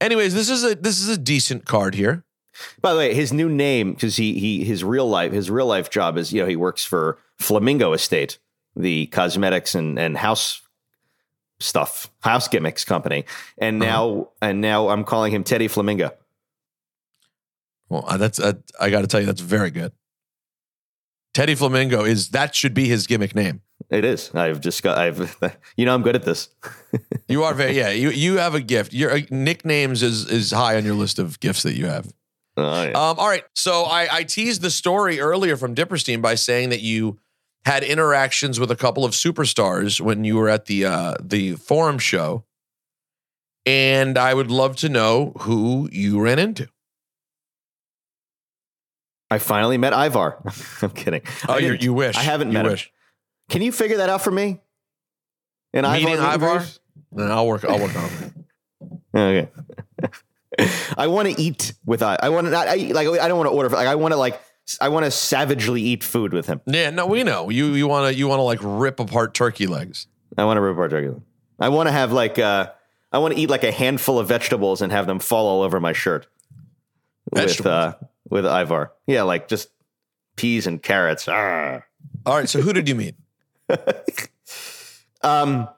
anyways, 0.00 0.34
this 0.34 0.50
is 0.50 0.64
a 0.64 0.74
this 0.74 1.00
is 1.00 1.08
a 1.08 1.18
decent 1.18 1.64
card 1.64 1.94
here. 1.94 2.24
By 2.80 2.92
the 2.92 2.98
way, 2.98 3.14
his 3.14 3.32
new 3.32 3.48
name 3.48 3.94
because 3.94 4.16
he 4.16 4.38
he 4.38 4.64
his 4.64 4.84
real 4.84 5.08
life 5.08 5.32
his 5.32 5.50
real 5.50 5.66
life 5.66 5.90
job 5.90 6.16
is 6.16 6.32
you 6.32 6.42
know 6.42 6.48
he 6.48 6.56
works 6.56 6.84
for 6.84 7.18
Flamingo 7.38 7.92
Estate, 7.92 8.38
the 8.76 9.06
cosmetics 9.06 9.74
and 9.74 9.98
and 9.98 10.16
house 10.16 10.60
stuff 11.58 12.10
house 12.20 12.48
gimmicks 12.48 12.84
company, 12.84 13.24
and 13.58 13.78
now 13.78 14.28
and 14.40 14.60
now 14.60 14.88
I'm 14.88 15.04
calling 15.04 15.32
him 15.32 15.44
Teddy 15.44 15.68
Flamingo. 15.68 16.12
Well, 17.88 18.04
uh, 18.06 18.16
that's 18.16 18.38
uh, 18.38 18.54
I 18.80 18.90
got 18.90 19.02
to 19.02 19.06
tell 19.06 19.20
you 19.20 19.26
that's 19.26 19.40
very 19.40 19.70
good. 19.70 19.92
Teddy 21.32 21.56
Flamingo 21.56 22.04
is 22.04 22.30
that 22.30 22.54
should 22.54 22.74
be 22.74 22.86
his 22.86 23.06
gimmick 23.06 23.34
name. 23.34 23.62
It 23.90 24.04
is. 24.04 24.34
I've 24.34 24.60
just 24.60 24.82
got. 24.82 24.98
I've. 24.98 25.36
You 25.76 25.86
know, 25.86 25.94
I'm 25.94 26.02
good 26.02 26.16
at 26.16 26.24
this. 26.24 26.48
You 27.28 27.42
are 27.44 27.54
very 27.54 27.76
yeah. 27.76 27.88
You 27.90 28.10
you 28.10 28.36
have 28.36 28.54
a 28.54 28.60
gift. 28.60 28.92
Your 28.92 29.10
uh, 29.10 29.20
nicknames 29.30 30.02
is 30.02 30.30
is 30.30 30.50
high 30.50 30.76
on 30.76 30.84
your 30.84 30.94
list 30.94 31.18
of 31.18 31.40
gifts 31.40 31.62
that 31.62 31.74
you 31.74 31.86
have. 31.86 32.12
Oh, 32.56 32.82
yeah. 32.82 32.90
Um, 32.90 33.18
all 33.18 33.28
right. 33.28 33.44
So 33.54 33.82
I, 33.84 34.08
I 34.12 34.22
teased 34.24 34.60
the 34.62 34.70
story 34.70 35.18
earlier 35.20 35.56
from 35.56 35.74
Dipperstein 35.74 36.22
by 36.22 36.34
saying 36.36 36.68
that 36.68 36.80
you 36.82 37.18
had 37.64 37.82
interactions 37.82 38.60
with 38.60 38.70
a 38.70 38.76
couple 38.76 39.04
of 39.04 39.12
superstars 39.12 40.00
when 40.00 40.22
you 40.24 40.36
were 40.36 40.48
at 40.48 40.66
the 40.66 40.84
uh, 40.84 41.14
the 41.20 41.54
forum 41.56 41.98
show, 41.98 42.44
and 43.64 44.18
I 44.18 44.34
would 44.34 44.50
love 44.50 44.76
to 44.76 44.88
know 44.88 45.32
who 45.40 45.88
you 45.90 46.20
ran 46.20 46.38
into. 46.38 46.68
I 49.30 49.38
finally 49.38 49.78
met 49.78 49.92
Ivar. 49.92 50.42
I'm 50.82 50.90
kidding. 50.90 51.22
Oh, 51.48 51.56
you 51.56 51.72
you 51.72 51.92
wish 51.94 52.16
I 52.16 52.22
haven't 52.22 52.48
you 52.48 52.54
met 52.54 52.66
wish. 52.66 52.84
him. 52.86 52.90
Can 53.48 53.62
you 53.62 53.72
figure 53.72 53.98
that 53.98 54.08
out 54.08 54.22
for 54.22 54.30
me? 54.30 54.60
An 55.72 55.82
Meeting 55.90 56.06
meet 56.06 56.18
and 56.18 56.34
Ivar? 56.34 56.58
greet? 56.58 56.78
Then 57.12 57.30
I'll 57.30 57.46
work. 57.46 57.64
I'll 57.64 57.78
work 57.80 57.96
on 57.96 58.04
it. 58.04 58.32
Okay. 59.16 59.48
I 60.96 61.08
want 61.08 61.28
to 61.28 61.40
eat 61.40 61.74
with 61.84 62.02
I. 62.02 62.16
I 62.22 62.28
want 62.28 62.46
to 62.46 62.50
not 62.50 62.68
I, 62.68 62.76
like. 62.76 63.08
I 63.08 63.28
don't 63.28 63.38
want 63.38 63.48
to 63.48 63.54
order. 63.54 63.68
Like 63.68 63.88
I 63.88 63.94
want 63.96 64.12
to 64.12 64.16
like. 64.16 64.40
I 64.80 64.88
want 64.88 65.04
to 65.04 65.10
savagely 65.10 65.82
eat 65.82 66.02
food 66.02 66.32
with 66.32 66.46
him. 66.46 66.60
Yeah, 66.66 66.90
no, 66.90 67.06
we 67.06 67.22
know 67.22 67.50
you. 67.50 67.74
You 67.74 67.86
want 67.86 68.12
to 68.12 68.18
you 68.18 68.28
want 68.28 68.38
to 68.38 68.44
like 68.44 68.60
rip 68.62 68.98
apart 69.00 69.34
turkey 69.34 69.66
legs. 69.66 70.06
I 70.38 70.44
want 70.44 70.56
to 70.56 70.60
rip 70.60 70.74
apart 70.74 70.90
turkey. 70.92 71.08
Legs. 71.08 71.22
I 71.58 71.68
want 71.68 71.88
to 71.88 71.92
have 71.92 72.12
like. 72.12 72.38
uh 72.38 72.70
I 73.12 73.18
want 73.18 73.34
to 73.34 73.40
eat 73.40 73.48
like 73.48 73.62
a 73.62 73.70
handful 73.70 74.18
of 74.18 74.26
vegetables 74.26 74.82
and 74.82 74.90
have 74.90 75.06
them 75.06 75.20
fall 75.20 75.46
all 75.46 75.62
over 75.62 75.78
my 75.78 75.92
shirt. 75.92 76.26
With 77.30 77.64
uh 77.64 77.94
with 78.28 78.44
Ivar. 78.44 78.92
Yeah, 79.06 79.22
like 79.22 79.48
just 79.48 79.68
peas 80.36 80.66
and 80.66 80.82
carrots. 80.82 81.28
Arr. 81.28 81.86
All 82.26 82.36
right. 82.36 82.48
So 82.48 82.60
who 82.60 82.72
did 82.72 82.88
you 82.88 82.94
meet? 82.96 83.14
Um, 85.24 85.68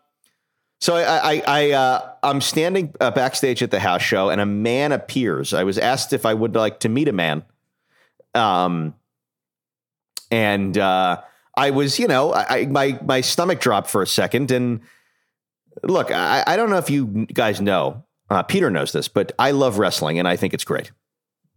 so 0.80 0.96
I, 0.96 1.34
I, 1.36 1.42
I, 1.46 1.70
uh, 1.70 2.12
I'm 2.22 2.40
standing 2.40 2.92
uh, 3.00 3.10
backstage 3.12 3.62
at 3.62 3.70
the 3.70 3.80
house 3.80 4.02
show, 4.02 4.28
and 4.28 4.40
a 4.40 4.46
man 4.46 4.92
appears. 4.92 5.54
I 5.54 5.64
was 5.64 5.78
asked 5.78 6.12
if 6.12 6.26
I 6.26 6.34
would 6.34 6.54
like 6.54 6.80
to 6.80 6.88
meet 6.88 7.08
a 7.08 7.12
man. 7.12 7.44
Um, 8.34 8.94
and 10.30 10.76
uh, 10.76 11.22
I 11.56 11.70
was, 11.70 11.98
you 11.98 12.08
know, 12.08 12.32
I, 12.34 12.58
I 12.58 12.66
my 12.66 12.98
my 13.02 13.20
stomach 13.22 13.60
dropped 13.60 13.88
for 13.88 14.02
a 14.02 14.06
second. 14.06 14.50
And 14.50 14.80
look, 15.82 16.10
I, 16.10 16.44
I 16.46 16.56
don't 16.56 16.68
know 16.68 16.76
if 16.76 16.90
you 16.90 17.26
guys 17.32 17.60
know. 17.60 18.04
Uh, 18.28 18.42
Peter 18.42 18.70
knows 18.70 18.90
this, 18.90 19.06
but 19.06 19.32
I 19.38 19.52
love 19.52 19.78
wrestling, 19.78 20.18
and 20.18 20.26
I 20.26 20.34
think 20.34 20.52
it's 20.52 20.64
great. 20.64 20.90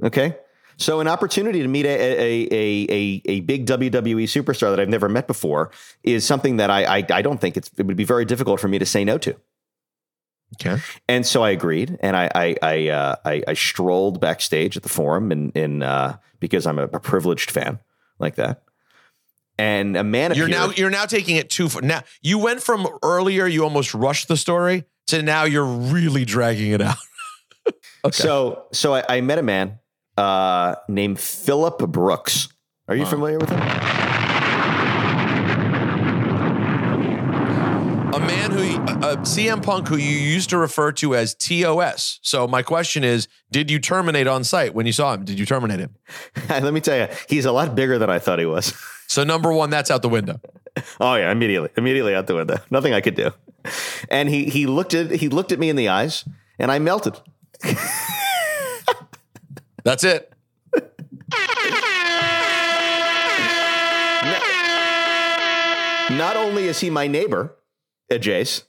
Okay. 0.04 0.38
So, 0.80 1.02
an 1.02 1.08
opportunity 1.08 1.62
to 1.62 1.68
meet 1.68 1.86
a, 1.86 1.90
a, 1.90 2.48
a, 2.52 2.88
a, 2.90 3.22
a 3.26 3.40
big 3.42 3.66
WWE 3.66 4.24
superstar 4.24 4.72
that 4.72 4.80
I've 4.80 4.90
never 4.90 5.10
met 5.10 5.28
before 5.28 5.72
is 6.04 6.26
something 6.26 6.58
that 6.58 6.70
I, 6.70 7.00
I, 7.00 7.06
I 7.12 7.22
don't 7.22 7.40
think 7.40 7.58
it's, 7.58 7.70
it 7.78 7.86
would 7.86 7.98
be 7.98 8.06
very 8.06 8.24
difficult 8.24 8.62
for 8.62 8.70
me 8.70 8.80
to 8.80 8.86
say 8.86 9.04
no 9.04 9.18
to. 9.18 9.36
Okay. 10.56 10.82
And 11.08 11.26
so 11.26 11.44
I 11.44 11.52
agreed, 11.52 11.98
and 12.02 12.16
I 12.16 12.30
I 12.34 12.56
I, 12.62 12.88
uh, 12.88 13.16
I, 13.24 13.44
I 13.50 13.54
strolled 13.54 14.20
backstage 14.20 14.78
at 14.78 14.84
the 14.84 14.90
forum, 14.90 15.32
and 15.32 15.52
in, 15.54 15.76
in 15.76 15.84
uh, 15.84 16.18
because 16.40 16.66
I'm 16.66 16.80
a, 16.80 16.86
a 16.86 17.00
privileged 17.00 17.52
fan 17.52 17.80
like 18.18 18.36
that. 18.36 18.64
And 19.60 19.98
a 19.98 20.04
man 20.06 20.34
You're 20.34 20.46
appeared. 20.46 20.60
now 20.60 20.74
you're 20.76 20.90
now 20.90 21.06
taking 21.06 21.36
it 21.36 21.50
too 21.50 21.68
far. 21.68 21.82
Now 21.82 22.02
you 22.22 22.40
went 22.40 22.64
from 22.64 22.88
earlier 23.04 23.46
you 23.46 23.64
almost 23.64 23.94
rushed 23.94 24.30
the 24.30 24.38
story 24.38 24.86
to 25.08 25.22
now 25.22 25.44
you're 25.44 25.66
really 25.66 26.24
dragging 26.24 26.72
it 26.72 26.82
out. 26.82 26.98
okay. 28.06 28.12
So 28.12 28.68
so 28.72 28.96
I, 28.96 29.04
I 29.10 29.22
met 29.22 29.38
a 29.38 29.44
man 29.44 29.78
uh, 30.20 30.76
named 30.88 31.20
Philip 31.20 31.78
Brooks. 31.80 32.50
Are 32.88 32.96
you 32.96 33.06
familiar 33.06 33.38
with 33.38 33.50
him? 33.50 33.60
a 38.12 38.20
man 38.20 38.52
who 38.52 38.60
uh, 39.06 39.16
CM 39.18 39.64
Punk 39.64 39.88
who 39.88 39.96
you 39.96 40.18
used 40.18 40.50
to 40.50 40.58
refer 40.58 40.92
to 40.94 41.16
as 41.16 41.36
TOS. 41.36 42.20
So 42.22 42.48
my 42.48 42.64
question 42.64 43.04
is, 43.04 43.28
did 43.52 43.70
you 43.70 43.80
terminate 43.80 44.28
on 44.28 44.44
site 44.44 44.74
when 44.74 44.86
you 44.86 44.92
saw 44.92 45.14
him? 45.14 45.24
Did 45.24 45.40
you 45.40 45.46
terminate 45.46 45.80
him? 45.80 45.96
Let 46.50 46.74
me 46.74 46.82
tell 46.82 46.98
you, 46.98 47.16
he's 47.30 47.46
a 47.46 47.52
lot 47.52 47.76
bigger 47.76 47.98
than 48.00 48.10
I 48.10 48.20
thought 48.20 48.40
he 48.40 48.46
was. 48.46 48.74
So 49.10 49.24
number 49.24 49.52
one, 49.52 49.72
that's 49.72 49.90
out 49.90 50.04
the 50.04 50.08
window. 50.10 50.40
Oh 51.00 51.16
yeah, 51.16 51.32
immediately, 51.32 51.70
immediately 51.76 52.14
out 52.14 52.28
the 52.28 52.36
window. 52.36 52.58
Nothing 52.70 52.94
I 52.94 53.02
could 53.02 53.16
do. 53.16 53.32
And 54.08 54.30
he 54.30 54.46
he 54.46 54.68
looked 54.68 54.94
at 54.94 55.10
he 55.10 55.30
looked 55.30 55.52
at 55.52 55.58
me 55.58 55.68
in 55.68 55.76
the 55.76 55.90
eyes, 55.90 56.26
and 56.60 56.72
I 56.72 56.78
melted. 56.78 57.16
That's 59.84 60.04
it. 60.04 60.34
not 66.12 66.36
only 66.36 66.66
is 66.68 66.80
he 66.80 66.90
my 66.90 67.08
neighbor, 67.08 67.56
Jace, 68.12 68.64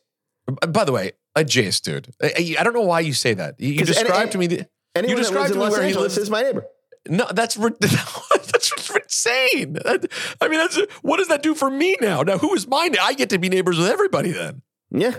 By 0.69 0.85
the 0.85 0.93
way, 0.93 1.13
a 1.35 1.43
Jace, 1.43 1.81
dude. 1.81 2.13
I, 2.23 2.55
I- 2.59 2.63
don't 2.65 2.75
know 2.75 2.83
why 2.83 3.01
you 3.01 3.13
say 3.15 3.35
that. 3.35 3.59
You, 3.59 3.71
you 3.73 3.79
'Cause 3.79 3.97
any- 3.97 4.05
described 4.09 4.33
to 4.33 4.39
me. 4.39 4.47
The, 4.47 4.67
anyone 4.95 5.11
you 5.11 5.17
that 5.17 5.23
described 5.23 5.51
lives 5.51 5.53
to 5.53 5.55
in 5.55 5.59
me 5.59 5.65
Los 5.65 5.73
where 5.73 5.83
he 5.83 5.89
Angeles 5.89 6.13
lives. 6.17 6.19
is 6.25 6.31
my 6.31 6.43
neighbor. 6.43 6.67
No, 7.09 7.27
that's 7.33 7.55
that's 7.81 8.91
insane. 8.95 9.73
That- 9.75 10.07
I 10.41 10.49
mean, 10.49 10.59
that's 10.61 10.77
what 11.03 11.17
does 11.17 11.29
that 11.29 11.43
do 11.43 11.55
for 11.55 11.71
me 11.71 11.97
now? 12.01 12.23
Now, 12.23 12.37
who 12.39 12.55
is 12.55 12.67
mine? 12.67 12.95
I 13.01 13.15
get 13.15 13.31
to 13.31 13.39
be 13.39 13.49
neighbors 13.49 13.79
with 13.79 13.87
everybody 13.89 14.33
then. 14.33 14.63
Yeah, 14.91 15.15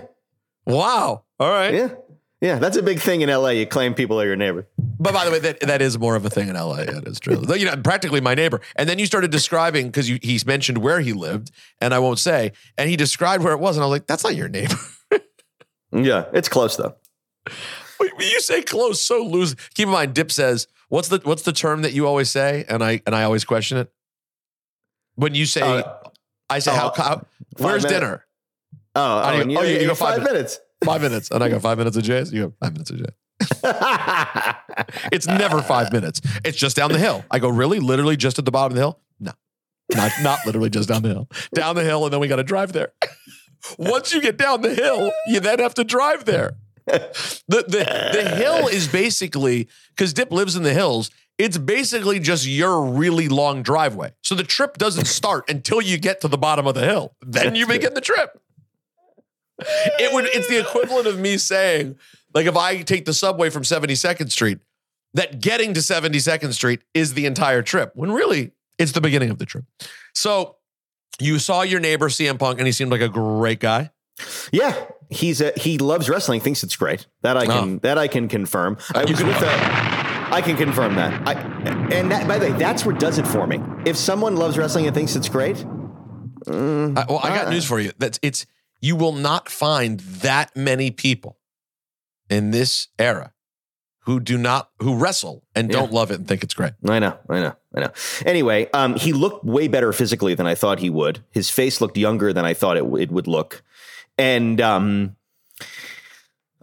Wow. 0.67 1.23
All 1.39 1.49
right. 1.49 1.73
yeah, 1.73 1.89
yeah. 2.41 2.59
That's 2.59 2.77
a 2.77 2.83
big 2.83 2.99
thing 2.99 3.21
in 3.21 3.29
LA. 3.29 3.49
You 3.49 3.65
claim 3.65 3.93
people 3.95 4.21
are 4.21 4.25
your 4.27 4.35
neighbor. 4.35 4.67
But 5.01 5.13
by 5.13 5.25
the 5.25 5.31
way, 5.31 5.39
that 5.39 5.59
that 5.61 5.81
is 5.81 5.97
more 5.97 6.15
of 6.15 6.25
a 6.25 6.29
thing 6.29 6.47
in 6.47 6.55
LA. 6.55 6.75
It 6.81 7.07
is 7.07 7.19
true. 7.19 7.41
You 7.57 7.65
know, 7.65 7.75
practically 7.77 8.21
my 8.21 8.35
neighbor. 8.35 8.61
And 8.75 8.87
then 8.87 8.99
you 8.99 9.07
started 9.07 9.31
describing 9.31 9.87
because 9.87 10.07
he's 10.07 10.45
mentioned 10.45 10.77
where 10.77 10.99
he 10.99 11.11
lived, 11.11 11.49
and 11.79 11.93
I 11.93 11.99
won't 11.99 12.19
say. 12.19 12.51
And 12.77 12.87
he 12.89 12.95
described 12.95 13.43
where 13.43 13.53
it 13.53 13.59
was, 13.59 13.77
and 13.77 13.83
I 13.83 13.87
was 13.87 13.95
like, 13.95 14.05
"That's 14.07 14.23
not 14.23 14.35
your 14.35 14.47
neighbor." 14.47 14.75
Yeah, 15.93 16.25
it's 16.33 16.47
close 16.47 16.77
though. 16.77 16.95
You 18.19 18.39
say 18.39 18.61
close, 18.61 19.01
so 19.01 19.23
loose. 19.23 19.55
Keep 19.73 19.87
in 19.87 19.91
mind, 19.91 20.13
Dip 20.13 20.31
says, 20.31 20.67
"What's 20.87 21.09
the 21.09 21.19
what's 21.23 21.41
the 21.41 21.51
term 21.51 21.81
that 21.81 21.91
you 21.91 22.07
always 22.07 22.29
say?" 22.31 22.63
And 22.69 22.81
I 22.81 23.01
and 23.05 23.13
I 23.13 23.23
always 23.23 23.43
question 23.43 23.77
it. 23.77 23.91
When 25.15 25.35
you 25.35 25.45
say, 25.45 25.61
Uh, 25.61 25.83
I 26.49 26.59
say, 26.59 26.71
how, 26.71 26.93
how 26.95 27.25
where's 27.57 27.83
dinner? 27.83 28.25
Oh, 28.95 29.01
Oh, 29.25 29.31
you- 29.41 29.57
oh, 29.57 29.61
you- 29.63 29.67
you 29.67 29.73
you 29.73 29.79
go 29.81 29.87
got 29.89 29.97
five 29.97 30.15
five 30.19 30.23
minutes. 30.31 30.59
Five 30.85 31.01
minutes, 31.01 31.29
and 31.29 31.43
I 31.43 31.49
go 31.49 31.59
five 31.69 31.77
minutes 31.77 31.97
of 31.97 32.03
Jay's. 32.03 32.31
You 32.31 32.47
go 32.47 32.53
five 32.61 32.71
minutes 32.71 32.89
of 32.91 32.97
Jay. 32.99 33.11
It's 35.11 35.27
never 35.27 35.61
five 35.61 35.91
minutes. 35.91 36.21
It's 36.45 36.57
just 36.57 36.75
down 36.75 36.91
the 36.91 36.99
hill. 36.99 37.25
I 37.29 37.39
go, 37.39 37.49
really? 37.49 37.79
Literally 37.79 38.15
just 38.15 38.39
at 38.39 38.45
the 38.45 38.51
bottom 38.51 38.71
of 38.71 38.75
the 38.75 38.81
hill? 38.81 38.99
No. 39.19 39.31
Not 39.93 40.11
not 40.21 40.45
literally 40.45 40.69
just 40.69 40.87
down 40.87 41.03
the 41.03 41.09
hill. 41.09 41.29
Down 41.53 41.75
the 41.75 41.83
hill, 41.83 42.05
and 42.05 42.13
then 42.13 42.19
we 42.19 42.27
got 42.27 42.37
to 42.37 42.43
drive 42.43 42.73
there. 42.73 42.93
Once 43.77 44.13
you 44.13 44.21
get 44.21 44.37
down 44.37 44.61
the 44.61 44.73
hill, 44.73 45.11
you 45.27 45.39
then 45.39 45.59
have 45.59 45.73
to 45.75 45.83
drive 45.83 46.25
there. 46.25 46.55
The 46.85 47.63
the, 47.67 48.11
the 48.13 48.35
hill 48.35 48.67
is 48.67 48.87
basically 48.87 49.67
because 49.95 50.13
Dip 50.13 50.31
lives 50.31 50.55
in 50.55 50.63
the 50.63 50.73
hills. 50.73 51.11
It's 51.37 51.57
basically 51.57 52.19
just 52.19 52.45
your 52.45 52.85
really 52.85 53.27
long 53.27 53.63
driveway. 53.63 54.13
So 54.21 54.35
the 54.35 54.43
trip 54.43 54.77
doesn't 54.77 55.05
start 55.05 55.49
until 55.49 55.81
you 55.81 55.97
get 55.97 56.21
to 56.21 56.27
the 56.27 56.37
bottom 56.37 56.67
of 56.67 56.75
the 56.75 56.85
hill. 56.85 57.15
Then 57.21 57.55
you 57.55 57.65
begin 57.65 57.93
the 57.93 58.01
trip. 58.01 58.39
It 59.59 60.13
would. 60.13 60.25
It's 60.25 60.47
the 60.47 60.59
equivalent 60.59 61.07
of 61.07 61.19
me 61.19 61.37
saying, 61.37 61.97
like, 62.33 62.45
if 62.47 62.55
I 62.55 62.81
take 62.81 63.05
the 63.05 63.13
subway 63.13 63.49
from 63.49 63.63
72nd 63.63 64.31
Street, 64.31 64.59
that 65.13 65.41
getting 65.41 65.73
to 65.73 65.79
72nd 65.81 66.53
Street 66.53 66.81
is 66.93 67.13
the 67.13 67.25
entire 67.25 67.61
trip. 67.61 67.91
When 67.95 68.11
really, 68.11 68.51
it's 68.77 68.93
the 68.93 69.01
beginning 69.01 69.29
of 69.29 69.37
the 69.39 69.45
trip. 69.45 69.65
So 70.13 70.55
you 71.19 71.37
saw 71.39 71.61
your 71.63 71.79
neighbor 71.79 72.09
CM 72.09 72.39
Punk, 72.39 72.59
and 72.59 72.65
he 72.67 72.71
seemed 72.71 72.91
like 72.91 73.01
a 73.01 73.09
great 73.09 73.59
guy. 73.59 73.91
Yeah, 74.51 74.75
he's 75.09 75.41
a, 75.41 75.51
he 75.57 75.77
loves 75.77 76.07
wrestling. 76.09 76.41
Thinks 76.41 76.63
it's 76.63 76.75
great. 76.75 77.07
That 77.23 77.37
I 77.37 77.45
can 77.45 77.79
that 77.79 77.97
I 77.97 78.07
can 78.07 78.27
confirm. 78.27 78.77
I 78.93 79.01
Oh. 79.03 79.05
Was 79.09 79.17
can- 79.19 79.27
with 79.27 79.41
a, 79.41 79.47
I 80.33 80.41
can 80.43 80.55
confirm 80.57 80.95
that. 80.95 81.27
I, 81.27 81.33
and 81.91 82.11
that, 82.11 82.27
by 82.27 82.37
the 82.39 82.51
way, 82.51 82.57
that's 82.57 82.85
what 82.85 82.99
does 82.99 83.17
it 83.17 83.27
for 83.27 83.45
me. 83.47 83.59
If 83.85 83.97
someone 83.97 84.35
loves 84.37 84.57
wrestling 84.57 84.85
and 84.85 84.95
thinks 84.95 85.15
it's 85.15 85.27
great, 85.29 85.57
mm, 86.45 86.97
I, 86.97 87.05
well, 87.09 87.19
I 87.23 87.29
got 87.35 87.47
Ah. 87.47 87.49
news 87.49 87.65
for 87.65 87.79
you. 87.79 87.91
That's 87.97 88.19
it's 88.21 88.45
you 88.81 88.95
will 88.95 89.13
not 89.13 89.49
find 89.49 89.99
that 89.99 90.55
many 90.55 90.91
people 90.91 91.37
in 92.31 92.51
this 92.51 92.87
era 92.97 93.33
who 94.05 94.19
do 94.19 94.35
not 94.37 94.69
who 94.79 94.95
wrestle 94.97 95.43
and 95.53 95.69
Yeah. 95.69 95.77
don't 95.77 95.91
love 95.93 96.09
it 96.09 96.15
and 96.15 96.27
think 96.27 96.43
it's 96.43 96.55
great. 96.55 96.73
I 96.89 96.97
know, 96.97 97.15
I 97.29 97.39
know, 97.41 97.53
I 97.75 97.79
know. 97.81 97.91
Anyway, 98.25 98.67
um, 98.73 98.95
he 98.95 99.13
looked 99.13 99.45
way 99.45 99.67
better 99.67 99.93
physically 99.93 100.33
than 100.33 100.47
I 100.47 100.55
thought 100.55 100.79
he 100.79 100.89
would. 100.89 101.23
His 101.29 101.51
face 101.51 101.79
looked 101.81 101.97
younger 101.97 102.33
than 102.33 102.43
I 102.43 102.55
thought 102.55 102.77
it, 102.77 102.83
it 102.99 103.11
would 103.11 103.27
look, 103.27 103.61
and 104.17 104.59
um, 104.59 105.15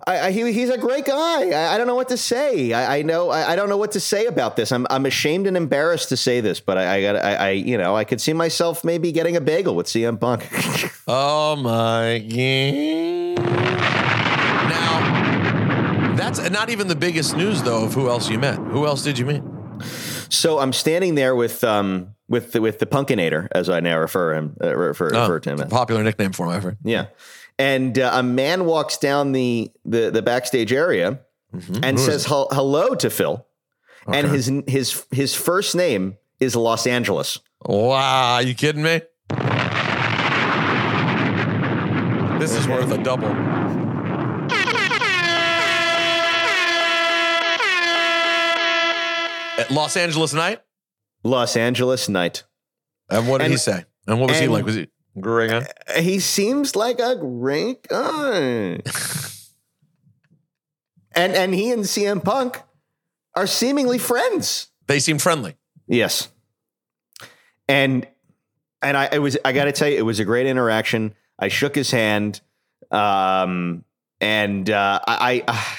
I, 0.06 0.18
I, 0.26 0.30
he, 0.32 0.52
he's 0.52 0.70
a 0.70 0.78
great 0.78 1.04
guy. 1.04 1.50
I, 1.50 1.74
I 1.74 1.78
don't 1.78 1.86
know 1.86 1.94
what 1.94 2.08
to 2.08 2.16
say. 2.16 2.72
I, 2.72 2.98
I 2.98 3.02
know 3.02 3.30
I, 3.30 3.52
I 3.52 3.56
don't 3.56 3.68
know 3.68 3.76
what 3.76 3.92
to 3.92 4.00
say 4.00 4.26
about 4.26 4.56
this. 4.56 4.72
I'm 4.72 4.86
I'm 4.90 5.06
ashamed 5.06 5.46
and 5.46 5.56
embarrassed 5.56 6.08
to 6.08 6.16
say 6.16 6.40
this, 6.40 6.58
but 6.60 6.76
I 6.78 6.96
I, 6.96 7.02
got 7.02 7.16
I, 7.16 7.34
I 7.34 7.50
you 7.50 7.76
know 7.78 7.94
I 7.94 8.02
could 8.04 8.20
see 8.20 8.32
myself 8.32 8.82
maybe 8.84 9.12
getting 9.12 9.36
a 9.36 9.40
bagel 9.40 9.76
with 9.76 9.86
CM 9.86 10.18
Punk. 10.18 10.48
Oh 11.10 11.56
my 11.56 12.18
god! 12.18 13.44
Now 14.68 15.27
that's 16.18 16.50
not 16.50 16.70
even 16.70 16.88
the 16.88 16.96
biggest 16.96 17.36
news 17.36 17.62
though 17.62 17.84
of 17.84 17.94
who 17.94 18.08
else 18.08 18.28
you 18.28 18.38
met. 18.38 18.56
Who 18.58 18.86
else 18.86 19.02
did 19.02 19.18
you 19.18 19.26
meet? 19.26 19.42
so 20.28 20.58
I'm 20.58 20.72
standing 20.72 21.14
there 21.14 21.34
with 21.36 21.62
um 21.64 22.14
with 22.28 22.52
the, 22.52 22.60
with 22.60 22.78
the 22.80 22.86
Punkinator 22.86 23.48
as 23.52 23.68
I 23.70 23.80
now 23.80 23.98
refer 23.98 24.34
him 24.34 24.56
uh, 24.62 24.76
refer, 24.76 25.10
Oh, 25.14 25.20
refer 25.22 25.40
to 25.40 25.50
him. 25.56 25.68
popular 25.68 26.02
nickname 26.02 26.32
for 26.32 26.46
him, 26.46 26.52
I've 26.52 26.62
heard. 26.62 26.76
Yeah. 26.84 27.06
And 27.58 27.98
uh, 27.98 28.10
a 28.12 28.22
man 28.22 28.64
walks 28.66 28.98
down 28.98 29.32
the 29.32 29.70
the, 29.84 30.10
the 30.10 30.22
backstage 30.22 30.72
area 30.72 31.20
and 31.82 31.98
Who 31.98 32.04
says 32.04 32.26
hel- 32.26 32.48
hello 32.52 32.94
to 32.96 33.08
Phil. 33.10 33.46
And 34.06 34.26
his 34.28 34.50
his 34.66 35.04
his 35.10 35.34
first 35.34 35.74
name 35.74 36.16
is 36.40 36.54
Los 36.56 36.86
Angeles. 36.86 37.38
Wow, 37.64 38.34
are 38.34 38.42
you 38.42 38.54
kidding 38.54 38.82
me? 38.82 39.00
This 42.38 42.54
is 42.54 42.68
worth 42.68 42.90
a 42.92 42.98
double. 43.02 43.28
At 49.68 49.74
Los 49.74 49.96
Angeles 49.96 50.32
night. 50.32 50.60
Los 51.22 51.56
Angeles 51.56 52.08
Night. 52.08 52.44
And 53.10 53.28
what 53.28 53.40
did 53.40 53.50
he 53.50 53.56
say? 53.56 53.84
And 54.06 54.20
what 54.20 54.30
was 54.30 54.38
he 54.38 54.48
like? 54.48 54.64
Was 54.64 54.76
he 54.76 54.88
great 55.20 55.50
guy? 55.50 55.66
He 56.00 56.20
seems 56.20 56.74
like 56.76 57.00
a 57.00 57.16
great 57.16 57.86
guy. 57.88 58.80
and 61.12 61.34
and 61.34 61.54
he 61.54 61.70
and 61.70 61.84
CM 61.84 62.24
Punk 62.24 62.62
are 63.34 63.46
seemingly 63.46 63.98
friends. 63.98 64.68
They 64.86 65.00
seem 65.00 65.18
friendly. 65.18 65.56
Yes. 65.86 66.28
And 67.68 68.06
and 68.80 68.96
I 68.96 69.08
it 69.12 69.18
was 69.18 69.36
I 69.44 69.52
got 69.52 69.64
to 69.64 69.72
tell 69.72 69.88
you 69.88 69.98
it 69.98 70.02
was 70.02 70.20
a 70.20 70.24
great 70.24 70.46
interaction. 70.46 71.14
I 71.38 71.48
shook 71.48 71.74
his 71.74 71.90
hand 71.90 72.40
um 72.90 73.84
and 74.20 74.70
uh 74.70 75.00
I 75.06 75.44
I, 75.46 75.76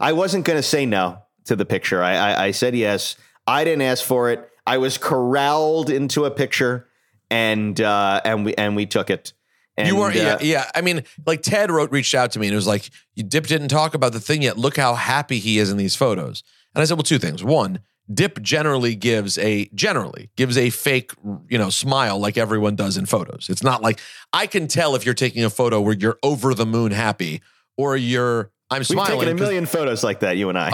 I 0.10 0.12
wasn't 0.12 0.44
going 0.44 0.58
to 0.58 0.62
say 0.62 0.84
no 0.84 1.23
to 1.44 1.56
the 1.56 1.64
picture. 1.64 2.02
I, 2.02 2.16
I 2.16 2.44
I 2.46 2.50
said 2.50 2.74
yes. 2.74 3.16
I 3.46 3.64
didn't 3.64 3.82
ask 3.82 4.04
for 4.04 4.30
it. 4.30 4.48
I 4.66 4.78
was 4.78 4.98
corralled 4.98 5.90
into 5.90 6.24
a 6.24 6.30
picture 6.30 6.88
and 7.30 7.80
uh 7.80 8.20
and 8.24 8.44
we 8.44 8.54
and 8.54 8.76
we 8.76 8.86
took 8.86 9.10
it. 9.10 9.32
And, 9.76 9.88
you 9.88 9.96
weren't, 9.96 10.14
yeah, 10.14 10.34
uh, 10.34 10.38
yeah. 10.40 10.70
I 10.72 10.82
mean, 10.82 11.02
like 11.26 11.42
Ted 11.42 11.68
wrote, 11.68 11.90
reached 11.90 12.14
out 12.14 12.30
to 12.32 12.38
me 12.38 12.46
and 12.46 12.52
it 12.52 12.56
was 12.56 12.66
like, 12.66 12.90
"You 13.16 13.24
Dip 13.24 13.48
didn't 13.48 13.68
talk 13.68 13.94
about 13.94 14.12
the 14.12 14.20
thing 14.20 14.42
yet. 14.42 14.56
Look 14.56 14.76
how 14.76 14.94
happy 14.94 15.40
he 15.40 15.58
is 15.58 15.68
in 15.68 15.78
these 15.78 15.96
photos." 15.96 16.44
And 16.74 16.82
I 16.82 16.84
said, 16.84 16.94
"Well, 16.94 17.02
two 17.02 17.18
things. 17.18 17.42
One, 17.42 17.80
Dip 18.12 18.40
generally 18.42 18.94
gives 18.94 19.38
a 19.38 19.68
generally 19.74 20.30
gives 20.36 20.58
a 20.58 20.70
fake, 20.70 21.12
you 21.48 21.56
know, 21.56 21.70
smile 21.70 22.18
like 22.18 22.36
everyone 22.36 22.76
does 22.76 22.96
in 22.96 23.06
photos. 23.06 23.48
It's 23.48 23.62
not 23.62 23.82
like 23.82 23.98
I 24.32 24.46
can 24.46 24.68
tell 24.68 24.94
if 24.94 25.04
you're 25.04 25.14
taking 25.14 25.42
a 25.42 25.50
photo 25.50 25.80
where 25.80 25.94
you're 25.94 26.18
over 26.22 26.54
the 26.54 26.66
moon 26.66 26.92
happy 26.92 27.40
or 27.76 27.96
you're 27.96 28.52
I'm 28.74 28.80
We've 28.80 28.86
smiling 28.86 29.20
taken 29.20 29.36
a 29.36 29.40
million 29.40 29.66
photos 29.66 30.02
like 30.04 30.20
that, 30.20 30.36
you 30.36 30.48
and 30.48 30.58
I. 30.58 30.70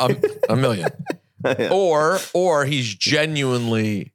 a, 0.48 0.53
a 0.53 0.57
million. 0.57 0.88
or 1.70 2.18
or 2.34 2.64
he's 2.66 2.94
genuinely 2.94 4.12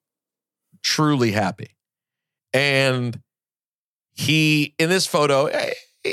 truly 0.83 1.31
happy 1.31 1.75
and 2.53 3.19
he 4.13 4.75
in 4.77 4.89
this 4.89 5.07
photo 5.07 5.45
eh, 5.47 5.71
he- 6.03 6.11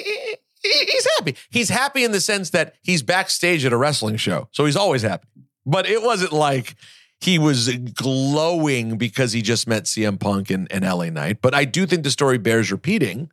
he- 0.63 0.85
he's 0.87 1.07
happy 1.19 1.37
he's 1.51 1.69
happy 1.69 2.03
in 2.05 2.13
the 2.13 2.21
sense 2.21 2.49
that 2.51 2.77
he's 2.83 3.03
backstage 3.03 3.67
at 3.67 3.73
a 3.75 3.77
wrestling 3.77 4.17
show 4.17 4.49
so 4.53 4.65
he's 4.65 4.77
always 4.77 5.03
happy 5.03 5.29
but 5.67 5.87
it 5.87 6.03
wasn't 6.03 6.33
like 6.33 6.77
he 7.21 7.39
was 7.39 7.69
glowing 7.95 8.97
because 8.97 9.33
he 9.33 9.43
just 9.43 9.69
met 9.69 9.85
CM 9.85 10.19
Punk 10.19 10.51
and, 10.51 10.67
and 10.73 10.85
LA 10.85 11.09
Knight. 11.11 11.39
But 11.41 11.55
I 11.55 11.65
do 11.65 11.87
think 11.87 12.03
the 12.03 12.11
story 12.11 12.37
bears 12.37 12.73
repeating 12.73 13.31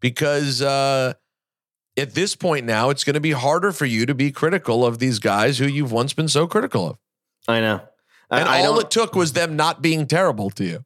because 0.00 0.60
uh, 0.60 1.14
at 1.96 2.14
this 2.14 2.34
point 2.34 2.66
now, 2.66 2.90
it's 2.90 3.04
going 3.04 3.14
to 3.14 3.20
be 3.20 3.32
harder 3.32 3.72
for 3.72 3.86
you 3.86 4.06
to 4.06 4.14
be 4.14 4.32
critical 4.32 4.84
of 4.84 4.98
these 4.98 5.18
guys 5.18 5.58
who 5.58 5.66
you've 5.66 5.92
once 5.92 6.12
been 6.12 6.28
so 6.28 6.46
critical 6.46 6.88
of. 6.90 6.98
I 7.46 7.60
know. 7.60 7.80
I, 8.30 8.40
And 8.40 8.48
I 8.48 8.64
all 8.64 8.80
it 8.80 8.90
took 8.90 9.14
was 9.14 9.32
them 9.32 9.56
not 9.56 9.82
being 9.82 10.06
terrible 10.06 10.50
to 10.50 10.64
you. 10.64 10.84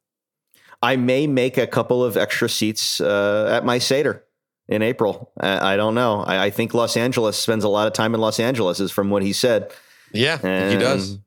I 0.83 0.97
may 0.97 1.27
make 1.27 1.57
a 1.57 1.67
couple 1.67 2.05
of 2.05 2.17
extra 2.17 2.49
seats 2.49 3.01
uh, 3.01 3.49
at 3.51 3.65
my 3.65 3.79
Seder 3.79 4.25
in 4.69 4.83
April. 4.83 5.33
I, 5.39 5.75
I 5.75 5.77
don't 5.77 5.95
know. 5.95 6.21
I, 6.21 6.47
I 6.47 6.51
think 6.51 6.75
Los 6.75 6.97
Angeles 6.97 7.37
spends 7.39 7.65
a 7.65 7.69
lot 7.69 7.87
of 7.87 7.95
time 7.95 8.15
in 8.15 8.21
Los 8.21 8.39
Angeles, 8.39 8.79
is 8.79 8.91
from 8.91 9.11
what 9.11 9.23
he 9.23 9.33
said. 9.33 9.73
Yeah, 10.13 10.39
and, 10.43 10.73
he 10.73 10.79
does. 10.79 11.19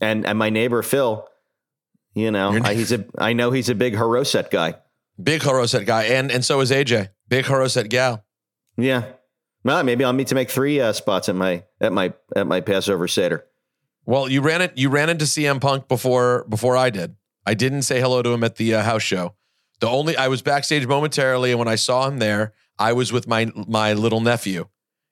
And 0.00 0.26
and 0.26 0.38
my 0.38 0.50
neighbor 0.50 0.82
Phil, 0.82 1.28
you 2.14 2.30
know, 2.30 2.58
I, 2.62 2.74
he's 2.74 2.92
a 2.92 3.04
I 3.18 3.32
know 3.32 3.50
he's 3.50 3.68
a 3.68 3.74
big 3.74 3.94
Haroset 3.94 4.50
guy. 4.50 4.76
Big 5.22 5.42
Haroset 5.42 5.86
guy. 5.86 6.04
And 6.04 6.30
and 6.30 6.44
so 6.44 6.60
is 6.60 6.70
AJ. 6.70 7.10
Big 7.28 7.44
Haroset 7.44 7.88
gal. 7.88 8.24
Yeah. 8.76 9.04
Well, 9.62 9.82
maybe 9.82 10.04
I'll 10.04 10.12
meet 10.12 10.28
to 10.28 10.34
make 10.34 10.50
three 10.50 10.80
uh, 10.80 10.92
spots 10.92 11.28
at 11.28 11.34
my 11.34 11.64
at 11.80 11.92
my 11.92 12.12
at 12.36 12.46
my 12.46 12.60
Passover 12.60 13.08
Seder. 13.08 13.44
Well, 14.04 14.28
you 14.28 14.42
ran 14.42 14.60
it. 14.60 14.76
You 14.76 14.90
ran 14.90 15.08
into 15.08 15.24
CM 15.24 15.60
Punk 15.60 15.88
before 15.88 16.44
before 16.48 16.76
I 16.76 16.90
did. 16.90 17.16
I 17.46 17.54
didn't 17.54 17.82
say 17.82 18.00
hello 18.00 18.22
to 18.22 18.30
him 18.30 18.44
at 18.44 18.56
the 18.56 18.74
uh, 18.74 18.82
house 18.82 19.02
show. 19.02 19.34
The 19.80 19.88
only 19.88 20.16
I 20.16 20.28
was 20.28 20.42
backstage 20.42 20.86
momentarily, 20.86 21.50
and 21.50 21.58
when 21.58 21.68
I 21.68 21.76
saw 21.76 22.06
him 22.08 22.18
there, 22.18 22.52
I 22.78 22.92
was 22.92 23.12
with 23.12 23.26
my 23.26 23.50
my 23.54 23.94
little 23.94 24.20
nephew, 24.20 24.66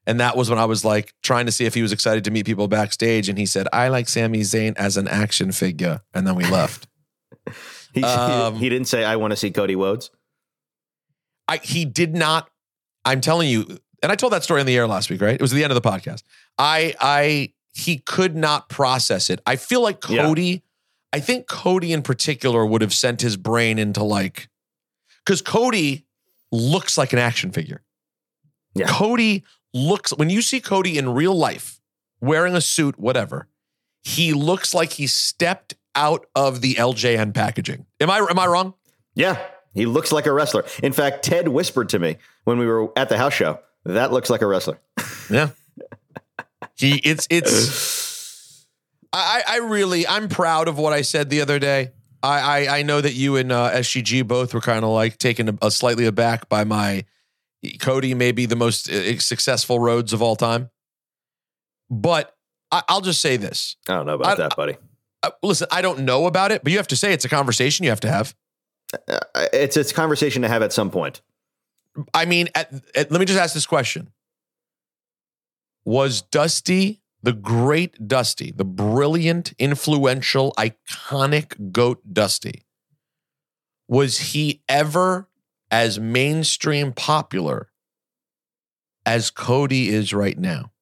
and 0.06 0.20
that 0.20 0.36
was 0.36 0.50
when 0.50 0.58
I 0.58 0.66
was 0.66 0.84
like 0.84 1.14
trying 1.22 1.46
to 1.46 1.52
see 1.52 1.64
if 1.64 1.74
he 1.74 1.82
was 1.82 1.92
excited 1.92 2.24
to 2.24 2.30
meet 2.30 2.44
people 2.44 2.68
backstage, 2.68 3.28
and 3.30 3.38
he 3.38 3.46
said, 3.46 3.68
"I 3.72 3.88
like 3.88 4.08
Sami 4.08 4.40
Zayn 4.40 4.74
as 4.76 4.96
an 4.98 5.08
action 5.08 5.52
figure," 5.52 6.02
and 6.12 6.26
then 6.26 6.34
we 6.34 6.44
left. 6.44 6.88
He, 7.94 8.02
Um, 8.02 8.54
he 8.56 8.70
didn't 8.70 8.88
say, 8.88 9.04
I 9.04 9.16
want 9.16 9.32
to 9.32 9.36
see 9.36 9.50
Cody 9.50 9.76
Rhodes. 9.76 10.10
I 11.46 11.58
he 11.58 11.84
did 11.84 12.14
not. 12.14 12.48
I'm 13.04 13.20
telling 13.20 13.48
you, 13.48 13.66
and 14.02 14.10
I 14.12 14.14
told 14.14 14.32
that 14.32 14.42
story 14.44 14.60
on 14.60 14.66
the 14.66 14.76
air 14.76 14.86
last 14.86 15.10
week, 15.10 15.20
right? 15.20 15.34
It 15.34 15.40
was 15.40 15.50
the 15.52 15.64
end 15.64 15.72
of 15.72 15.80
the 15.82 15.88
podcast. 15.88 16.22
I 16.58 16.94
I 17.00 17.52
he 17.74 17.98
could 17.98 18.36
not 18.36 18.68
process 18.68 19.30
it. 19.30 19.40
I 19.46 19.56
feel 19.56 19.82
like 19.82 20.06
Yeah. 20.08 20.24
Cody. 20.26 20.62
I 21.14 21.20
think 21.20 21.46
Cody 21.46 21.92
in 21.92 22.02
particular 22.02 22.64
would 22.64 22.80
have 22.80 22.94
sent 22.94 23.20
his 23.20 23.36
brain 23.36 23.78
into 23.78 24.02
like, 24.02 24.48
because 25.24 25.42
Cody 25.42 26.06
looks 26.50 26.96
like 26.96 27.12
an 27.12 27.18
action 27.18 27.50
figure. 27.50 27.82
Yeah. 28.74 28.86
Cody 28.88 29.44
looks 29.74 30.14
when 30.16 30.30
you 30.30 30.40
see 30.42 30.60
Cody 30.60 30.96
in 30.96 31.10
real 31.10 31.34
life 31.34 31.80
wearing 32.20 32.54
a 32.54 32.60
suit, 32.62 32.98
whatever. 32.98 33.48
He 34.02 34.32
looks 34.32 34.72
like 34.74 34.92
he 34.94 35.06
stepped 35.06 35.74
out 35.94 36.26
of 36.34 36.60
the 36.62 36.74
LJN 36.74 37.34
packaging. 37.34 37.86
Am 38.00 38.10
I 38.10 38.18
am 38.18 38.38
I 38.38 38.46
wrong? 38.46 38.74
Yeah, 39.14 39.38
he 39.74 39.84
looks 39.86 40.12
like 40.12 40.24
a 40.26 40.32
wrestler. 40.32 40.64
In 40.82 40.92
fact, 40.92 41.22
Ted 41.24 41.48
whispered 41.48 41.90
to 41.90 41.98
me 41.98 42.16
when 42.44 42.58
we 42.58 42.66
were 42.66 42.96
at 42.98 43.08
the 43.08 43.16
house 43.18 43.32
show, 43.34 43.58
that 43.84 44.12
looks 44.12 44.30
like 44.30 44.42
a 44.42 44.46
wrestler. 44.46 44.78
Yeah. 45.30 45.50
He 46.76 46.96
it's 46.96 47.26
it's 47.30 48.66
I 49.12 49.42
I 49.48 49.56
really 49.58 50.06
I'm 50.06 50.28
proud 50.28 50.68
of 50.68 50.76
what 50.78 50.92
I 50.92 51.02
said 51.02 51.30
the 51.30 51.40
other 51.40 51.58
day. 51.58 51.92
I 52.22 52.66
I, 52.66 52.78
I 52.78 52.82
know 52.82 53.00
that 53.00 53.14
you 53.14 53.36
and 53.36 53.50
uh, 53.52 53.70
SGG 53.72 54.26
both 54.26 54.52
were 54.52 54.60
kind 54.60 54.84
of 54.84 54.90
like 54.90 55.16
taken 55.18 55.48
a, 55.50 55.58
a 55.62 55.70
slightly 55.70 56.04
aback 56.06 56.48
by 56.48 56.64
my 56.64 57.04
Cody 57.80 58.14
may 58.14 58.32
be 58.32 58.44
the 58.46 58.56
most 58.56 58.90
uh, 58.90 59.18
successful 59.20 59.78
Rhodes 59.78 60.12
of 60.12 60.20
all 60.22 60.36
time. 60.36 60.70
But 61.88 62.34
I, 62.70 62.82
I'll 62.88 63.00
just 63.00 63.20
say 63.22 63.36
this. 63.36 63.76
I 63.88 63.94
don't 63.94 64.06
know 64.06 64.14
about 64.14 64.26
I- 64.26 64.34
that, 64.48 64.56
buddy. 64.56 64.76
Uh, 65.22 65.30
listen, 65.42 65.68
I 65.70 65.82
don't 65.82 66.00
know 66.00 66.26
about 66.26 66.50
it, 66.50 66.64
but 66.64 66.72
you 66.72 66.78
have 66.78 66.88
to 66.88 66.96
say 66.96 67.12
it's 67.12 67.24
a 67.24 67.28
conversation 67.28 67.84
you 67.84 67.90
have 67.90 68.00
to 68.00 68.10
have. 68.10 68.34
Uh, 69.08 69.20
It's 69.52 69.76
it's 69.76 69.92
a 69.92 69.94
conversation 69.94 70.42
to 70.42 70.48
have 70.48 70.62
at 70.62 70.72
some 70.72 70.90
point. 70.90 71.20
I 72.14 72.24
mean, 72.24 72.48
at, 72.54 72.72
at- 72.94 73.10
let 73.10 73.18
me 73.20 73.26
just 73.26 73.38
ask 73.38 73.54
this 73.54 73.66
question: 73.66 74.12
Was 75.84 76.22
Dusty 76.22 77.00
the 77.22 77.32
great 77.32 78.08
Dusty, 78.08 78.50
the 78.50 78.64
brilliant, 78.64 79.52
influential, 79.58 80.52
iconic 80.58 81.70
goat 81.72 82.00
Dusty? 82.12 82.64
Was 83.88 84.18
he 84.18 84.62
ever 84.68 85.28
as 85.70 85.98
mainstream 86.00 86.92
popular 86.92 87.68
as 89.04 89.30
Cody 89.30 89.88
is 89.90 90.12
right 90.14 90.38
now? 90.38 90.72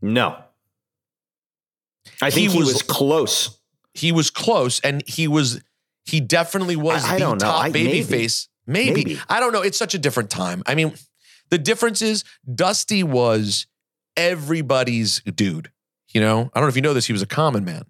No. 0.00 0.36
I 2.20 2.30
think 2.30 2.50
he 2.50 2.58
was, 2.58 2.72
was- 2.74 2.82
close. 2.82 3.58
He 3.94 4.10
was 4.12 4.30
close, 4.30 4.80
and 4.80 5.02
he 5.06 5.28
was. 5.28 5.62
He 6.04 6.20
definitely 6.20 6.76
was 6.76 7.04
I- 7.04 7.16
I 7.16 7.18
the 7.18 7.36
top 7.36 7.64
I- 7.64 7.70
baby 7.70 8.02
maybe. 8.66 9.04
Maybe. 9.04 9.20
I 9.28 9.40
don't 9.40 9.52
know. 9.52 9.62
It's 9.62 9.78
such 9.78 9.94
a 9.94 9.98
different 9.98 10.30
time. 10.30 10.62
I 10.66 10.74
mean, 10.74 10.94
the 11.50 11.58
difference 11.58 12.02
is 12.02 12.24
Dusty 12.54 13.02
was 13.02 13.66
everybody's 14.16 15.20
dude. 15.20 15.70
You 16.12 16.20
know, 16.20 16.50
I 16.54 16.60
don't 16.60 16.64
know 16.64 16.68
if 16.68 16.76
you 16.76 16.82
know 16.82 16.94
this. 16.94 17.06
He 17.06 17.12
was 17.12 17.22
a 17.22 17.26
common 17.26 17.64
man, 17.64 17.84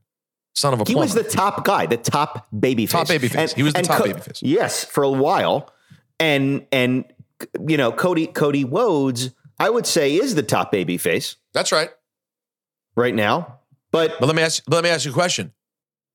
son 0.54 0.72
of 0.72 0.80
a 0.80 0.84
He 0.84 0.92
plumber. 0.94 1.00
was 1.06 1.14
the 1.14 1.24
top 1.24 1.64
guy, 1.64 1.86
the 1.86 1.96
top 1.96 2.46
baby 2.56 2.86
face. 2.86 2.92
Top 2.92 3.08
babyface. 3.08 3.54
He 3.54 3.62
was 3.62 3.72
the 3.74 3.82
top 3.82 3.98
Co- 4.02 4.08
babyface. 4.08 4.38
Yes, 4.42 4.84
for 4.84 5.02
a 5.04 5.10
while. 5.10 5.72
And 6.20 6.66
and 6.70 7.04
you 7.68 7.76
know, 7.76 7.90
Cody 7.90 8.28
Cody 8.28 8.64
Rhodes, 8.64 9.30
I 9.58 9.70
would 9.70 9.86
say 9.86 10.14
is 10.14 10.36
the 10.36 10.42
top 10.44 10.70
baby 10.70 10.96
face 10.98 11.34
That's 11.52 11.72
right. 11.72 11.90
right 12.96 13.14
now. 13.14 13.58
But 13.90 14.14
But 14.20 14.26
let 14.26 14.36
me 14.36 14.42
ask. 14.42 14.62
But 14.66 14.76
let 14.76 14.84
me 14.84 14.90
ask 14.90 15.04
you 15.04 15.10
a 15.10 15.14
question: 15.14 15.52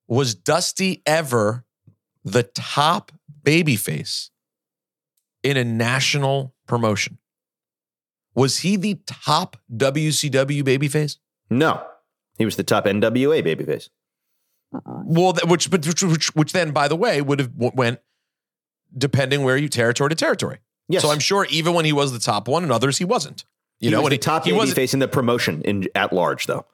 Was 0.07 0.33
Dusty 0.33 1.01
ever 1.05 1.65
the 2.23 2.43
top 2.43 3.11
babyface 3.43 4.29
in 5.49 5.57
a 5.57 5.63
national 5.63 6.53
promotion? 6.67 7.17
Was 8.35 8.59
he 8.59 8.75
the 8.75 8.99
top 9.05 9.57
WCW 9.75 10.61
babyface? 10.63 11.17
no, 11.49 11.83
he 12.37 12.45
was 12.45 12.55
the 12.55 12.63
top 12.63 12.85
NWA 12.85 13.41
babyface. 13.43 13.89
Well, 14.71 15.33
which, 15.45 15.71
but 15.71 15.87
which, 15.87 16.03
which, 16.03 16.35
which 16.35 16.51
then, 16.53 16.71
by 16.71 16.87
the 16.87 16.95
way, 16.95 17.21
would 17.21 17.39
have 17.39 17.51
went 17.55 17.99
depending 18.95 19.43
where 19.43 19.57
you 19.57 19.69
territory 19.69 20.09
to 20.09 20.15
territory. 20.15 20.59
Yes. 20.89 21.01
So 21.01 21.09
I'm 21.09 21.19
sure 21.19 21.47
even 21.49 21.73
when 21.73 21.85
he 21.85 21.93
was 21.93 22.11
the 22.11 22.19
top 22.19 22.47
one 22.47 22.63
and 22.63 22.71
others, 22.71 22.97
he 22.97 23.05
wasn't. 23.05 23.43
You 23.79 23.89
he 23.89 23.91
know, 23.91 23.99
was 23.99 24.03
when 24.03 24.09
the 24.11 24.15
he, 24.15 24.19
top 24.19 24.45
he 24.45 24.53
wasn't 24.53 24.75
face 24.75 24.91
the 24.91 25.07
promotion 25.07 25.61
in 25.63 25.87
at 25.95 26.11
large, 26.13 26.45
though. 26.47 26.65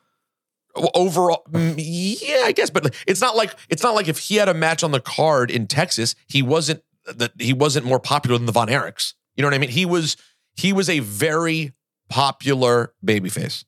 overall. 0.96 1.44
mm, 1.52 1.76
Yeah, 1.78 2.44
I 2.46 2.52
guess, 2.52 2.70
but 2.70 2.94
it's 3.08 3.22
not 3.22 3.36
like 3.36 3.56
it's 3.70 3.84
not 3.84 3.94
like 3.96 4.08
if 4.08 4.18
he 4.20 4.36
had 4.36 4.50
a 4.50 4.54
match 4.54 4.84
on 4.84 4.92
the 4.92 5.00
card 5.00 5.50
in 5.52 5.68
Texas, 5.68 6.16
he 6.28 6.42
wasn't 6.42 6.84
that 7.06 7.32
he 7.40 7.54
wasn't 7.54 7.86
more 7.86 8.00
popular 8.00 8.38
than 8.38 8.46
the 8.46 8.52
Von 8.52 8.68
Erichs. 8.68 9.14
You 9.36 9.42
know 9.42 9.48
what 9.48 9.56
I 9.56 9.58
mean? 9.60 9.70
He 9.70 9.86
was 9.86 10.18
he 10.56 10.74
was 10.74 10.90
a 10.90 11.00
very 11.00 11.74
popular 12.10 12.94
babyface 13.06 13.66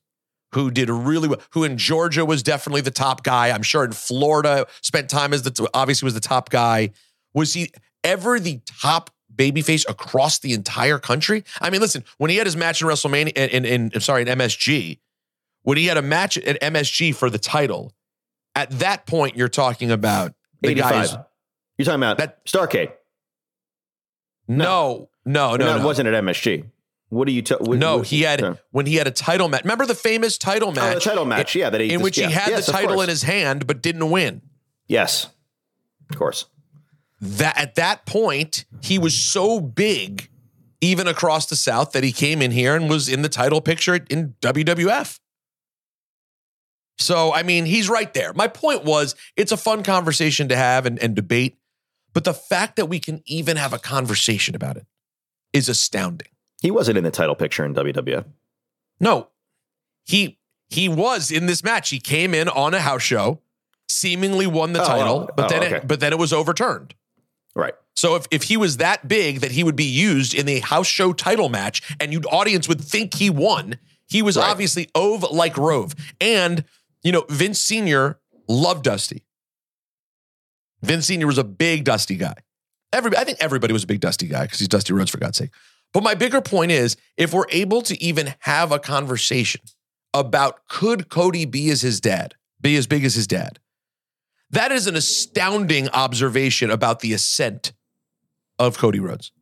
who 0.52 0.70
did 0.70 0.88
really 0.88 1.28
well. 1.28 1.40
Who 1.50 1.64
in 1.64 1.76
Georgia 1.78 2.24
was 2.24 2.42
definitely 2.42 2.80
the 2.80 2.90
top 2.90 3.24
guy. 3.24 3.50
I'm 3.50 3.62
sure 3.62 3.84
in 3.84 3.92
Florida 3.92 4.66
spent 4.80 5.10
time 5.10 5.32
as 5.32 5.42
the 5.42 5.68
obviously 5.74 6.06
was 6.06 6.14
the 6.14 6.20
top 6.20 6.50
guy. 6.50 6.90
Was 7.34 7.52
he 7.54 7.72
ever 8.04 8.38
the 8.38 8.60
top 8.80 9.10
babyface 9.34 9.84
across 9.88 10.38
the 10.38 10.52
entire 10.52 10.98
country? 10.98 11.44
I 11.60 11.70
mean, 11.70 11.80
listen, 11.80 12.04
when 12.18 12.30
he 12.30 12.36
had 12.36 12.46
his 12.46 12.56
match 12.56 12.80
in 12.80 12.88
WrestleMania 12.88 13.32
in, 13.36 13.64
in, 13.64 13.92
in 13.92 14.00
sorry 14.00 14.22
in 14.22 14.28
MSG, 14.28 14.98
when 15.62 15.76
he 15.76 15.86
had 15.86 15.96
a 15.96 16.02
match 16.02 16.38
at 16.38 16.60
MSG 16.62 17.14
for 17.14 17.28
the 17.28 17.38
title, 17.38 17.92
at 18.54 18.70
that 18.78 19.06
point 19.06 19.36
you're 19.36 19.48
talking 19.48 19.90
about 19.90 20.32
the 20.62 20.74
guys. 20.74 21.08
85. 21.10 21.24
You're 21.76 21.84
talking 21.84 22.00
about 22.02 22.18
That- 22.18 22.46
Starcade. 22.46 22.92
No, 24.48 25.08
no, 25.24 25.56
no, 25.56 25.56
no, 25.56 25.76
no. 25.76 25.82
it 25.82 25.84
wasn't 25.84 26.08
at 26.08 26.24
MSG. 26.24 26.64
What 27.08 27.26
do 27.26 27.32
you? 27.32 27.42
what- 27.60 27.78
no, 27.78 27.98
what- 27.98 28.06
he 28.06 28.22
had 28.22 28.40
no. 28.40 28.58
when 28.70 28.86
he 28.86 28.96
had 28.96 29.06
a 29.06 29.12
title 29.12 29.48
match. 29.48 29.62
Remember 29.62 29.86
the 29.86 29.94
famous 29.94 30.38
title 30.38 30.72
match? 30.72 30.92
Oh, 30.92 30.94
the 30.94 31.00
title 31.00 31.24
match. 31.24 31.54
yeah, 31.54 31.70
that 31.70 31.80
he 31.80 31.92
in 31.92 32.02
which 32.02 32.18
yeah. 32.18 32.26
he 32.28 32.32
had 32.32 32.48
Yes, 32.48 32.66
the 32.66 32.72
title 32.72 33.00
in 33.00 33.08
his 33.08 33.22
hand 33.22 33.66
but 33.66 33.82
didn't 33.82 34.10
win. 34.10 34.42
Yes, 34.88 35.28
of 36.10 36.18
course. 36.18 36.46
That 37.20 37.56
at 37.58 37.76
that 37.76 38.06
point 38.06 38.64
he 38.82 38.98
was 38.98 39.16
so 39.16 39.60
big, 39.60 40.28
even 40.80 41.06
across 41.06 41.46
the 41.46 41.56
South, 41.56 41.92
that 41.92 42.04
he 42.04 42.12
came 42.12 42.42
in 42.42 42.50
here 42.50 42.74
and 42.74 42.90
was 42.90 43.08
in 43.08 43.22
the 43.22 43.28
title 43.28 43.60
picture 43.60 43.94
in 44.10 44.34
WWF. 44.40 45.18
So 46.98 47.32
I 47.32 47.42
mean, 47.42 47.66
he's 47.66 47.88
right 47.88 48.12
there. 48.14 48.32
My 48.32 48.48
point 48.48 48.84
was, 48.84 49.14
it's 49.36 49.52
a 49.52 49.56
fun 49.56 49.82
conversation 49.82 50.48
to 50.48 50.56
have 50.56 50.86
and, 50.86 50.98
and 50.98 51.14
debate, 51.14 51.56
but 52.16 52.24
the 52.24 52.32
fact 52.32 52.76
that 52.76 52.86
we 52.86 52.98
can 52.98 53.20
even 53.26 53.58
have 53.58 53.74
a 53.74 53.78
conversation 53.78 54.54
about 54.56 54.78
it 54.78 54.86
is 55.52 55.68
astounding. 55.68 56.28
He 56.62 56.70
wasn't 56.70 56.96
in 56.96 57.04
the 57.04 57.10
title 57.10 57.34
picture 57.34 57.62
in 57.62 57.74
WWF. 57.74 58.24
No, 58.98 59.28
he 60.06 60.38
he 60.70 60.88
was 60.88 61.30
in 61.30 61.44
this 61.44 61.62
match. 61.62 61.90
He 61.90 61.98
came 62.00 62.32
in 62.32 62.48
on 62.48 62.72
a 62.72 62.80
house 62.80 63.02
show, 63.02 63.42
seemingly 63.90 64.46
won 64.46 64.72
the 64.72 64.80
Oh, 64.82 64.86
title, 64.86 65.28
oh, 65.28 65.34
but 65.36 65.44
oh, 65.44 65.48
then 65.50 65.62
okay. 65.64 65.76
it, 65.76 65.86
but 65.86 66.00
then 66.00 66.14
it 66.14 66.18
was 66.18 66.32
overturned. 66.32 66.94
Right. 67.54 67.74
So 67.92 68.14
if 68.16 68.24
if 68.30 68.44
he 68.44 68.56
was 68.56 68.78
that 68.78 69.06
big 69.06 69.40
that 69.40 69.50
he 69.50 69.62
would 69.62 69.76
be 69.76 69.84
used 69.84 70.32
in 70.32 70.46
the 70.46 70.60
house 70.60 70.86
show 70.86 71.12
title 71.12 71.50
match, 71.50 71.82
and 72.00 72.14
you'd 72.14 72.24
audience 72.32 72.66
would 72.66 72.80
think 72.80 73.12
he 73.12 73.28
won, 73.28 73.76
he 74.08 74.22
was 74.22 74.38
Right. 74.38 74.48
obviously 74.48 74.88
ove 74.94 75.22
like 75.30 75.58
Rove. 75.58 75.94
And 76.18 76.64
you 77.02 77.12
know, 77.12 77.26
Vince 77.28 77.60
Senior 77.60 78.18
loved 78.48 78.84
Dusty. 78.84 79.25
Vince 80.82 81.06
Senior 81.06 81.26
was 81.26 81.38
a 81.38 81.44
big 81.44 81.84
Dusty 81.84 82.16
guy. 82.16 82.34
Everybody, 82.92 83.20
I 83.20 83.24
think 83.24 83.38
everybody 83.40 83.72
was 83.72 83.84
a 83.84 83.86
big 83.86 84.00
Dusty 84.00 84.28
guy 84.28 84.42
because 84.42 84.58
he's 84.58 84.68
Dusty 84.68 84.92
Rhodes 84.92 85.10
for 85.10 85.18
God's 85.18 85.38
sake. 85.38 85.50
But 85.92 86.02
my 86.02 86.14
bigger 86.14 86.40
point 86.40 86.72
is, 86.72 86.96
if 87.16 87.32
we're 87.32 87.46
able 87.50 87.82
to 87.82 88.02
even 88.02 88.34
have 88.40 88.72
a 88.72 88.78
conversation 88.78 89.62
about 90.14 90.66
could 90.68 91.08
Cody 91.08 91.44
be 91.44 91.70
as 91.70 91.82
his 91.82 92.00
dad, 92.00 92.34
be 92.60 92.76
as 92.76 92.86
big 92.86 93.04
as 93.04 93.14
his 93.14 93.26
dad, 93.26 93.58
that 94.50 94.72
is 94.72 94.86
an 94.86 94.96
astounding 94.96 95.88
observation 95.90 96.70
about 96.70 97.00
the 97.00 97.12
ascent 97.12 97.72
of 98.58 98.78
Cody 98.78 99.00
Rhodes. 99.00 99.32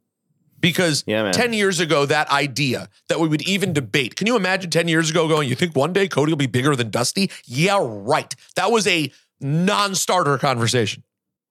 Because 0.60 1.04
Yeah, 1.06 1.30
10 1.30 1.52
years 1.52 1.78
ago, 1.78 2.06
that 2.06 2.30
idea 2.30 2.88
that 3.08 3.20
we 3.20 3.28
would 3.28 3.42
even 3.46 3.74
debate, 3.74 4.16
can 4.16 4.26
you 4.26 4.34
imagine 4.34 4.70
10 4.70 4.88
years 4.88 5.10
ago 5.10 5.28
going, 5.28 5.46
you 5.46 5.54
think 5.54 5.76
one 5.76 5.92
day 5.92 6.08
Cody 6.08 6.32
will 6.32 6.38
be 6.38 6.46
bigger 6.46 6.74
than 6.74 6.88
Dusty? 6.88 7.30
Yeah, 7.44 7.78
right. 7.82 8.34
That 8.56 8.72
was 8.72 8.86
a 8.86 9.12
non 9.40 9.94
starter 9.94 10.38
conversation. 10.38 11.02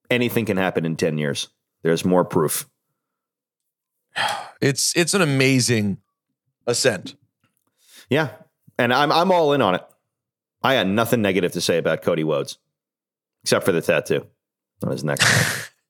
Anything 0.09 0.45
can 0.45 0.57
happen 0.57 0.85
in 0.85 0.95
ten 0.95 1.17
years. 1.17 1.49
There's 1.83 2.05
more 2.05 2.25
proof. 2.25 2.67
It's 4.61 4.95
it's 4.95 5.13
an 5.13 5.21
amazing 5.21 5.97
ascent. 6.65 7.15
Yeah, 8.09 8.29
and 8.77 8.93
I'm 8.93 9.11
I'm 9.11 9.29
all 9.29 9.51
in 9.51 9.61
on 9.61 9.75
it. 9.75 9.83
I 10.61 10.75
had 10.75 10.87
nothing 10.87 11.21
negative 11.21 11.51
to 11.53 11.59
say 11.61 11.77
about 11.77 12.01
Cody 12.01 12.23
Rhodes, 12.23 12.59
except 13.43 13.65
for 13.65 13.73
the 13.73 13.81
tattoo 13.81 14.25
on 14.81 14.91
his 14.91 15.03
neck. 15.03 15.19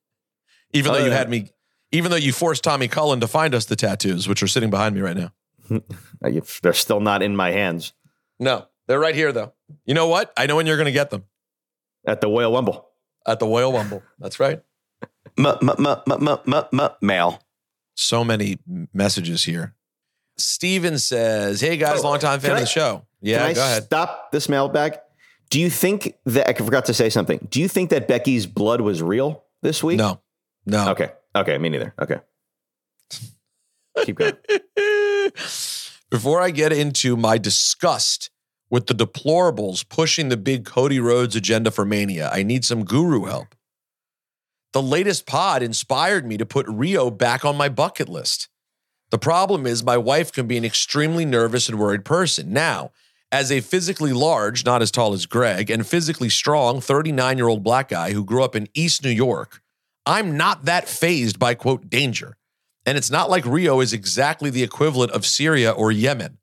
Even 0.72 0.90
Oh, 0.90 0.98
though 0.98 1.04
you 1.04 1.12
had 1.12 1.30
me, 1.30 1.52
even 1.92 2.10
though 2.10 2.16
you 2.16 2.32
forced 2.32 2.64
Tommy 2.64 2.88
Cullen 2.88 3.20
to 3.20 3.28
find 3.28 3.54
us 3.54 3.66
the 3.66 3.76
tattoos, 3.76 4.26
which 4.26 4.42
are 4.42 4.48
sitting 4.48 4.70
behind 4.70 4.96
me 4.96 5.02
right 5.02 5.16
now. 5.16 5.32
They're 6.62 6.72
still 6.72 6.98
not 7.00 7.22
in 7.22 7.36
my 7.36 7.52
hands 7.52 7.92
No, 8.40 8.66
they're 8.88 8.98
right 8.98 9.14
here 9.14 9.30
though. 9.30 9.52
You 9.86 9.94
know 9.94 10.08
what? 10.08 10.32
I 10.36 10.46
know 10.46 10.56
when 10.56 10.66
you're 10.66 10.76
going 10.76 10.86
to 10.86 10.92
get 10.92 11.10
them 11.10 11.24
at 12.04 12.20
the 12.20 12.28
Whale 12.28 12.52
Rumble. 12.52 12.90
At 13.26 13.38
the 13.40 13.46
Royal 13.46 13.72
Rumble. 13.72 14.02
That's 14.18 14.38
right. 14.40 14.60
M- 15.38 15.46
m- 15.46 15.70
m- 15.70 15.86
m- 15.86 16.28
m- 16.28 16.38
m- 16.46 16.80
m- 16.80 16.90
mail. 17.00 17.40
So 17.96 18.24
many 18.24 18.58
messages 18.92 19.44
here. 19.44 19.74
Steven 20.36 20.98
says, 20.98 21.60
"Hey 21.60 21.76
guys, 21.76 22.00
Oh, 22.00 22.08
longtime 22.08 22.40
fan 22.40 22.50
can 22.50 22.56
of 22.56 22.60
the 22.60 22.66
show. 22.66 23.06
Yeah, 23.20 23.38
Can 23.38 23.46
I 23.46 23.52
go 23.54 23.62
ahead. 23.62 23.84
stop 23.84 24.32
this 24.32 24.48
mailbag? 24.48 24.98
Do 25.50 25.60
you 25.60 25.70
think 25.70 26.16
that 26.26 26.48
I 26.48 26.52
forgot 26.54 26.86
to 26.86 26.94
say 26.94 27.08
something? 27.10 27.46
Do 27.50 27.60
you 27.60 27.68
think 27.68 27.90
that 27.90 28.08
Becky's 28.08 28.46
blood 28.46 28.80
was 28.80 29.00
real 29.02 29.44
this 29.62 29.82
week? 29.84 29.98
No, 29.98 30.20
no. 30.66 30.90
Okay. 30.90 31.12
Okay. 31.36 31.56
Me 31.58 31.68
neither. 31.68 31.94
Okay. 32.00 32.18
Keep 34.04 34.18
going. 34.18 34.34
Before 36.10 36.40
I 36.40 36.50
get 36.50 36.72
into 36.72 37.16
my 37.16 37.38
disgust 37.38 38.30
with 38.70 38.86
the 38.86 38.94
deplorables 38.94 39.88
pushing 39.88 40.28
the 40.28 40.36
big 40.36 40.64
Cody 40.64 41.00
Rhodes 41.00 41.36
agenda 41.36 41.70
for 41.70 41.84
Mania, 41.84 42.30
I 42.32 42.42
need 42.42 42.64
some 42.64 42.84
guru 42.84 43.24
help. 43.24 43.54
The 44.72 44.82
latest 44.82 45.26
pod 45.26 45.62
inspired 45.62 46.26
me 46.26 46.36
to 46.36 46.46
put 46.46 46.66
Rio 46.68 47.10
back 47.10 47.44
on 47.44 47.56
my 47.56 47.68
bucket 47.68 48.08
list. 48.08 48.48
The 49.10 49.18
problem 49.18 49.66
is, 49.66 49.84
my 49.84 49.96
wife 49.96 50.32
can 50.32 50.48
be 50.48 50.56
an 50.56 50.64
extremely 50.64 51.24
nervous 51.24 51.68
and 51.68 51.78
worried 51.78 52.04
person. 52.04 52.52
Now, 52.52 52.90
as 53.30 53.52
a 53.52 53.60
physically 53.60 54.12
large, 54.12 54.64
not 54.64 54.82
as 54.82 54.90
tall 54.90 55.12
as 55.12 55.26
Greg, 55.26 55.70
and 55.70 55.86
physically 55.86 56.28
strong 56.28 56.80
39 56.80 57.36
year 57.36 57.48
old 57.48 57.62
black 57.62 57.88
guy 57.88 58.12
who 58.12 58.24
grew 58.24 58.42
up 58.42 58.56
in 58.56 58.68
East 58.74 59.04
New 59.04 59.10
York, 59.10 59.60
I'm 60.06 60.36
not 60.36 60.64
that 60.64 60.88
phased 60.88 61.38
by 61.38 61.54
quote 61.54 61.88
danger. 61.88 62.36
And 62.86 62.98
it's 62.98 63.10
not 63.10 63.30
like 63.30 63.46
Rio 63.46 63.80
is 63.80 63.92
exactly 63.92 64.50
the 64.50 64.62
equivalent 64.62 65.12
of 65.12 65.24
Syria 65.24 65.70
or 65.70 65.90
Yemen. 65.90 66.38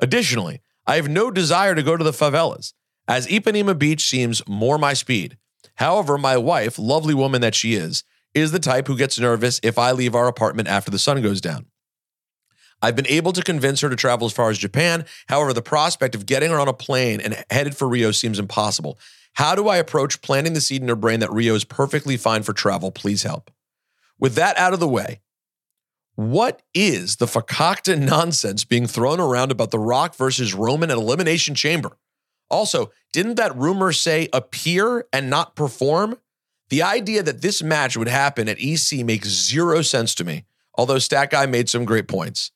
Additionally, 0.00 0.60
I 0.90 0.96
have 0.96 1.08
no 1.08 1.30
desire 1.30 1.76
to 1.76 1.84
go 1.84 1.96
to 1.96 2.02
the 2.02 2.10
favelas, 2.10 2.72
as 3.06 3.28
Ipanema 3.28 3.78
Beach 3.78 4.08
seems 4.08 4.42
more 4.48 4.76
my 4.76 4.92
speed. 4.92 5.38
However, 5.76 6.18
my 6.18 6.36
wife, 6.36 6.80
lovely 6.80 7.14
woman 7.14 7.42
that 7.42 7.54
she 7.54 7.74
is, 7.74 8.02
is 8.34 8.50
the 8.50 8.58
type 8.58 8.88
who 8.88 8.96
gets 8.96 9.16
nervous 9.16 9.60
if 9.62 9.78
I 9.78 9.92
leave 9.92 10.16
our 10.16 10.26
apartment 10.26 10.66
after 10.66 10.90
the 10.90 10.98
sun 10.98 11.22
goes 11.22 11.40
down. 11.40 11.66
I've 12.82 12.96
been 12.96 13.06
able 13.06 13.32
to 13.34 13.42
convince 13.44 13.82
her 13.82 13.88
to 13.88 13.94
travel 13.94 14.26
as 14.26 14.32
far 14.32 14.50
as 14.50 14.58
Japan. 14.58 15.04
However, 15.28 15.52
the 15.52 15.62
prospect 15.62 16.16
of 16.16 16.26
getting 16.26 16.50
her 16.50 16.58
on 16.58 16.66
a 16.66 16.72
plane 16.72 17.20
and 17.20 17.44
headed 17.52 17.76
for 17.76 17.88
Rio 17.88 18.10
seems 18.10 18.40
impossible. 18.40 18.98
How 19.34 19.54
do 19.54 19.68
I 19.68 19.76
approach 19.76 20.22
planting 20.22 20.54
the 20.54 20.60
seed 20.60 20.82
in 20.82 20.88
her 20.88 20.96
brain 20.96 21.20
that 21.20 21.32
Rio 21.32 21.54
is 21.54 21.62
perfectly 21.62 22.16
fine 22.16 22.42
for 22.42 22.52
travel? 22.52 22.90
Please 22.90 23.22
help. 23.22 23.52
With 24.18 24.34
that 24.34 24.58
out 24.58 24.72
of 24.72 24.80
the 24.80 24.88
way, 24.88 25.20
what 26.20 26.60
is 26.74 27.16
the 27.16 27.24
fakakta 27.24 27.98
nonsense 27.98 28.62
being 28.64 28.86
thrown 28.86 29.18
around 29.20 29.50
about 29.50 29.70
The 29.70 29.78
Rock 29.78 30.14
versus 30.14 30.52
Roman 30.52 30.90
at 30.90 30.98
Elimination 30.98 31.54
Chamber? 31.54 31.96
Also, 32.50 32.90
didn't 33.10 33.36
that 33.36 33.56
rumor 33.56 33.90
say 33.90 34.28
appear 34.30 35.06
and 35.14 35.30
not 35.30 35.56
perform? 35.56 36.18
The 36.68 36.82
idea 36.82 37.22
that 37.22 37.40
this 37.40 37.62
match 37.62 37.96
would 37.96 38.06
happen 38.06 38.50
at 38.50 38.60
EC 38.60 39.02
makes 39.02 39.28
zero 39.28 39.80
sense 39.80 40.14
to 40.16 40.24
me, 40.24 40.44
although 40.74 40.98
Stat 40.98 41.30
Guy 41.30 41.46
made 41.46 41.70
some 41.70 41.86
great 41.86 42.06
points. 42.06 42.50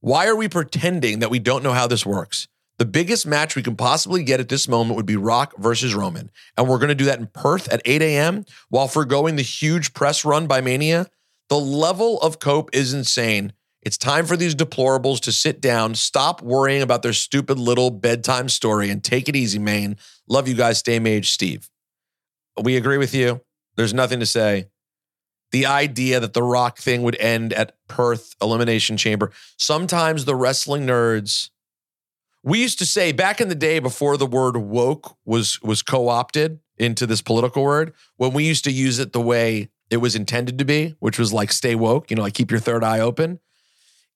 Why 0.00 0.26
are 0.26 0.36
we 0.36 0.48
pretending 0.48 1.18
that 1.18 1.30
we 1.30 1.38
don't 1.38 1.62
know 1.62 1.74
how 1.74 1.86
this 1.86 2.06
works? 2.06 2.48
The 2.78 2.86
biggest 2.86 3.26
match 3.26 3.54
we 3.54 3.62
can 3.62 3.76
possibly 3.76 4.24
get 4.24 4.40
at 4.40 4.48
this 4.48 4.66
moment 4.66 4.96
would 4.96 5.04
be 5.04 5.16
Rock 5.16 5.52
versus 5.58 5.94
Roman. 5.94 6.30
And 6.56 6.66
we're 6.66 6.78
going 6.78 6.88
to 6.88 6.94
do 6.94 7.04
that 7.04 7.20
in 7.20 7.26
Perth 7.26 7.68
at 7.68 7.82
8 7.84 8.00
a.m. 8.00 8.46
while 8.70 8.88
foregoing 8.88 9.36
the 9.36 9.42
huge 9.42 9.92
press 9.92 10.24
run 10.24 10.46
by 10.46 10.62
Mania. 10.62 11.08
The 11.52 11.60
level 11.60 12.18
of 12.20 12.38
cope 12.38 12.70
is 12.72 12.94
insane. 12.94 13.52
It's 13.82 13.98
time 13.98 14.24
for 14.24 14.38
these 14.38 14.54
deplorables 14.54 15.20
to 15.20 15.32
sit 15.32 15.60
down, 15.60 15.94
stop 15.96 16.40
worrying 16.40 16.80
about 16.80 17.02
their 17.02 17.12
stupid 17.12 17.58
little 17.58 17.90
bedtime 17.90 18.48
story, 18.48 18.88
and 18.88 19.04
take 19.04 19.28
it 19.28 19.36
easy, 19.36 19.58
Maine. 19.58 19.98
Love 20.26 20.48
you 20.48 20.54
guys. 20.54 20.78
Stay 20.78 20.98
maj, 20.98 21.28
Steve. 21.28 21.68
We 22.58 22.78
agree 22.78 22.96
with 22.96 23.14
you. 23.14 23.42
There's 23.76 23.92
nothing 23.92 24.18
to 24.20 24.24
say. 24.24 24.70
The 25.50 25.66
idea 25.66 26.20
that 26.20 26.32
the 26.32 26.42
Rock 26.42 26.78
thing 26.78 27.02
would 27.02 27.20
end 27.20 27.52
at 27.52 27.76
Perth 27.86 28.34
Elimination 28.40 28.96
Chamber. 28.96 29.30
Sometimes 29.58 30.24
the 30.24 30.34
wrestling 30.34 30.86
nerds. 30.86 31.50
We 32.42 32.62
used 32.62 32.78
to 32.78 32.86
say 32.86 33.12
back 33.12 33.42
in 33.42 33.50
the 33.50 33.54
day 33.54 33.78
before 33.78 34.16
the 34.16 34.24
word 34.24 34.56
woke 34.56 35.18
was 35.26 35.60
was 35.60 35.82
co-opted 35.82 36.60
into 36.78 37.06
this 37.06 37.20
political 37.20 37.62
word, 37.62 37.92
when 38.16 38.32
we 38.32 38.44
used 38.44 38.64
to 38.64 38.72
use 38.72 38.98
it 38.98 39.12
the 39.12 39.20
way 39.20 39.68
it 39.92 39.98
was 39.98 40.16
intended 40.16 40.58
to 40.58 40.64
be, 40.64 40.96
which 41.00 41.18
was 41.18 41.34
like 41.34 41.52
stay 41.52 41.74
woke, 41.74 42.10
you 42.10 42.16
know, 42.16 42.22
like 42.22 42.32
keep 42.32 42.50
your 42.50 42.60
third 42.60 42.82
eye 42.82 42.98
open. 42.98 43.40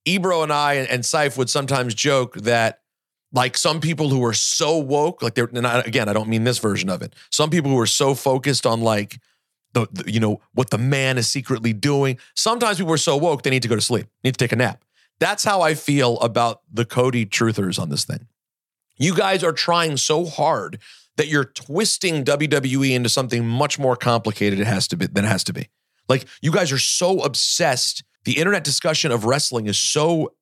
Ebro 0.06 0.42
and 0.42 0.50
I 0.50 0.74
and, 0.74 0.88
and 0.88 1.02
Seif 1.02 1.36
would 1.36 1.50
sometimes 1.50 1.94
joke 1.94 2.34
that 2.36 2.80
like 3.30 3.58
some 3.58 3.80
people 3.80 4.08
who 4.08 4.24
are 4.24 4.32
so 4.32 4.78
woke, 4.78 5.20
like 5.20 5.34
they're 5.34 5.50
and 5.52 5.66
I, 5.66 5.80
again, 5.80 6.08
I 6.08 6.14
don't 6.14 6.30
mean 6.30 6.44
this 6.44 6.58
version 6.58 6.88
of 6.88 7.02
it. 7.02 7.14
Some 7.30 7.50
people 7.50 7.70
who 7.70 7.78
are 7.78 7.86
so 7.86 8.14
focused 8.14 8.64
on 8.64 8.80
like 8.80 9.20
the, 9.74 9.86
the 9.92 10.10
you 10.10 10.18
know 10.18 10.40
what 10.54 10.70
the 10.70 10.78
man 10.78 11.18
is 11.18 11.30
secretly 11.30 11.74
doing. 11.74 12.16
Sometimes 12.34 12.78
people 12.78 12.94
are 12.94 12.96
so 12.96 13.18
woke 13.18 13.42
they 13.42 13.50
need 13.50 13.62
to 13.62 13.68
go 13.68 13.74
to 13.74 13.82
sleep, 13.82 14.06
need 14.24 14.32
to 14.32 14.38
take 14.38 14.52
a 14.52 14.56
nap. 14.56 14.82
That's 15.20 15.44
how 15.44 15.60
I 15.60 15.74
feel 15.74 16.18
about 16.20 16.62
the 16.72 16.86
Cody 16.86 17.26
truthers 17.26 17.78
on 17.78 17.90
this 17.90 18.06
thing. 18.06 18.28
You 18.96 19.14
guys 19.14 19.44
are 19.44 19.52
trying 19.52 19.98
so 19.98 20.24
hard 20.24 20.78
that 21.16 21.28
you're 21.28 21.44
twisting 21.44 22.24
WWE 22.24 22.90
into 22.94 23.08
something 23.08 23.46
much 23.46 23.78
more 23.78 23.96
complicated 23.96 24.60
it 24.60 24.66
has 24.66 24.86
to 24.88 24.96
be 24.96 25.06
than 25.06 25.24
it 25.24 25.28
has 25.28 25.44
to 25.44 25.52
be. 25.52 25.68
Like 26.08 26.26
you 26.42 26.52
guys 26.52 26.72
are 26.72 26.78
so 26.78 27.20
obsessed. 27.22 28.04
The 28.24 28.38
internet 28.38 28.64
discussion 28.64 29.10
of 29.12 29.24
wrestling 29.24 29.66
is 29.66 29.78
so 29.78 30.34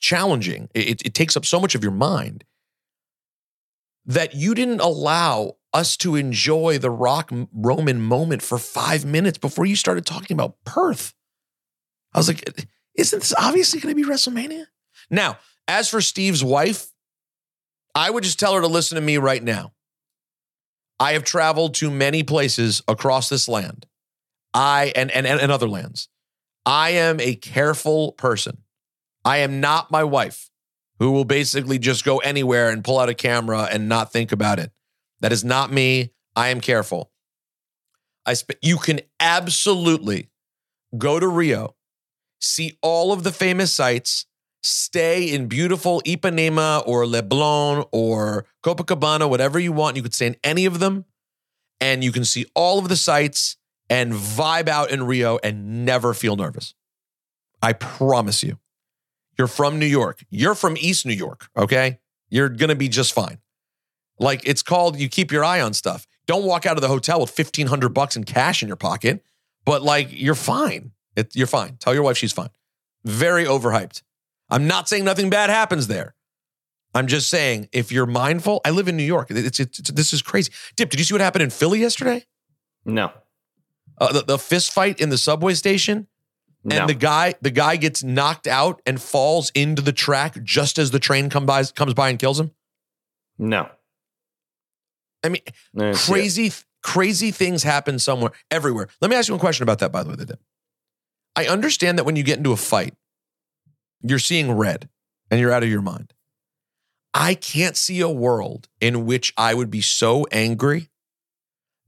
challenging. 0.00 0.68
It, 0.74 1.02
it- 1.04 1.14
takes 1.14 1.36
up 1.36 1.44
so 1.44 1.58
much 1.60 1.74
of 1.74 1.82
your 1.82 1.92
mind 1.92 2.44
that 4.06 4.34
you 4.34 4.54
didn't 4.54 4.80
allow 4.80 5.56
us 5.72 5.96
to 5.98 6.14
enjoy 6.14 6.78
the 6.78 6.90
Rock 6.90 7.30
Roman 7.52 8.00
moment 8.00 8.42
for 8.42 8.58
five 8.58 9.04
minutes 9.04 9.38
before 9.38 9.66
you 9.66 9.76
started 9.76 10.06
talking 10.06 10.34
about 10.36 10.56
Perth. 10.64 11.14
I 12.12 12.18
was 12.18 12.28
like, 12.28 12.66
isn't 12.94 13.18
this 13.18 13.34
obviously 13.36 13.80
going 13.80 13.94
to 13.96 14.00
be 14.00 14.08
WrestleMania? 14.08 14.66
Now, 15.10 15.38
as 15.66 15.88
for 15.88 16.00
Steve's 16.00 16.44
wife, 16.44 16.92
I 17.94 18.10
would 18.10 18.22
just 18.24 18.38
tell 18.38 18.54
her 18.54 18.60
to 18.60 18.66
listen 18.68 18.96
to 18.96 19.00
me 19.02 19.18
right 19.18 19.42
now. 19.42 19.72
I 21.00 21.12
have 21.12 21.24
traveled 21.24 21.74
to 21.76 21.90
many 21.90 22.22
places 22.22 22.82
across 22.86 23.28
this 23.28 23.48
land. 23.48 23.86
I 24.52 24.92
and 24.94 25.10
and 25.10 25.26
and 25.26 25.50
other 25.50 25.68
lands. 25.68 26.08
I 26.64 26.90
am 26.90 27.20
a 27.20 27.34
careful 27.34 28.12
person. 28.12 28.58
I 29.24 29.38
am 29.38 29.60
not 29.60 29.90
my 29.90 30.04
wife 30.04 30.50
who 30.98 31.10
will 31.10 31.24
basically 31.24 31.78
just 31.78 32.04
go 32.04 32.18
anywhere 32.18 32.70
and 32.70 32.84
pull 32.84 32.98
out 32.98 33.08
a 33.08 33.14
camera 33.14 33.68
and 33.70 33.88
not 33.88 34.12
think 34.12 34.32
about 34.32 34.58
it. 34.58 34.70
That 35.20 35.32
is 35.32 35.44
not 35.44 35.72
me. 35.72 36.12
I 36.36 36.48
am 36.48 36.60
careful. 36.60 37.10
I 38.26 38.34
sp- 38.38 38.60
you 38.62 38.78
can 38.78 39.00
absolutely 39.20 40.30
go 40.96 41.18
to 41.18 41.28
Rio, 41.28 41.74
see 42.40 42.78
all 42.82 43.12
of 43.12 43.22
the 43.22 43.32
famous 43.32 43.72
sites, 43.72 44.26
stay 44.64 45.32
in 45.32 45.46
beautiful 45.46 46.00
Ipanema 46.06 46.86
or 46.86 47.04
Leblon 47.04 47.86
or 47.92 48.46
Copacabana, 48.64 49.28
whatever 49.28 49.58
you 49.58 49.72
want. 49.72 49.96
You 49.96 50.02
could 50.02 50.14
stay 50.14 50.26
in 50.26 50.36
any 50.42 50.64
of 50.64 50.78
them 50.78 51.04
and 51.80 52.02
you 52.02 52.10
can 52.10 52.24
see 52.24 52.46
all 52.54 52.78
of 52.78 52.88
the 52.88 52.96
sights 52.96 53.56
and 53.90 54.12
vibe 54.12 54.68
out 54.68 54.90
in 54.90 55.02
Rio 55.04 55.38
and 55.42 55.84
never 55.84 56.14
feel 56.14 56.36
nervous. 56.36 56.74
I 57.60 57.74
promise 57.74 58.42
you. 58.42 58.58
You're 59.36 59.48
from 59.48 59.78
New 59.78 59.86
York. 59.86 60.24
You're 60.30 60.54
from 60.54 60.76
East 60.78 61.04
New 61.04 61.12
York, 61.12 61.48
okay? 61.56 61.98
You're 62.30 62.48
going 62.48 62.68
to 62.68 62.76
be 62.76 62.88
just 62.88 63.12
fine. 63.12 63.38
Like 64.18 64.46
it's 64.46 64.62
called 64.62 64.98
you 64.98 65.08
keep 65.08 65.32
your 65.32 65.44
eye 65.44 65.60
on 65.60 65.74
stuff. 65.74 66.06
Don't 66.26 66.44
walk 66.44 66.66
out 66.66 66.76
of 66.76 66.82
the 66.82 66.88
hotel 66.88 67.20
with 67.20 67.36
1500 67.36 67.90
bucks 67.90 68.16
in 68.16 68.24
cash 68.24 68.62
in 68.62 68.68
your 68.68 68.76
pocket, 68.76 69.22
but 69.64 69.82
like 69.82 70.08
you're 70.10 70.34
fine. 70.34 70.92
It, 71.16 71.34
you're 71.36 71.46
fine. 71.46 71.76
Tell 71.80 71.92
your 71.92 72.02
wife 72.02 72.16
she's 72.16 72.32
fine. 72.32 72.50
Very 73.04 73.44
overhyped. 73.44 74.02
I'm 74.54 74.68
not 74.68 74.88
saying 74.88 75.04
nothing 75.04 75.30
bad 75.30 75.50
happens 75.50 75.88
there. 75.88 76.14
I'm 76.94 77.08
just 77.08 77.28
saying 77.28 77.68
if 77.72 77.90
you're 77.90 78.06
mindful, 78.06 78.60
I 78.64 78.70
live 78.70 78.86
in 78.86 78.96
New 78.96 79.02
York. 79.02 79.30
It's, 79.30 79.58
it's, 79.58 79.80
it's- 79.80 79.90
this 79.90 80.12
is 80.12 80.22
crazy. 80.22 80.52
Dip, 80.76 80.90
did 80.90 81.00
you 81.00 81.04
see 81.04 81.12
what 81.12 81.20
happened 81.20 81.42
in 81.42 81.50
Philly 81.50 81.80
yesterday? 81.80 82.24
No. 82.84 83.10
Uh, 83.98 84.12
the, 84.12 84.22
the 84.22 84.38
fist 84.38 84.72
fight 84.72 85.00
in 85.00 85.08
the 85.08 85.18
subway 85.18 85.54
station? 85.54 86.06
No. 86.62 86.76
And 86.76 86.88
the 86.88 86.94
guy, 86.94 87.34
the 87.42 87.50
guy 87.50 87.74
gets 87.76 88.04
knocked 88.04 88.46
out 88.46 88.80
and 88.86 89.02
falls 89.02 89.50
into 89.56 89.82
the 89.82 89.92
track 89.92 90.40
just 90.44 90.78
as 90.78 90.92
the 90.92 91.00
train 91.00 91.28
come 91.30 91.46
by, 91.46 91.64
comes 91.64 91.94
by 91.94 92.08
and 92.10 92.18
kills 92.18 92.38
him. 92.38 92.52
No. 93.38 93.68
I 95.24 95.30
mean, 95.30 95.42
I 95.46 95.78
didn't 95.80 95.94
it. 95.96 95.98
crazy, 95.98 96.52
crazy 96.82 97.32
things 97.32 97.64
happen 97.64 97.98
somewhere, 97.98 98.30
everywhere. 98.52 98.88
Let 99.00 99.10
me 99.10 99.16
ask 99.16 99.28
you 99.28 99.34
one 99.34 99.40
question 99.40 99.64
about 99.64 99.80
that, 99.80 99.90
by 99.90 100.04
the 100.04 100.10
way, 100.10 100.16
Dip. 100.16 100.40
I 101.34 101.46
understand 101.48 101.98
that 101.98 102.04
when 102.04 102.14
you 102.14 102.22
get 102.22 102.38
into 102.38 102.52
a 102.52 102.56
fight, 102.56 102.94
you're 104.04 104.18
seeing 104.18 104.52
red 104.52 104.88
and 105.30 105.40
you're 105.40 105.52
out 105.52 105.62
of 105.62 105.68
your 105.68 105.82
mind. 105.82 106.12
I 107.12 107.34
can't 107.34 107.76
see 107.76 108.00
a 108.00 108.08
world 108.08 108.68
in 108.80 109.06
which 109.06 109.32
I 109.36 109.54
would 109.54 109.70
be 109.70 109.80
so 109.80 110.26
angry 110.32 110.90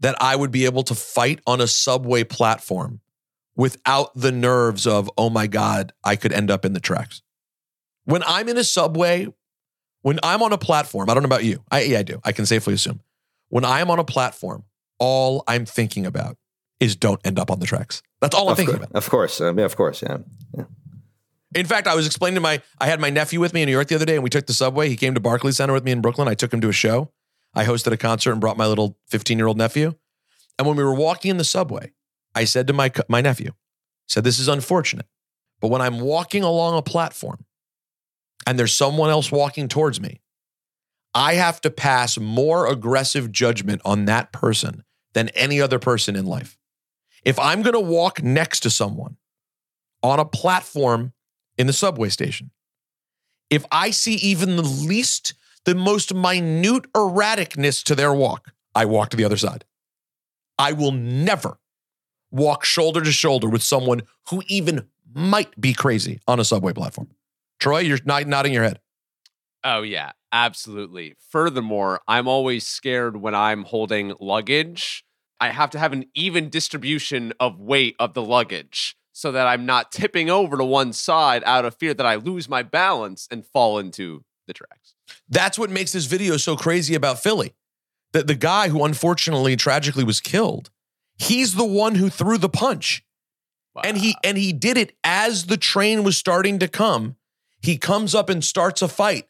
that 0.01 0.21
I 0.21 0.37
would 0.37 0.51
be 0.51 0.65
able 0.65 0.83
to 0.85 0.95
fight 0.95 1.41
on 1.47 1.61
a 1.61 1.67
subway 1.67 2.25
platform 2.25 3.01
without 3.57 4.15
the 4.15 4.33
nerves 4.33 4.87
of, 4.87 5.11
oh 5.17 5.31
my 5.31 5.47
God, 5.47 5.93
I 6.05 6.17
could 6.17 6.33
end 6.33 6.51
up 6.51 6.65
in 6.65 6.75
the 6.75 6.81
tracks. 6.81 7.23
When 8.05 8.23
I'm 8.25 8.49
in 8.49 8.57
a 8.57 8.65
subway, 8.65 9.27
when 10.03 10.21
I'm 10.23 10.43
on 10.43 10.53
a 10.53 10.59
platform, 10.59 11.11
I 11.11 11.15
don't 11.15 11.23
know 11.23 11.29
about 11.29 11.45
you. 11.45 11.65
I, 11.71 11.83
yeah, 11.83 11.99
I 11.99 12.03
do. 12.03 12.21
I 12.25 12.33
can 12.33 12.47
safely 12.47 12.75
assume. 12.75 13.01
When 13.49 13.65
I 13.65 13.81
am 13.81 13.91
on 13.91 13.99
a 13.99 14.05
platform, 14.05 14.65
all 14.99 15.43
I'm 15.49 15.67
thinking 15.67 16.07
about 16.07 16.37
is 16.79 16.95
don't 16.95 17.21
end 17.27 17.39
up 17.39 17.51
on 17.51 17.59
the 17.59 17.67
tracks. 17.67 18.03
That's 18.21 18.35
all 18.35 18.49
I'm 18.49 18.53
of, 18.53 18.59
thinking 18.59 18.77
cour- 18.77 18.85
about. 18.85 18.97
of 18.97 19.11
course. 19.11 19.41
Um, 19.41 19.59
yeah, 19.59 19.65
of 19.65 19.77
course. 19.77 20.03
Yeah. 20.03 20.19
yeah. 20.57 20.65
In 21.55 21.67
fact, 21.67 21.87
I 21.87 21.95
was 21.95 22.07
explaining 22.07 22.35
to 22.35 22.41
my, 22.41 22.61
I 22.81 22.87
had 22.87 23.01
my 23.01 23.11
nephew 23.11 23.41
with 23.41 23.55
me 23.55 23.63
in 23.63 23.67
New 23.67 23.73
York 23.73 23.89
the 23.89 23.95
other 23.95 24.05
day 24.05 24.15
and 24.15 24.25
we 24.25 24.31
took 24.31 24.47
the 24.47 24.53
subway. 24.53 24.89
He 24.89 24.97
came 24.97 25.15
to 25.15 25.21
Barclays 25.21 25.57
Center 25.57 25.73
with 25.73 25.85
me 25.85 25.93
in 25.93 26.01
Brooklyn. 26.01 26.29
I 26.29 26.35
took 26.35 26.53
him 26.53 26.61
to 26.61 26.69
a 26.69 26.73
show. 26.73 27.13
I 27.55 27.65
hosted 27.65 27.93
a 27.93 27.97
concert 27.97 28.33
and 28.33 28.41
brought 28.41 28.57
my 28.57 28.67
little 28.67 28.99
15 29.09 29.39
year 29.39 29.47
old 29.47 29.57
nephew. 29.57 29.95
And 30.59 30.67
when 30.67 30.77
we 30.77 30.85
were 30.85 30.95
walking 30.95 31.31
in 31.31 31.37
the 31.37 31.45
subway, 31.45 31.93
I 32.35 32.45
said 32.45 32.67
to 32.67 32.73
my, 32.73 32.93
my 33.09 33.21
nephew, 33.21 33.53
said, 34.09 34.25
this 34.25 34.39
is 34.39 34.49
unfortunate. 34.49 35.07
But 35.61 35.69
when 35.69 35.81
I'm 35.81 36.01
walking 36.01 36.43
along 36.43 36.77
a 36.77 36.83
platform 36.83 37.45
and 38.47 38.59
there's 38.59 38.75
someone 38.75 39.11
else 39.11 39.33
walking 39.33 39.69
towards 39.69 40.01
me, 40.01 40.21
I 41.15 41.35
have 41.35 41.61
to 41.63 41.71
pass 41.71 42.19
more 42.19 42.67
aggressive 42.67 43.33
judgment 43.33 43.81
on 43.85 44.05
that 44.05 44.33
person 44.33 44.85
than 45.15 45.31
any 45.31 45.61
other 45.63 45.79
person 45.79 46.15
in 46.15 46.27
life. 46.27 46.59
If 47.25 47.39
I'm 47.39 47.63
going 47.63 47.73
to 47.73 47.81
walk 47.81 48.23
next 48.23 48.61
to 48.61 48.71
someone 48.71 49.17
on 50.03 50.21
a 50.21 50.27
platform 50.27 51.15
in 51.59 51.67
the 51.67 51.73
subway 51.73 52.09
station, 52.09 52.51
if 53.51 53.65
I 53.71 53.91
see 53.91 54.15
even 54.15 54.57
the 54.57 54.63
least, 54.63 55.35
the 55.65 55.75
most 55.75 56.15
minute 56.15 56.93
erraticness 56.93 57.83
to 57.85 57.95
their 57.95 58.13
walk, 58.13 58.53
I 58.75 58.85
walk 58.85 59.11
to 59.11 59.17
the 59.17 59.25
other 59.25 59.37
side. 59.37 59.65
I 60.59 60.73
will 60.73 60.93
never 60.93 61.59
walk 62.31 62.65
shoulder 62.65 63.03
to 63.03 63.13
shoulder 63.13 63.49
with 63.49 63.63
someone 63.63 64.03
who 64.31 64.43
even 64.49 64.89
might 65.15 65.59
be 65.61 65.73
crazy 65.73 66.21
on 66.27 66.41
a 66.41 66.45
subway 66.45 66.73
platform. 66.73 67.09
Troy, 67.59 67.81
you're 67.81 67.99
nod- 68.05 68.27
nodding 68.27 68.53
your 68.53 68.65
head. 68.65 68.81
Oh 69.65 69.83
yeah, 69.83 70.13
absolutely. 70.33 71.15
Furthermore, 71.31 72.01
I'm 72.07 72.29
always 72.29 72.67
scared 72.67 73.17
when 73.17 73.35
I'm 73.35 73.65
holding 73.65 74.15
luggage. 74.21 75.05
I 75.41 75.51
have 75.51 75.71
to 75.71 75.79
have 75.79 75.93
an 75.93 76.07
even 76.15 76.49
distribution 76.49 77.33
of 77.41 77.61
weight 77.61 77.97
of 77.99 78.15
the 78.15 78.23
luggage 78.23 78.97
so 79.17 79.33
that 79.33 79.47
I'm 79.47 79.65
not 79.65 79.93
tipping 79.93 80.29
over 80.29 80.59
to 80.59 80.65
one 80.65 80.93
side 80.93 81.43
out 81.47 81.65
of 81.65 81.75
fear 81.75 81.95
that 81.95 82.05
I 82.05 82.17
lose 82.17 82.51
my 82.51 82.63
balance 82.63 83.27
and 83.31 83.47
fall 83.47 83.79
into 83.79 84.23
the 84.47 84.53
tracks. 84.53 84.95
That's 85.27 85.59
what 85.59 85.71
makes 85.71 85.93
this 85.93 86.05
video 86.05 86.37
so 86.37 86.55
crazy 86.55 86.95
about 86.95 87.21
Philly. 87.21 87.55
That 88.13 88.27
the 88.27 88.35
guy 88.35 88.69
who 88.69 88.85
unfortunately 88.85 89.57
tragically 89.57 90.05
was 90.05 90.21
killed, 90.21 90.69
he's 91.17 91.55
the 91.55 91.65
one 91.65 91.95
who 91.95 92.11
threw 92.11 92.37
the 92.37 92.51
punch. 92.51 93.05
And 93.83 93.97
he 93.97 94.17
and 94.23 94.37
he 94.37 94.53
did 94.53 94.77
it 94.77 94.95
as 95.03 95.47
the 95.47 95.57
train 95.57 96.05
was 96.05 96.19
starting 96.19 96.59
to 96.59 96.69
come. 96.69 97.17
He 97.63 97.79
comes 97.79 98.15
up 98.15 98.29
and 98.29 98.45
starts 98.45 98.83
a 98.83 98.89
fight. 98.89 99.29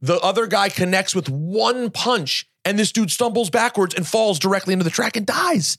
The 0.00 0.20
other 0.20 0.46
guy 0.46 0.68
connects 0.68 1.12
with 1.12 1.28
one 1.28 1.90
punch 1.90 2.48
and 2.64 2.78
this 2.78 2.92
dude 2.92 3.10
stumbles 3.10 3.50
backwards 3.50 3.96
and 3.96 4.06
falls 4.06 4.38
directly 4.38 4.74
into 4.74 4.84
the 4.84 4.90
track 4.90 5.16
and 5.16 5.26
dies. 5.26 5.76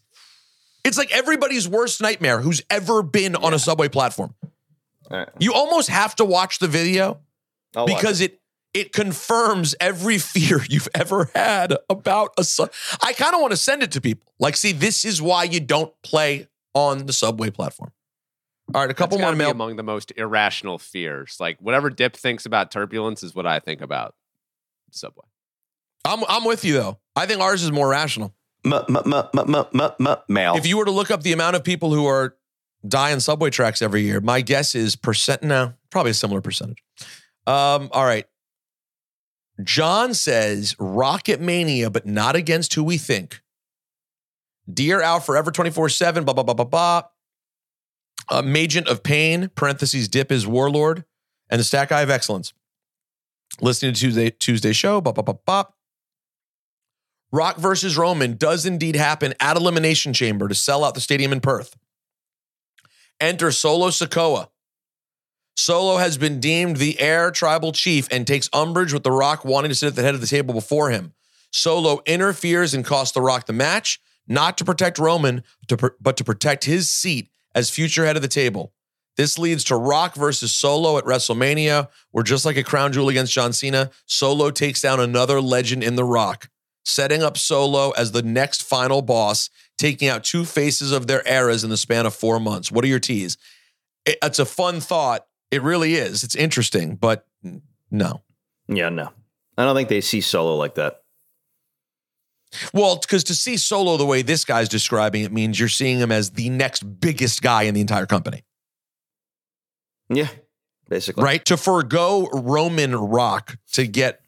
It's 0.86 0.98
like 0.98 1.12
everybody's 1.12 1.68
worst 1.68 2.00
nightmare 2.02 2.40
who's 2.42 2.62
ever 2.70 3.02
been 3.04 3.36
on 3.36 3.54
a 3.54 3.60
subway 3.60 3.90
platform. 3.90 4.36
You 5.40 5.54
almost 5.54 5.90
have 5.90 6.16
to 6.18 6.26
watch 6.26 6.60
the 6.60 6.68
video 6.68 7.20
I'll 7.76 7.86
because 7.86 8.22
it. 8.22 8.40
it 8.74 8.94
confirms 8.94 9.76
every 9.80 10.18
fear 10.34 10.62
you've 10.70 10.88
ever 10.94 11.30
had 11.36 11.76
about 11.90 12.32
a 12.38 12.44
sub. 12.44 12.72
I 13.04 13.14
kind 13.14 13.34
of 13.36 13.42
want 13.42 13.52
to 13.52 13.58
send 13.58 13.84
it 13.84 13.92
to 13.94 14.02
people. 14.02 14.32
Like, 14.40 14.56
see, 14.56 14.72
this 14.72 15.06
is 15.06 15.22
why 15.22 15.44
you 15.44 15.60
don't 15.60 15.94
play 16.02 16.48
on 16.74 17.06
the 17.06 17.14
subway 17.14 17.50
platform. 17.50 17.92
All 18.74 18.82
right, 18.82 18.90
a 18.90 18.94
couple 18.96 19.18
That's 19.18 19.22
more 19.22 19.32
gotta 19.32 19.38
be 19.38 19.44
mail. 19.44 19.52
among 19.52 19.76
the 19.76 19.84
most 19.84 20.12
irrational 20.18 20.80
fears. 20.80 21.38
Like 21.40 21.60
whatever 21.62 21.90
Dip 21.90 22.16
thinks 22.16 22.46
about 22.48 22.72
turbulence 22.72 23.22
is 23.22 23.36
what 23.36 23.46
I 23.46 23.60
think 23.60 23.82
about 23.82 24.16
subway. 24.92 25.26
I'm 26.04 26.24
I'm 26.28 26.46
with 26.46 26.66
you 26.66 26.74
though. 26.74 27.00
I 27.16 27.28
think 27.28 27.42
ours 27.42 27.64
is 27.64 27.72
more 27.72 27.88
rational. 27.90 28.34
Mail. 30.28 30.56
If 30.56 30.66
you 30.66 30.78
were 30.78 30.86
to 30.86 30.92
look 30.92 31.12
up 31.12 31.24
the 31.24 31.34
amount 31.34 31.56
of 31.56 31.64
people 31.64 31.94
who 31.94 32.06
are 32.06 32.36
dying 32.88 33.20
subway 33.20 33.50
tracks 33.50 33.82
every 33.82 34.02
year, 34.02 34.20
my 34.20 34.42
guess 34.42 34.76
is 34.76 34.96
percent. 34.96 35.44
No, 35.44 35.74
probably 35.92 36.12
a 36.12 36.16
similar 36.16 36.42
percentage. 36.42 36.84
Um, 37.48 37.90
all 37.92 38.06
right. 38.06 38.26
John 39.64 40.14
says 40.14 40.76
Rocket 40.80 41.40
Mania, 41.40 41.90
but 41.90 42.06
not 42.06 42.36
against 42.36 42.74
who 42.74 42.84
we 42.84 42.98
think. 42.98 43.42
Dear 44.72 45.02
out 45.02 45.26
forever 45.26 45.52
24 45.52 45.90
7, 45.90 46.24
blah, 46.26 46.34
blah, 46.34 46.44
blah, 46.44 46.54
blah, 46.54 46.66
blah. 46.66 47.02
Uh, 48.28 48.42
Magent 48.42 48.88
of 48.88 49.04
Pain, 49.04 49.50
parentheses, 49.56 50.08
Dip 50.08 50.32
is 50.32 50.48
Warlord, 50.48 51.06
and 51.50 51.60
the 51.60 51.64
Stack 51.64 51.92
Eye 51.92 52.02
of 52.02 52.10
Excellence. 52.10 52.54
Listening 53.62 53.94
to 53.94 54.00
Tuesday, 54.00 54.32
Tuesday 54.32 54.74
show, 54.74 55.00
blah, 55.00 55.14
blah, 55.14 55.24
blah, 55.24 55.36
blah. 55.46 55.66
Rock 57.32 57.58
versus 57.58 57.98
Roman 57.98 58.38
does 58.38 58.66
indeed 58.66 58.96
happen 58.96 59.34
at 59.40 59.58
Elimination 59.58 60.14
Chamber 60.14 60.48
to 60.48 60.56
sell 60.56 60.84
out 60.84 60.94
the 60.94 61.02
stadium 61.02 61.32
in 61.32 61.42
Perth. 61.42 61.76
Enter 63.20 63.52
Solo 63.52 63.90
Sikoa. 63.90 64.50
Solo 65.58 65.98
has 65.98 66.18
been 66.18 66.40
deemed 66.40 66.78
the 66.78 67.00
heir 67.00 67.32
tribal 67.32 67.72
chief 67.72 68.08
and 68.12 68.28
takes 68.28 68.50
umbrage 68.52 68.94
with 68.94 69.04
The 69.04 69.12
Rock 69.12 69.46
wanting 69.46 69.70
to 69.70 69.76
sit 69.76 69.88
at 69.88 69.96
the 69.96 70.02
head 70.02 70.16
of 70.16 70.22
the 70.22 70.28
table 70.28 70.54
before 70.54 70.90
him. 70.90 71.14
Solo 71.52 72.02
interferes 72.06 72.74
and 72.74 72.84
costs 72.84 73.14
The 73.14 73.22
Rock 73.22 73.46
the 73.46 73.54
match, 73.54 74.02
not 74.28 74.58
to 74.58 74.66
protect 74.66 75.00
Roman, 75.00 75.44
but 76.02 76.18
to 76.18 76.24
protect 76.24 76.66
his 76.66 76.90
seat 76.90 77.30
as 77.54 77.70
future 77.70 78.06
head 78.06 78.18
of 78.18 78.22
the 78.22 78.28
table. 78.28 78.74
This 79.16 79.40
leads 79.40 79.64
to 79.66 79.78
Rock 79.78 80.16
versus 80.16 80.52
Solo 80.52 80.98
at 80.98 81.06
WrestleMania, 81.06 81.88
where 82.12 82.24
just 82.24 82.44
like 82.44 82.58
a 82.58 82.64
crown 82.64 82.92
jewel 82.92 83.08
against 83.08 83.32
John 83.32 83.54
Cena, 83.54 83.92
Solo 84.06 84.52
takes 84.52 84.82
down 84.82 85.00
another 85.00 85.40
legend 85.40 85.84
in 85.84 85.96
The 85.96 86.04
Rock, 86.04 86.50
setting 86.86 87.22
up 87.24 87.38
Solo 87.38 87.92
as 87.92 88.12
the 88.14 88.22
next 88.24 88.62
final 88.64 89.02
boss, 89.02 89.50
taking 89.78 90.08
out 90.08 90.24
two 90.24 90.46
faces 90.46 90.92
of 90.92 91.08
their 91.08 91.28
eras 91.28 91.64
in 91.64 91.70
the 91.70 91.78
span 91.78 92.06
of 92.06 92.16
four 92.16 92.40
months. 92.40 92.72
What 92.72 92.86
are 92.86 92.88
your 92.88 93.00
teas? 93.00 93.38
It- 94.06 94.18
it's 94.24 94.40
a 94.40 94.46
fun 94.46 94.80
thought. 94.80 95.26
It 95.52 95.62
really 95.62 95.96
is. 95.96 96.24
It's 96.24 96.36
interesting, 96.36 96.96
but 96.96 97.28
no. 97.92 98.22
Yeah, 98.68 98.90
no. 98.90 99.12
I 99.58 99.64
don't 99.66 99.76
think 99.76 99.90
they 99.90 100.02
see 100.02 100.22
Solo 100.22 100.56
like 100.56 100.76
that. 100.76 101.02
Well, 102.74 102.98
because 102.98 103.24
to 103.26 103.36
see 103.36 103.58
Solo 103.58 103.98
the 103.98 104.06
way 104.06 104.22
this 104.22 104.46
guy's 104.46 104.70
describing 104.70 105.24
it 105.24 105.32
means 105.32 105.60
you're 105.60 105.68
seeing 105.70 106.00
him 106.00 106.12
as 106.12 106.32
the 106.32 106.50
next 106.50 106.82
biggest 107.00 107.42
guy 107.42 107.64
in 107.64 107.74
the 107.74 107.82
entire 107.82 108.06
company. 108.06 108.44
Yeah, 110.10 110.28
basically. 110.90 111.24
Right? 111.24 111.44
To 111.46 111.58
forego 111.58 112.28
Roman 112.32 112.96
Rock 112.96 113.58
to 113.74 113.88
get 113.88 114.22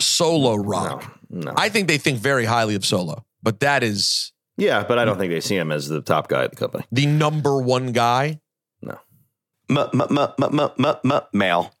Solo 0.00 0.54
Rock. 0.54 1.18
No. 1.30 1.52
I 1.56 1.68
think 1.68 1.88
they 1.88 1.98
think 1.98 2.18
very 2.18 2.44
highly 2.44 2.74
of 2.74 2.84
Solo, 2.84 3.24
but 3.42 3.60
that 3.60 3.82
is 3.82 4.32
Yeah, 4.56 4.84
but 4.84 4.98
I 4.98 5.04
don't 5.04 5.18
think 5.18 5.32
they 5.32 5.40
see 5.40 5.56
him 5.56 5.72
as 5.72 5.88
the 5.88 6.00
top 6.00 6.28
guy 6.28 6.44
at 6.44 6.50
the 6.50 6.56
company. 6.56 6.84
the 6.92 7.06
number 7.06 7.60
one 7.60 7.92
guy. 7.92 8.40
No. 8.82 8.98
Mail. 11.32 11.72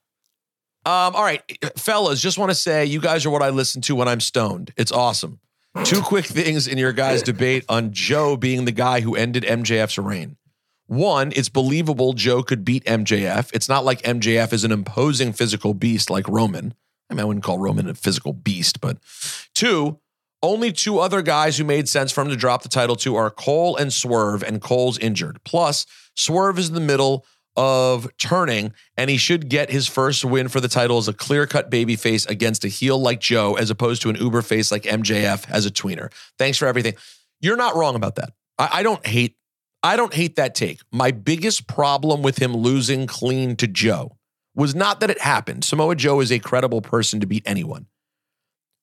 Um, 0.86 1.16
all 1.16 1.22
right, 1.22 1.40
fellas, 1.76 2.20
just 2.20 2.36
want 2.36 2.50
to 2.50 2.54
say 2.54 2.84
you 2.84 3.00
guys 3.00 3.24
are 3.24 3.30
what 3.30 3.42
I 3.42 3.48
listen 3.50 3.80
to 3.82 3.94
when 3.94 4.06
I'm 4.06 4.20
stoned. 4.20 4.72
It's 4.76 4.92
awesome. 4.92 5.40
Two 5.82 6.02
quick 6.02 6.26
things 6.26 6.68
in 6.68 6.78
your 6.78 6.92
guys' 6.92 7.22
debate 7.32 7.64
on 7.68 7.92
Joe 7.92 8.36
being 8.36 8.64
the 8.64 8.72
guy 8.72 9.00
who 9.00 9.16
ended 9.16 9.44
MJF's 9.44 9.98
reign. 9.98 10.36
One, 10.86 11.32
it's 11.34 11.48
believable 11.48 12.12
Joe 12.12 12.42
could 12.42 12.64
beat 12.64 12.84
MJF. 12.84 13.50
It's 13.54 13.68
not 13.68 13.84
like 13.84 14.02
MJF 14.02 14.52
is 14.52 14.64
an 14.64 14.72
imposing 14.72 15.32
physical 15.32 15.72
beast 15.72 16.10
like 16.10 16.28
Roman. 16.28 16.74
I 17.10 17.14
mean, 17.14 17.20
I 17.20 17.24
wouldn't 17.24 17.44
call 17.44 17.58
Roman 17.58 17.88
a 17.88 17.94
physical 17.94 18.32
beast, 18.32 18.80
but 18.80 18.98
two, 19.54 19.98
only 20.42 20.72
two 20.72 20.98
other 20.98 21.22
guys 21.22 21.56
who 21.56 21.64
made 21.64 21.88
sense 21.88 22.12
for 22.12 22.22
him 22.22 22.28
to 22.28 22.36
drop 22.36 22.62
the 22.62 22.68
title 22.68 22.96
to 22.96 23.16
are 23.16 23.30
Cole 23.30 23.76
and 23.76 23.92
Swerve, 23.92 24.42
and 24.42 24.60
Cole's 24.60 24.98
injured. 24.98 25.40
Plus, 25.44 25.86
Swerve 26.14 26.58
is 26.58 26.68
in 26.68 26.74
the 26.74 26.80
middle 26.80 27.24
of 27.56 28.08
turning, 28.18 28.72
and 28.96 29.08
he 29.08 29.16
should 29.16 29.48
get 29.48 29.70
his 29.70 29.86
first 29.86 30.24
win 30.24 30.48
for 30.48 30.60
the 30.60 30.68
title 30.68 30.98
as 30.98 31.08
a 31.08 31.12
clear 31.12 31.46
cut 31.46 31.70
babyface 31.70 32.28
against 32.28 32.64
a 32.64 32.68
heel 32.68 32.98
like 32.98 33.20
Joe, 33.20 33.54
as 33.54 33.70
opposed 33.70 34.02
to 34.02 34.10
an 34.10 34.16
uber 34.16 34.42
face 34.42 34.70
like 34.72 34.82
MJF 34.82 35.48
as 35.50 35.64
a 35.66 35.70
tweener. 35.70 36.12
Thanks 36.38 36.58
for 36.58 36.66
everything. 36.66 36.94
You're 37.40 37.56
not 37.56 37.76
wrong 37.76 37.94
about 37.94 38.16
that. 38.16 38.32
I, 38.58 38.68
I 38.72 38.82
don't 38.82 39.04
hate. 39.06 39.36
I 39.82 39.96
don't 39.96 40.14
hate 40.14 40.36
that 40.36 40.54
take. 40.54 40.80
My 40.90 41.10
biggest 41.10 41.66
problem 41.66 42.22
with 42.22 42.38
him 42.38 42.56
losing 42.56 43.06
clean 43.06 43.54
to 43.56 43.66
Joe 43.66 44.16
was 44.54 44.74
not 44.74 45.00
that 45.00 45.10
it 45.10 45.20
happened. 45.20 45.64
Samoa 45.64 45.96
Joe 45.96 46.20
is 46.20 46.30
a 46.30 46.38
credible 46.38 46.80
person 46.80 47.20
to 47.20 47.26
beat 47.26 47.42
anyone. 47.46 47.86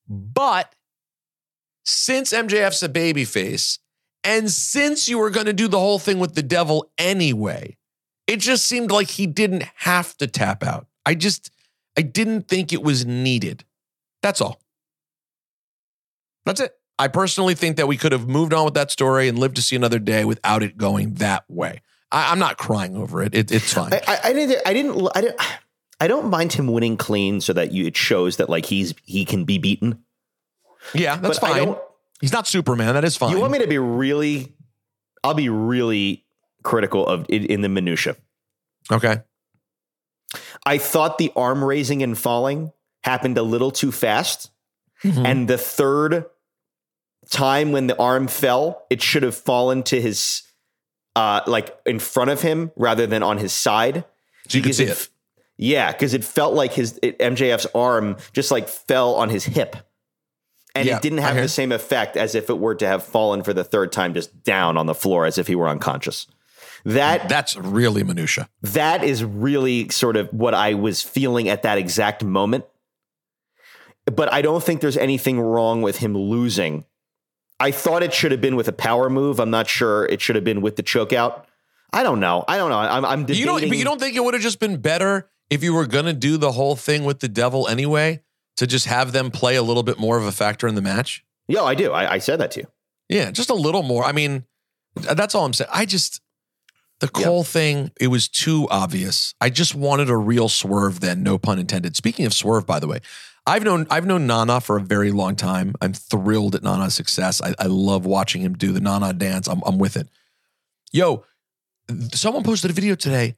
But 0.07 0.75
since 1.85 2.33
MJF's 2.33 2.83
a 2.83 2.89
babyface, 2.89 3.79
and 4.23 4.51
since 4.51 5.07
you 5.07 5.17
were 5.17 5.29
going 5.29 5.45
to 5.45 5.53
do 5.53 5.67
the 5.67 5.79
whole 5.79 5.99
thing 5.99 6.19
with 6.19 6.35
the 6.35 6.43
devil 6.43 6.91
anyway, 6.97 7.77
it 8.27 8.39
just 8.39 8.65
seemed 8.65 8.91
like 8.91 9.09
he 9.09 9.25
didn't 9.25 9.63
have 9.75 10.15
to 10.17 10.27
tap 10.27 10.63
out. 10.63 10.87
I 11.05 11.15
just, 11.15 11.51
I 11.97 12.01
didn't 12.01 12.47
think 12.47 12.71
it 12.71 12.83
was 12.83 13.05
needed. 13.05 13.63
That's 14.21 14.41
all. 14.41 14.61
That's 16.45 16.59
it. 16.59 16.73
I 16.99 17.07
personally 17.07 17.55
think 17.55 17.77
that 17.77 17.87
we 17.87 17.97
could 17.97 18.11
have 18.11 18.27
moved 18.27 18.53
on 18.53 18.65
with 18.65 18.75
that 18.75 18.91
story 18.91 19.27
and 19.27 19.39
lived 19.39 19.55
to 19.55 19.61
see 19.61 19.75
another 19.75 19.97
day 19.97 20.23
without 20.23 20.61
it 20.61 20.77
going 20.77 21.15
that 21.15 21.45
way. 21.47 21.81
I, 22.11 22.31
I'm 22.31 22.39
not 22.39 22.57
crying 22.57 22.95
over 22.95 23.21
it. 23.23 23.33
it 23.33 23.51
it's 23.51 23.73
fine. 23.73 23.93
I, 23.93 24.01
I, 24.07 24.19
I 24.25 24.33
didn't. 24.33 24.61
I 24.65 24.73
didn't. 24.73 25.09
I 25.15 25.21
didn't. 25.21 25.41
I 25.99 26.07
don't 26.07 26.29
mind 26.29 26.53
him 26.53 26.67
winning 26.67 26.97
clean, 26.97 27.41
so 27.41 27.53
that 27.53 27.71
you 27.71 27.85
it 27.85 27.95
shows 27.95 28.37
that 28.37 28.49
like 28.49 28.65
he's 28.65 28.93
he 29.05 29.23
can 29.25 29.45
be 29.45 29.57
beaten. 29.57 30.03
yeah, 30.93 31.15
that's 31.17 31.39
but 31.39 31.49
fine. 31.51 31.75
He's 32.19 32.31
not 32.33 32.47
Superman. 32.47 32.93
That 32.93 33.03
is 33.03 33.15
fine. 33.17 33.31
You 33.31 33.39
want 33.39 33.51
me 33.51 33.59
to 33.59 33.67
be 33.67 33.77
really? 33.77 34.53
I'll 35.23 35.33
be 35.33 35.49
really 35.49 36.25
critical 36.63 37.05
of 37.07 37.25
it 37.29 37.45
in 37.45 37.61
the 37.61 37.69
minutia. 37.69 38.15
okay. 38.91 39.21
I 40.65 40.77
thought 40.77 41.17
the 41.17 41.31
arm 41.35 41.63
raising 41.63 42.03
and 42.03 42.17
falling 42.17 42.71
happened 43.03 43.37
a 43.37 43.43
little 43.43 43.71
too 43.71 43.91
fast. 43.91 44.49
Mhm. 45.03 45.25
And 45.25 45.47
the 45.47 45.57
third 45.57 46.25
time 47.29 47.71
when 47.71 47.87
the 47.87 47.97
arm 47.97 48.27
fell, 48.27 48.85
it 48.89 49.01
should 49.01 49.23
have 49.23 49.35
fallen 49.35 49.83
to 49.83 49.99
his, 49.99 50.43
uh, 51.15 51.41
like 51.47 51.75
in 51.85 51.99
front 51.99 52.29
of 52.29 52.41
him 52.41 52.71
rather 52.75 53.07
than 53.07 53.23
on 53.23 53.37
his 53.37 53.53
side. 53.53 54.05
So 54.47 54.57
you 54.57 54.63
could 54.63 54.75
see 54.75 54.85
it 54.85 54.89
it. 54.89 55.09
Yeah, 55.57 55.91
because 55.91 56.15
it 56.15 56.23
felt 56.23 56.55
like 56.55 56.73
his 56.73 56.99
it, 57.03 57.19
MJF's 57.19 57.67
arm 57.75 58.17
just 58.33 58.49
like 58.49 58.67
fell 58.67 59.13
on 59.15 59.29
his 59.29 59.45
hip. 59.45 59.75
And 60.73 60.87
Yeah, 60.87 60.95
it 60.95 61.01
didn't 61.01 61.19
have 61.19 61.35
the 61.35 61.49
same 61.49 61.71
effect 61.71 62.17
as 62.17 62.33
if 62.33 62.49
it 62.49 62.57
were 62.57 62.75
to 62.75 62.87
have 62.87 63.03
fallen 63.03 63.43
for 63.43 63.53
the 63.53 63.63
third 63.63 63.91
time 63.91 64.13
just 64.13 64.43
down 64.43 64.77
on 64.77 64.85
the 64.85 64.95
floor 64.95 65.25
as 65.25 65.37
if 65.37 65.47
he 65.47 65.55
were 65.55 65.67
unconscious. 65.67 66.27
That 66.83 67.29
That's 67.29 67.55
really 67.55 68.03
minutia. 68.03 68.49
that 68.63 69.03
is 69.03 69.23
really 69.23 69.89
sort 69.89 70.17
of 70.17 70.29
what 70.33 70.55
I 70.55 70.73
was 70.73 71.03
feeling 71.03 71.47
at 71.47 71.61
that 71.61 71.77
exact 71.77 72.23
moment. 72.23 72.65
But 74.05 74.33
I 74.33 74.41
don't 74.41 74.63
think 74.63 74.81
there's 74.81 74.97
anything 74.97 75.39
wrong 75.39 75.83
with 75.83 75.97
him 75.97 76.17
losing. 76.17 76.85
I 77.61 77.69
thought 77.69 78.01
it 78.01 78.11
should 78.11 78.31
have 78.31 78.41
been 78.41 78.55
with 78.55 78.67
a 78.67 78.73
power 78.73 79.07
move. 79.07 79.39
I'm 79.39 79.51
not 79.51 79.69
sure 79.69 80.05
it 80.05 80.19
should 80.19 80.35
have 80.35 80.43
been 80.43 80.61
with 80.61 80.77
the 80.77 80.83
choke 80.83 81.13
out. 81.13 81.45
I 81.93 82.01
don't 82.01 82.19
know. 82.19 82.43
I 82.47 82.57
don't 82.57 82.71
know. 82.71 82.79
I'm, 82.79 83.05
I'm 83.05 83.21
debating. 83.21 83.39
You 83.39 83.45
don't, 83.45 83.69
but 83.69 83.77
you 83.77 83.83
don't 83.83 83.99
think 83.99 84.15
it 84.15 84.23
would 84.23 84.33
have 84.33 84.41
just 84.41 84.59
been 84.59 84.77
better 84.77 85.29
if 85.51 85.63
you 85.63 85.73
were 85.73 85.85
going 85.85 86.05
to 86.05 86.13
do 86.13 86.37
the 86.37 86.53
whole 86.53 86.75
thing 86.75 87.03
with 87.03 87.19
the 87.19 87.27
devil 87.27 87.67
anyway 87.67 88.21
to 88.57 88.65
just 88.65 88.87
have 88.87 89.11
them 89.11 89.29
play 89.29 89.55
a 89.55 89.61
little 89.61 89.83
bit 89.83 89.99
more 89.99 90.17
of 90.17 90.25
a 90.25 90.31
factor 90.31 90.67
in 90.67 90.73
the 90.73 90.81
match? 90.81 91.23
Yeah, 91.47 91.61
I 91.61 91.75
do. 91.75 91.91
I, 91.91 92.13
I 92.13 92.17
said 92.17 92.39
that 92.39 92.49
to 92.51 92.61
you. 92.61 92.67
Yeah, 93.09 93.29
just 93.29 93.51
a 93.51 93.53
little 93.53 93.83
more. 93.83 94.05
I 94.05 94.11
mean, 94.11 94.45
that's 94.95 95.35
all 95.35 95.45
I'm 95.45 95.53
saying. 95.53 95.69
I 95.71 95.85
just 95.85 96.21
the 97.01 97.07
Cole 97.07 97.43
thing, 97.43 97.91
it 97.99 98.07
was 98.07 98.27
too 98.27 98.67
obvious. 98.69 99.33
I 99.41 99.49
just 99.49 99.73
wanted 99.73 100.09
a 100.09 100.15
real 100.15 100.47
swerve 100.47 100.99
then, 100.99 101.23
no 101.23 101.39
pun 101.39 101.57
intended. 101.57 101.95
Speaking 101.95 102.27
of 102.27 102.33
swerve, 102.33 102.67
by 102.67 102.79
the 102.79 102.87
way, 102.87 102.99
I've 103.45 103.63
known 103.63 103.87
I've 103.89 104.05
known 104.05 104.27
Nana 104.27 104.61
for 104.61 104.77
a 104.77 104.81
very 104.81 105.11
long 105.11 105.35
time. 105.35 105.75
I'm 105.81 105.93
thrilled 105.93 106.55
at 106.55 106.63
Nana's 106.63 106.93
success. 106.93 107.41
I, 107.41 107.53
I 107.57 107.65
love 107.65 108.05
watching 108.05 108.41
him 108.41 108.53
do 108.53 108.71
the 108.71 108.79
Nana 108.79 109.13
dance. 109.13 109.47
I'm, 109.47 109.61
I'm 109.65 109.77
with 109.77 109.97
it. 109.97 110.07
Yo, 110.91 111.23
someone 112.13 112.43
posted 112.43 112.69
a 112.69 112.73
video 112.73 112.95
today 112.95 113.35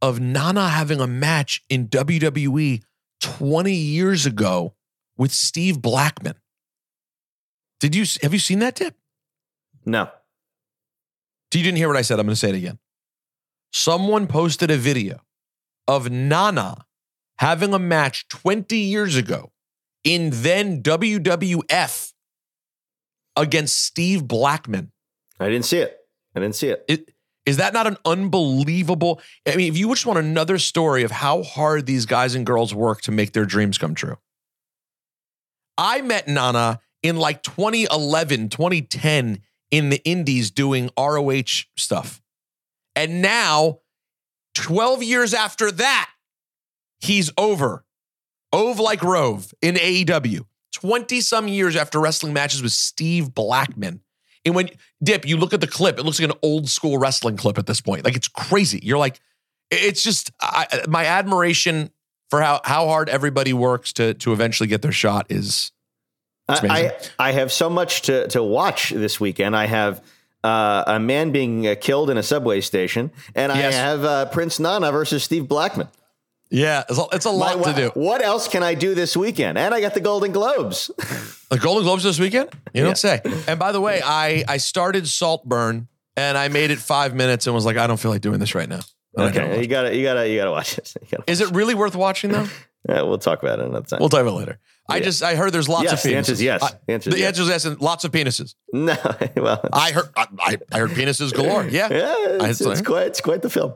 of 0.00 0.20
Nana 0.20 0.68
having 0.68 1.00
a 1.00 1.06
match 1.06 1.64
in 1.68 1.88
WWE 1.88 2.82
20 3.20 3.72
years 3.72 4.26
ago 4.26 4.74
with 5.16 5.32
Steve 5.32 5.82
Blackman. 5.82 6.36
Did 7.80 7.94
you 7.94 8.04
have 8.22 8.32
you 8.32 8.38
seen 8.38 8.60
that 8.60 8.76
Dip? 8.76 8.94
No. 9.84 10.08
You 11.52 11.62
didn't 11.62 11.78
hear 11.78 11.88
what 11.88 11.96
I 11.96 12.02
said. 12.02 12.20
I'm 12.20 12.26
going 12.26 12.34
to 12.34 12.38
say 12.38 12.50
it 12.50 12.54
again. 12.54 12.78
Someone 13.72 14.26
posted 14.26 14.70
a 14.70 14.76
video 14.76 15.20
of 15.88 16.10
Nana 16.10 16.85
having 17.38 17.74
a 17.74 17.78
match 17.78 18.28
20 18.28 18.76
years 18.76 19.16
ago 19.16 19.52
in 20.04 20.30
then 20.32 20.82
WWF 20.82 22.12
against 23.36 23.82
Steve 23.82 24.26
Blackman. 24.26 24.92
I 25.38 25.48
didn't 25.48 25.66
see 25.66 25.78
it. 25.78 25.98
I 26.34 26.40
didn't 26.40 26.54
see 26.56 26.68
it. 26.68 26.84
It, 26.88 27.10
is 27.44 27.58
that 27.58 27.72
not 27.72 27.86
an 27.86 27.96
unbelievable? 28.04 29.20
I 29.46 29.56
mean, 29.56 29.70
if 29.70 29.78
you 29.78 29.88
just 29.90 30.06
want 30.06 30.18
another 30.18 30.58
story 30.58 31.04
of 31.04 31.10
how 31.10 31.42
hard 31.42 31.86
these 31.86 32.06
guys 32.06 32.34
and 32.34 32.44
girls 32.44 32.74
work 32.74 33.02
to 33.02 33.12
make 33.12 33.32
their 33.32 33.44
dreams 33.44 33.78
come 33.78 33.94
true. 33.94 34.16
I 35.78 36.00
met 36.00 36.26
Nana 36.26 36.80
in 37.02 37.16
like 37.16 37.42
2011, 37.42 38.48
2010 38.48 39.42
in 39.70 39.90
the 39.90 40.02
Indies 40.04 40.50
doing 40.50 40.90
ROH 40.98 41.64
stuff. 41.76 42.20
And 42.94 43.20
now, 43.20 43.80
12 44.54 45.02
years 45.02 45.34
after 45.34 45.70
that, 45.70 46.10
he's 47.00 47.30
over. 47.36 47.84
Ove 48.52 48.78
like 48.78 49.02
Rove 49.02 49.52
in 49.60 49.74
AEW. 49.74 50.46
20 50.74 51.20
some 51.20 51.48
years 51.48 51.74
after 51.74 51.98
wrestling 51.98 52.32
matches 52.32 52.62
with 52.62 52.72
Steve 52.72 53.34
Blackman. 53.34 54.00
And 54.44 54.54
when 54.54 54.68
Dip, 55.02 55.26
you 55.26 55.36
look 55.36 55.52
at 55.52 55.60
the 55.60 55.66
clip, 55.66 55.98
it 55.98 56.04
looks 56.04 56.20
like 56.20 56.30
an 56.30 56.38
old 56.42 56.68
school 56.68 56.98
wrestling 56.98 57.36
clip 57.36 57.58
at 57.58 57.66
this 57.66 57.80
point. 57.80 58.04
Like 58.04 58.14
it's 58.14 58.28
crazy. 58.28 58.80
You're 58.82 58.98
like, 58.98 59.20
it's 59.70 60.02
just 60.02 60.30
I, 60.40 60.84
my 60.88 61.04
admiration 61.06 61.90
for 62.30 62.40
how 62.40 62.60
how 62.64 62.86
hard 62.86 63.08
everybody 63.08 63.52
works 63.52 63.92
to 63.94 64.14
to 64.14 64.32
eventually 64.32 64.68
get 64.68 64.82
their 64.82 64.92
shot 64.92 65.26
is. 65.30 65.72
I, 66.48 66.58
amazing. 66.58 66.92
I 67.18 67.28
I 67.28 67.32
have 67.32 67.50
so 67.50 67.68
much 67.68 68.02
to 68.02 68.28
to 68.28 68.42
watch 68.42 68.90
this 68.90 69.18
weekend. 69.18 69.56
I 69.56 69.66
have 69.66 70.04
uh, 70.44 70.84
a 70.86 71.00
man 71.00 71.32
being 71.32 71.66
uh, 71.66 71.74
killed 71.80 72.08
in 72.10 72.16
a 72.16 72.22
subway 72.22 72.60
station, 72.60 73.10
and 73.34 73.52
Yes. 73.52 73.74
I 73.74 73.76
have 73.76 74.04
uh, 74.04 74.26
Prince 74.26 74.60
Nana 74.60 74.92
versus 74.92 75.24
Steve 75.24 75.48
Blackman. 75.48 75.88
Yeah, 76.50 76.84
it's 76.88 76.98
a, 76.98 77.04
it's 77.12 77.24
a 77.26 77.30
lot 77.30 77.58
My- 77.60 77.72
to 77.72 77.76
do. 77.76 77.88
What 77.94 78.22
else 78.22 78.48
can 78.48 78.62
I 78.62 78.74
do 78.74 78.94
this 78.94 79.16
weekend? 79.16 79.58
And 79.58 79.74
I 79.74 79.80
got 79.80 79.94
the 79.94 80.00
Golden 80.00 80.32
Globes. 80.32 80.90
The 81.48 81.58
Golden 81.58 81.84
Globes 81.84 82.02
this 82.02 82.18
weekend? 82.18 82.50
You 82.74 82.82
don't 82.82 82.98
say. 82.98 83.20
And 83.46 83.56
by 83.56 83.70
the 83.70 83.80
way, 83.80 84.00
I 84.04 84.42
I 84.48 84.56
started 84.56 85.06
Saltburn 85.06 85.86
and 86.16 86.36
I 86.36 86.48
made 86.48 86.72
it 86.72 86.80
five 86.80 87.14
minutes 87.14 87.46
and 87.46 87.54
was 87.54 87.64
like, 87.64 87.76
I 87.76 87.86
don't 87.86 87.98
feel 88.00 88.10
like 88.10 88.20
doing 88.20 88.40
this 88.40 88.56
right 88.56 88.68
now. 88.68 88.80
And 89.16 89.26
I 89.26 89.30
don't. 89.30 89.50
okay, 89.52 89.60
you 89.62 89.68
gotta 89.68 89.94
you 89.96 90.02
gotta 90.02 90.28
you 90.28 90.36
gotta 90.38 90.50
watch 90.50 90.76
it. 90.76 90.92
Gotta- 91.10 91.30
Is 91.30 91.40
it 91.40 91.52
really 91.52 91.74
worth 91.74 91.94
watching 91.94 92.32
though? 92.32 92.48
Yeah, 92.88 93.02
we'll 93.02 93.18
talk 93.18 93.42
about 93.42 93.58
it 93.58 93.64
another 93.66 93.84
time. 93.86 93.98
We'll 93.98 94.08
talk 94.08 94.20
about 94.22 94.34
it 94.34 94.38
later. 94.38 94.58
I 94.88 94.96
Yeah. 94.98 95.02
just 95.04 95.22
I 95.22 95.34
heard 95.36 95.52
there's 95.52 95.68
lots 95.68 95.84
Yes, 95.84 96.04
of 96.04 96.10
penises. 96.10 96.12
the 96.12 96.16
answer 96.16 96.32
is 96.32 96.42
yes. 96.42 96.62
I- 96.62 96.70
The 96.86 96.92
answer 96.94 97.10
is 97.10 97.14
the 97.14 97.20
yes. 97.20 97.28
answer 97.28 97.42
is 97.42 97.48
yes, 97.48 97.64
and 97.64 97.80
lots 97.80 98.04
of 98.04 98.10
penises. 98.12 98.54
no, 98.72 98.96
well, 99.36 99.60
I 99.72 99.90
heard 99.92 100.08
I, 100.16 100.26
I, 100.40 100.56
I 100.72 100.78
heard 100.80 100.90
penises 100.90 101.32
galore. 101.32 101.64
Yeah. 101.64 101.88
yeah, 101.92 102.46
it's, 102.48 102.60
I- 102.64 102.72
it's 102.72 102.82
quite 102.82 103.06
it's 103.06 103.20
quite 103.20 103.42
the 103.42 103.50
film. 103.50 103.74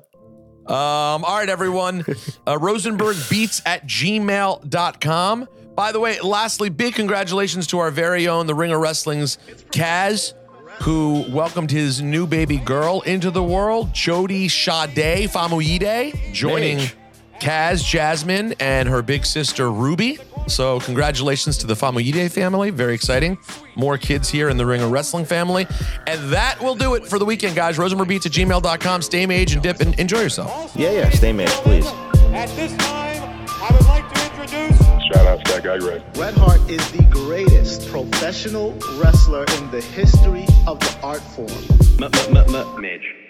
Um, 0.66 1.24
all 1.24 1.36
right, 1.38 1.48
everyone. 1.48 2.04
Uh, 2.46 2.58
Rosenberg 2.58 3.16
beats 3.28 3.60
at 3.66 3.86
gmail.com. 3.86 5.48
By 5.76 5.92
the 5.92 6.00
way, 6.00 6.18
lastly, 6.20 6.68
big 6.68 6.94
congratulations 6.94 7.66
to 7.68 7.78
our 7.78 7.90
very 7.90 8.26
own 8.26 8.46
The 8.46 8.54
Ringer 8.54 8.78
Wrestling's 8.80 9.36
Kaz, 9.70 10.32
who 10.82 11.24
welcomed 11.30 11.70
his 11.70 12.00
new 12.02 12.26
baby 12.26 12.56
girl 12.56 13.02
into 13.02 13.30
the 13.30 13.42
world, 13.42 13.92
Jody 13.94 14.48
Sade 14.48 15.28
Famuyide, 15.30 16.32
joining 16.32 16.78
Mage. 16.78 16.96
Kaz, 17.40 17.84
Jasmine, 17.84 18.54
and 18.60 18.88
her 18.88 19.02
big 19.02 19.24
sister 19.24 19.70
Ruby. 19.70 20.18
So, 20.46 20.80
congratulations 20.80 21.58
to 21.58 21.66
the 21.66 21.74
Famuyide 21.74 22.30
family. 22.30 22.70
Very 22.70 22.94
exciting. 22.94 23.38
More 23.76 23.98
kids 23.98 24.28
here 24.28 24.48
in 24.48 24.56
the 24.56 24.66
Ringer 24.66 24.88
Wrestling 24.88 25.24
family. 25.24 25.66
And 26.06 26.32
that 26.32 26.60
will 26.60 26.74
do 26.74 26.94
it 26.94 27.06
for 27.06 27.18
the 27.18 27.24
weekend, 27.24 27.56
guys. 27.56 27.78
Rosenbergbeats 27.78 28.26
at 28.26 28.32
gmail.com. 28.32 29.02
Stay 29.02 29.26
maj 29.26 29.52
and 29.54 29.62
dip 29.62 29.80
and 29.80 29.98
enjoy 29.98 30.20
yourself. 30.20 30.72
Yeah, 30.76 30.90
yeah. 30.90 31.10
Stay 31.10 31.32
maj, 31.32 31.48
please. 31.48 31.86
At 32.32 32.48
this 32.56 32.76
time, 32.76 33.46
I 33.48 33.70
would 33.72 33.86
like 33.86 34.12
to 34.12 34.24
introduce 34.24 34.78
Shout 35.12 35.26
out 35.26 35.44
to 35.44 35.52
that 35.52 35.64
guy, 35.64 35.76
Red. 35.78 36.12
Bret 36.12 36.34
Hart 36.34 36.60
is 36.70 36.92
the 36.92 37.02
greatest 37.04 37.88
professional 37.90 38.72
wrestler 38.96 39.44
in 39.58 39.70
the 39.70 39.80
history 39.80 40.46
of 40.68 40.78
the 40.78 40.98
art 41.02 41.20
form. 41.20 41.48
Midge. 42.80 43.29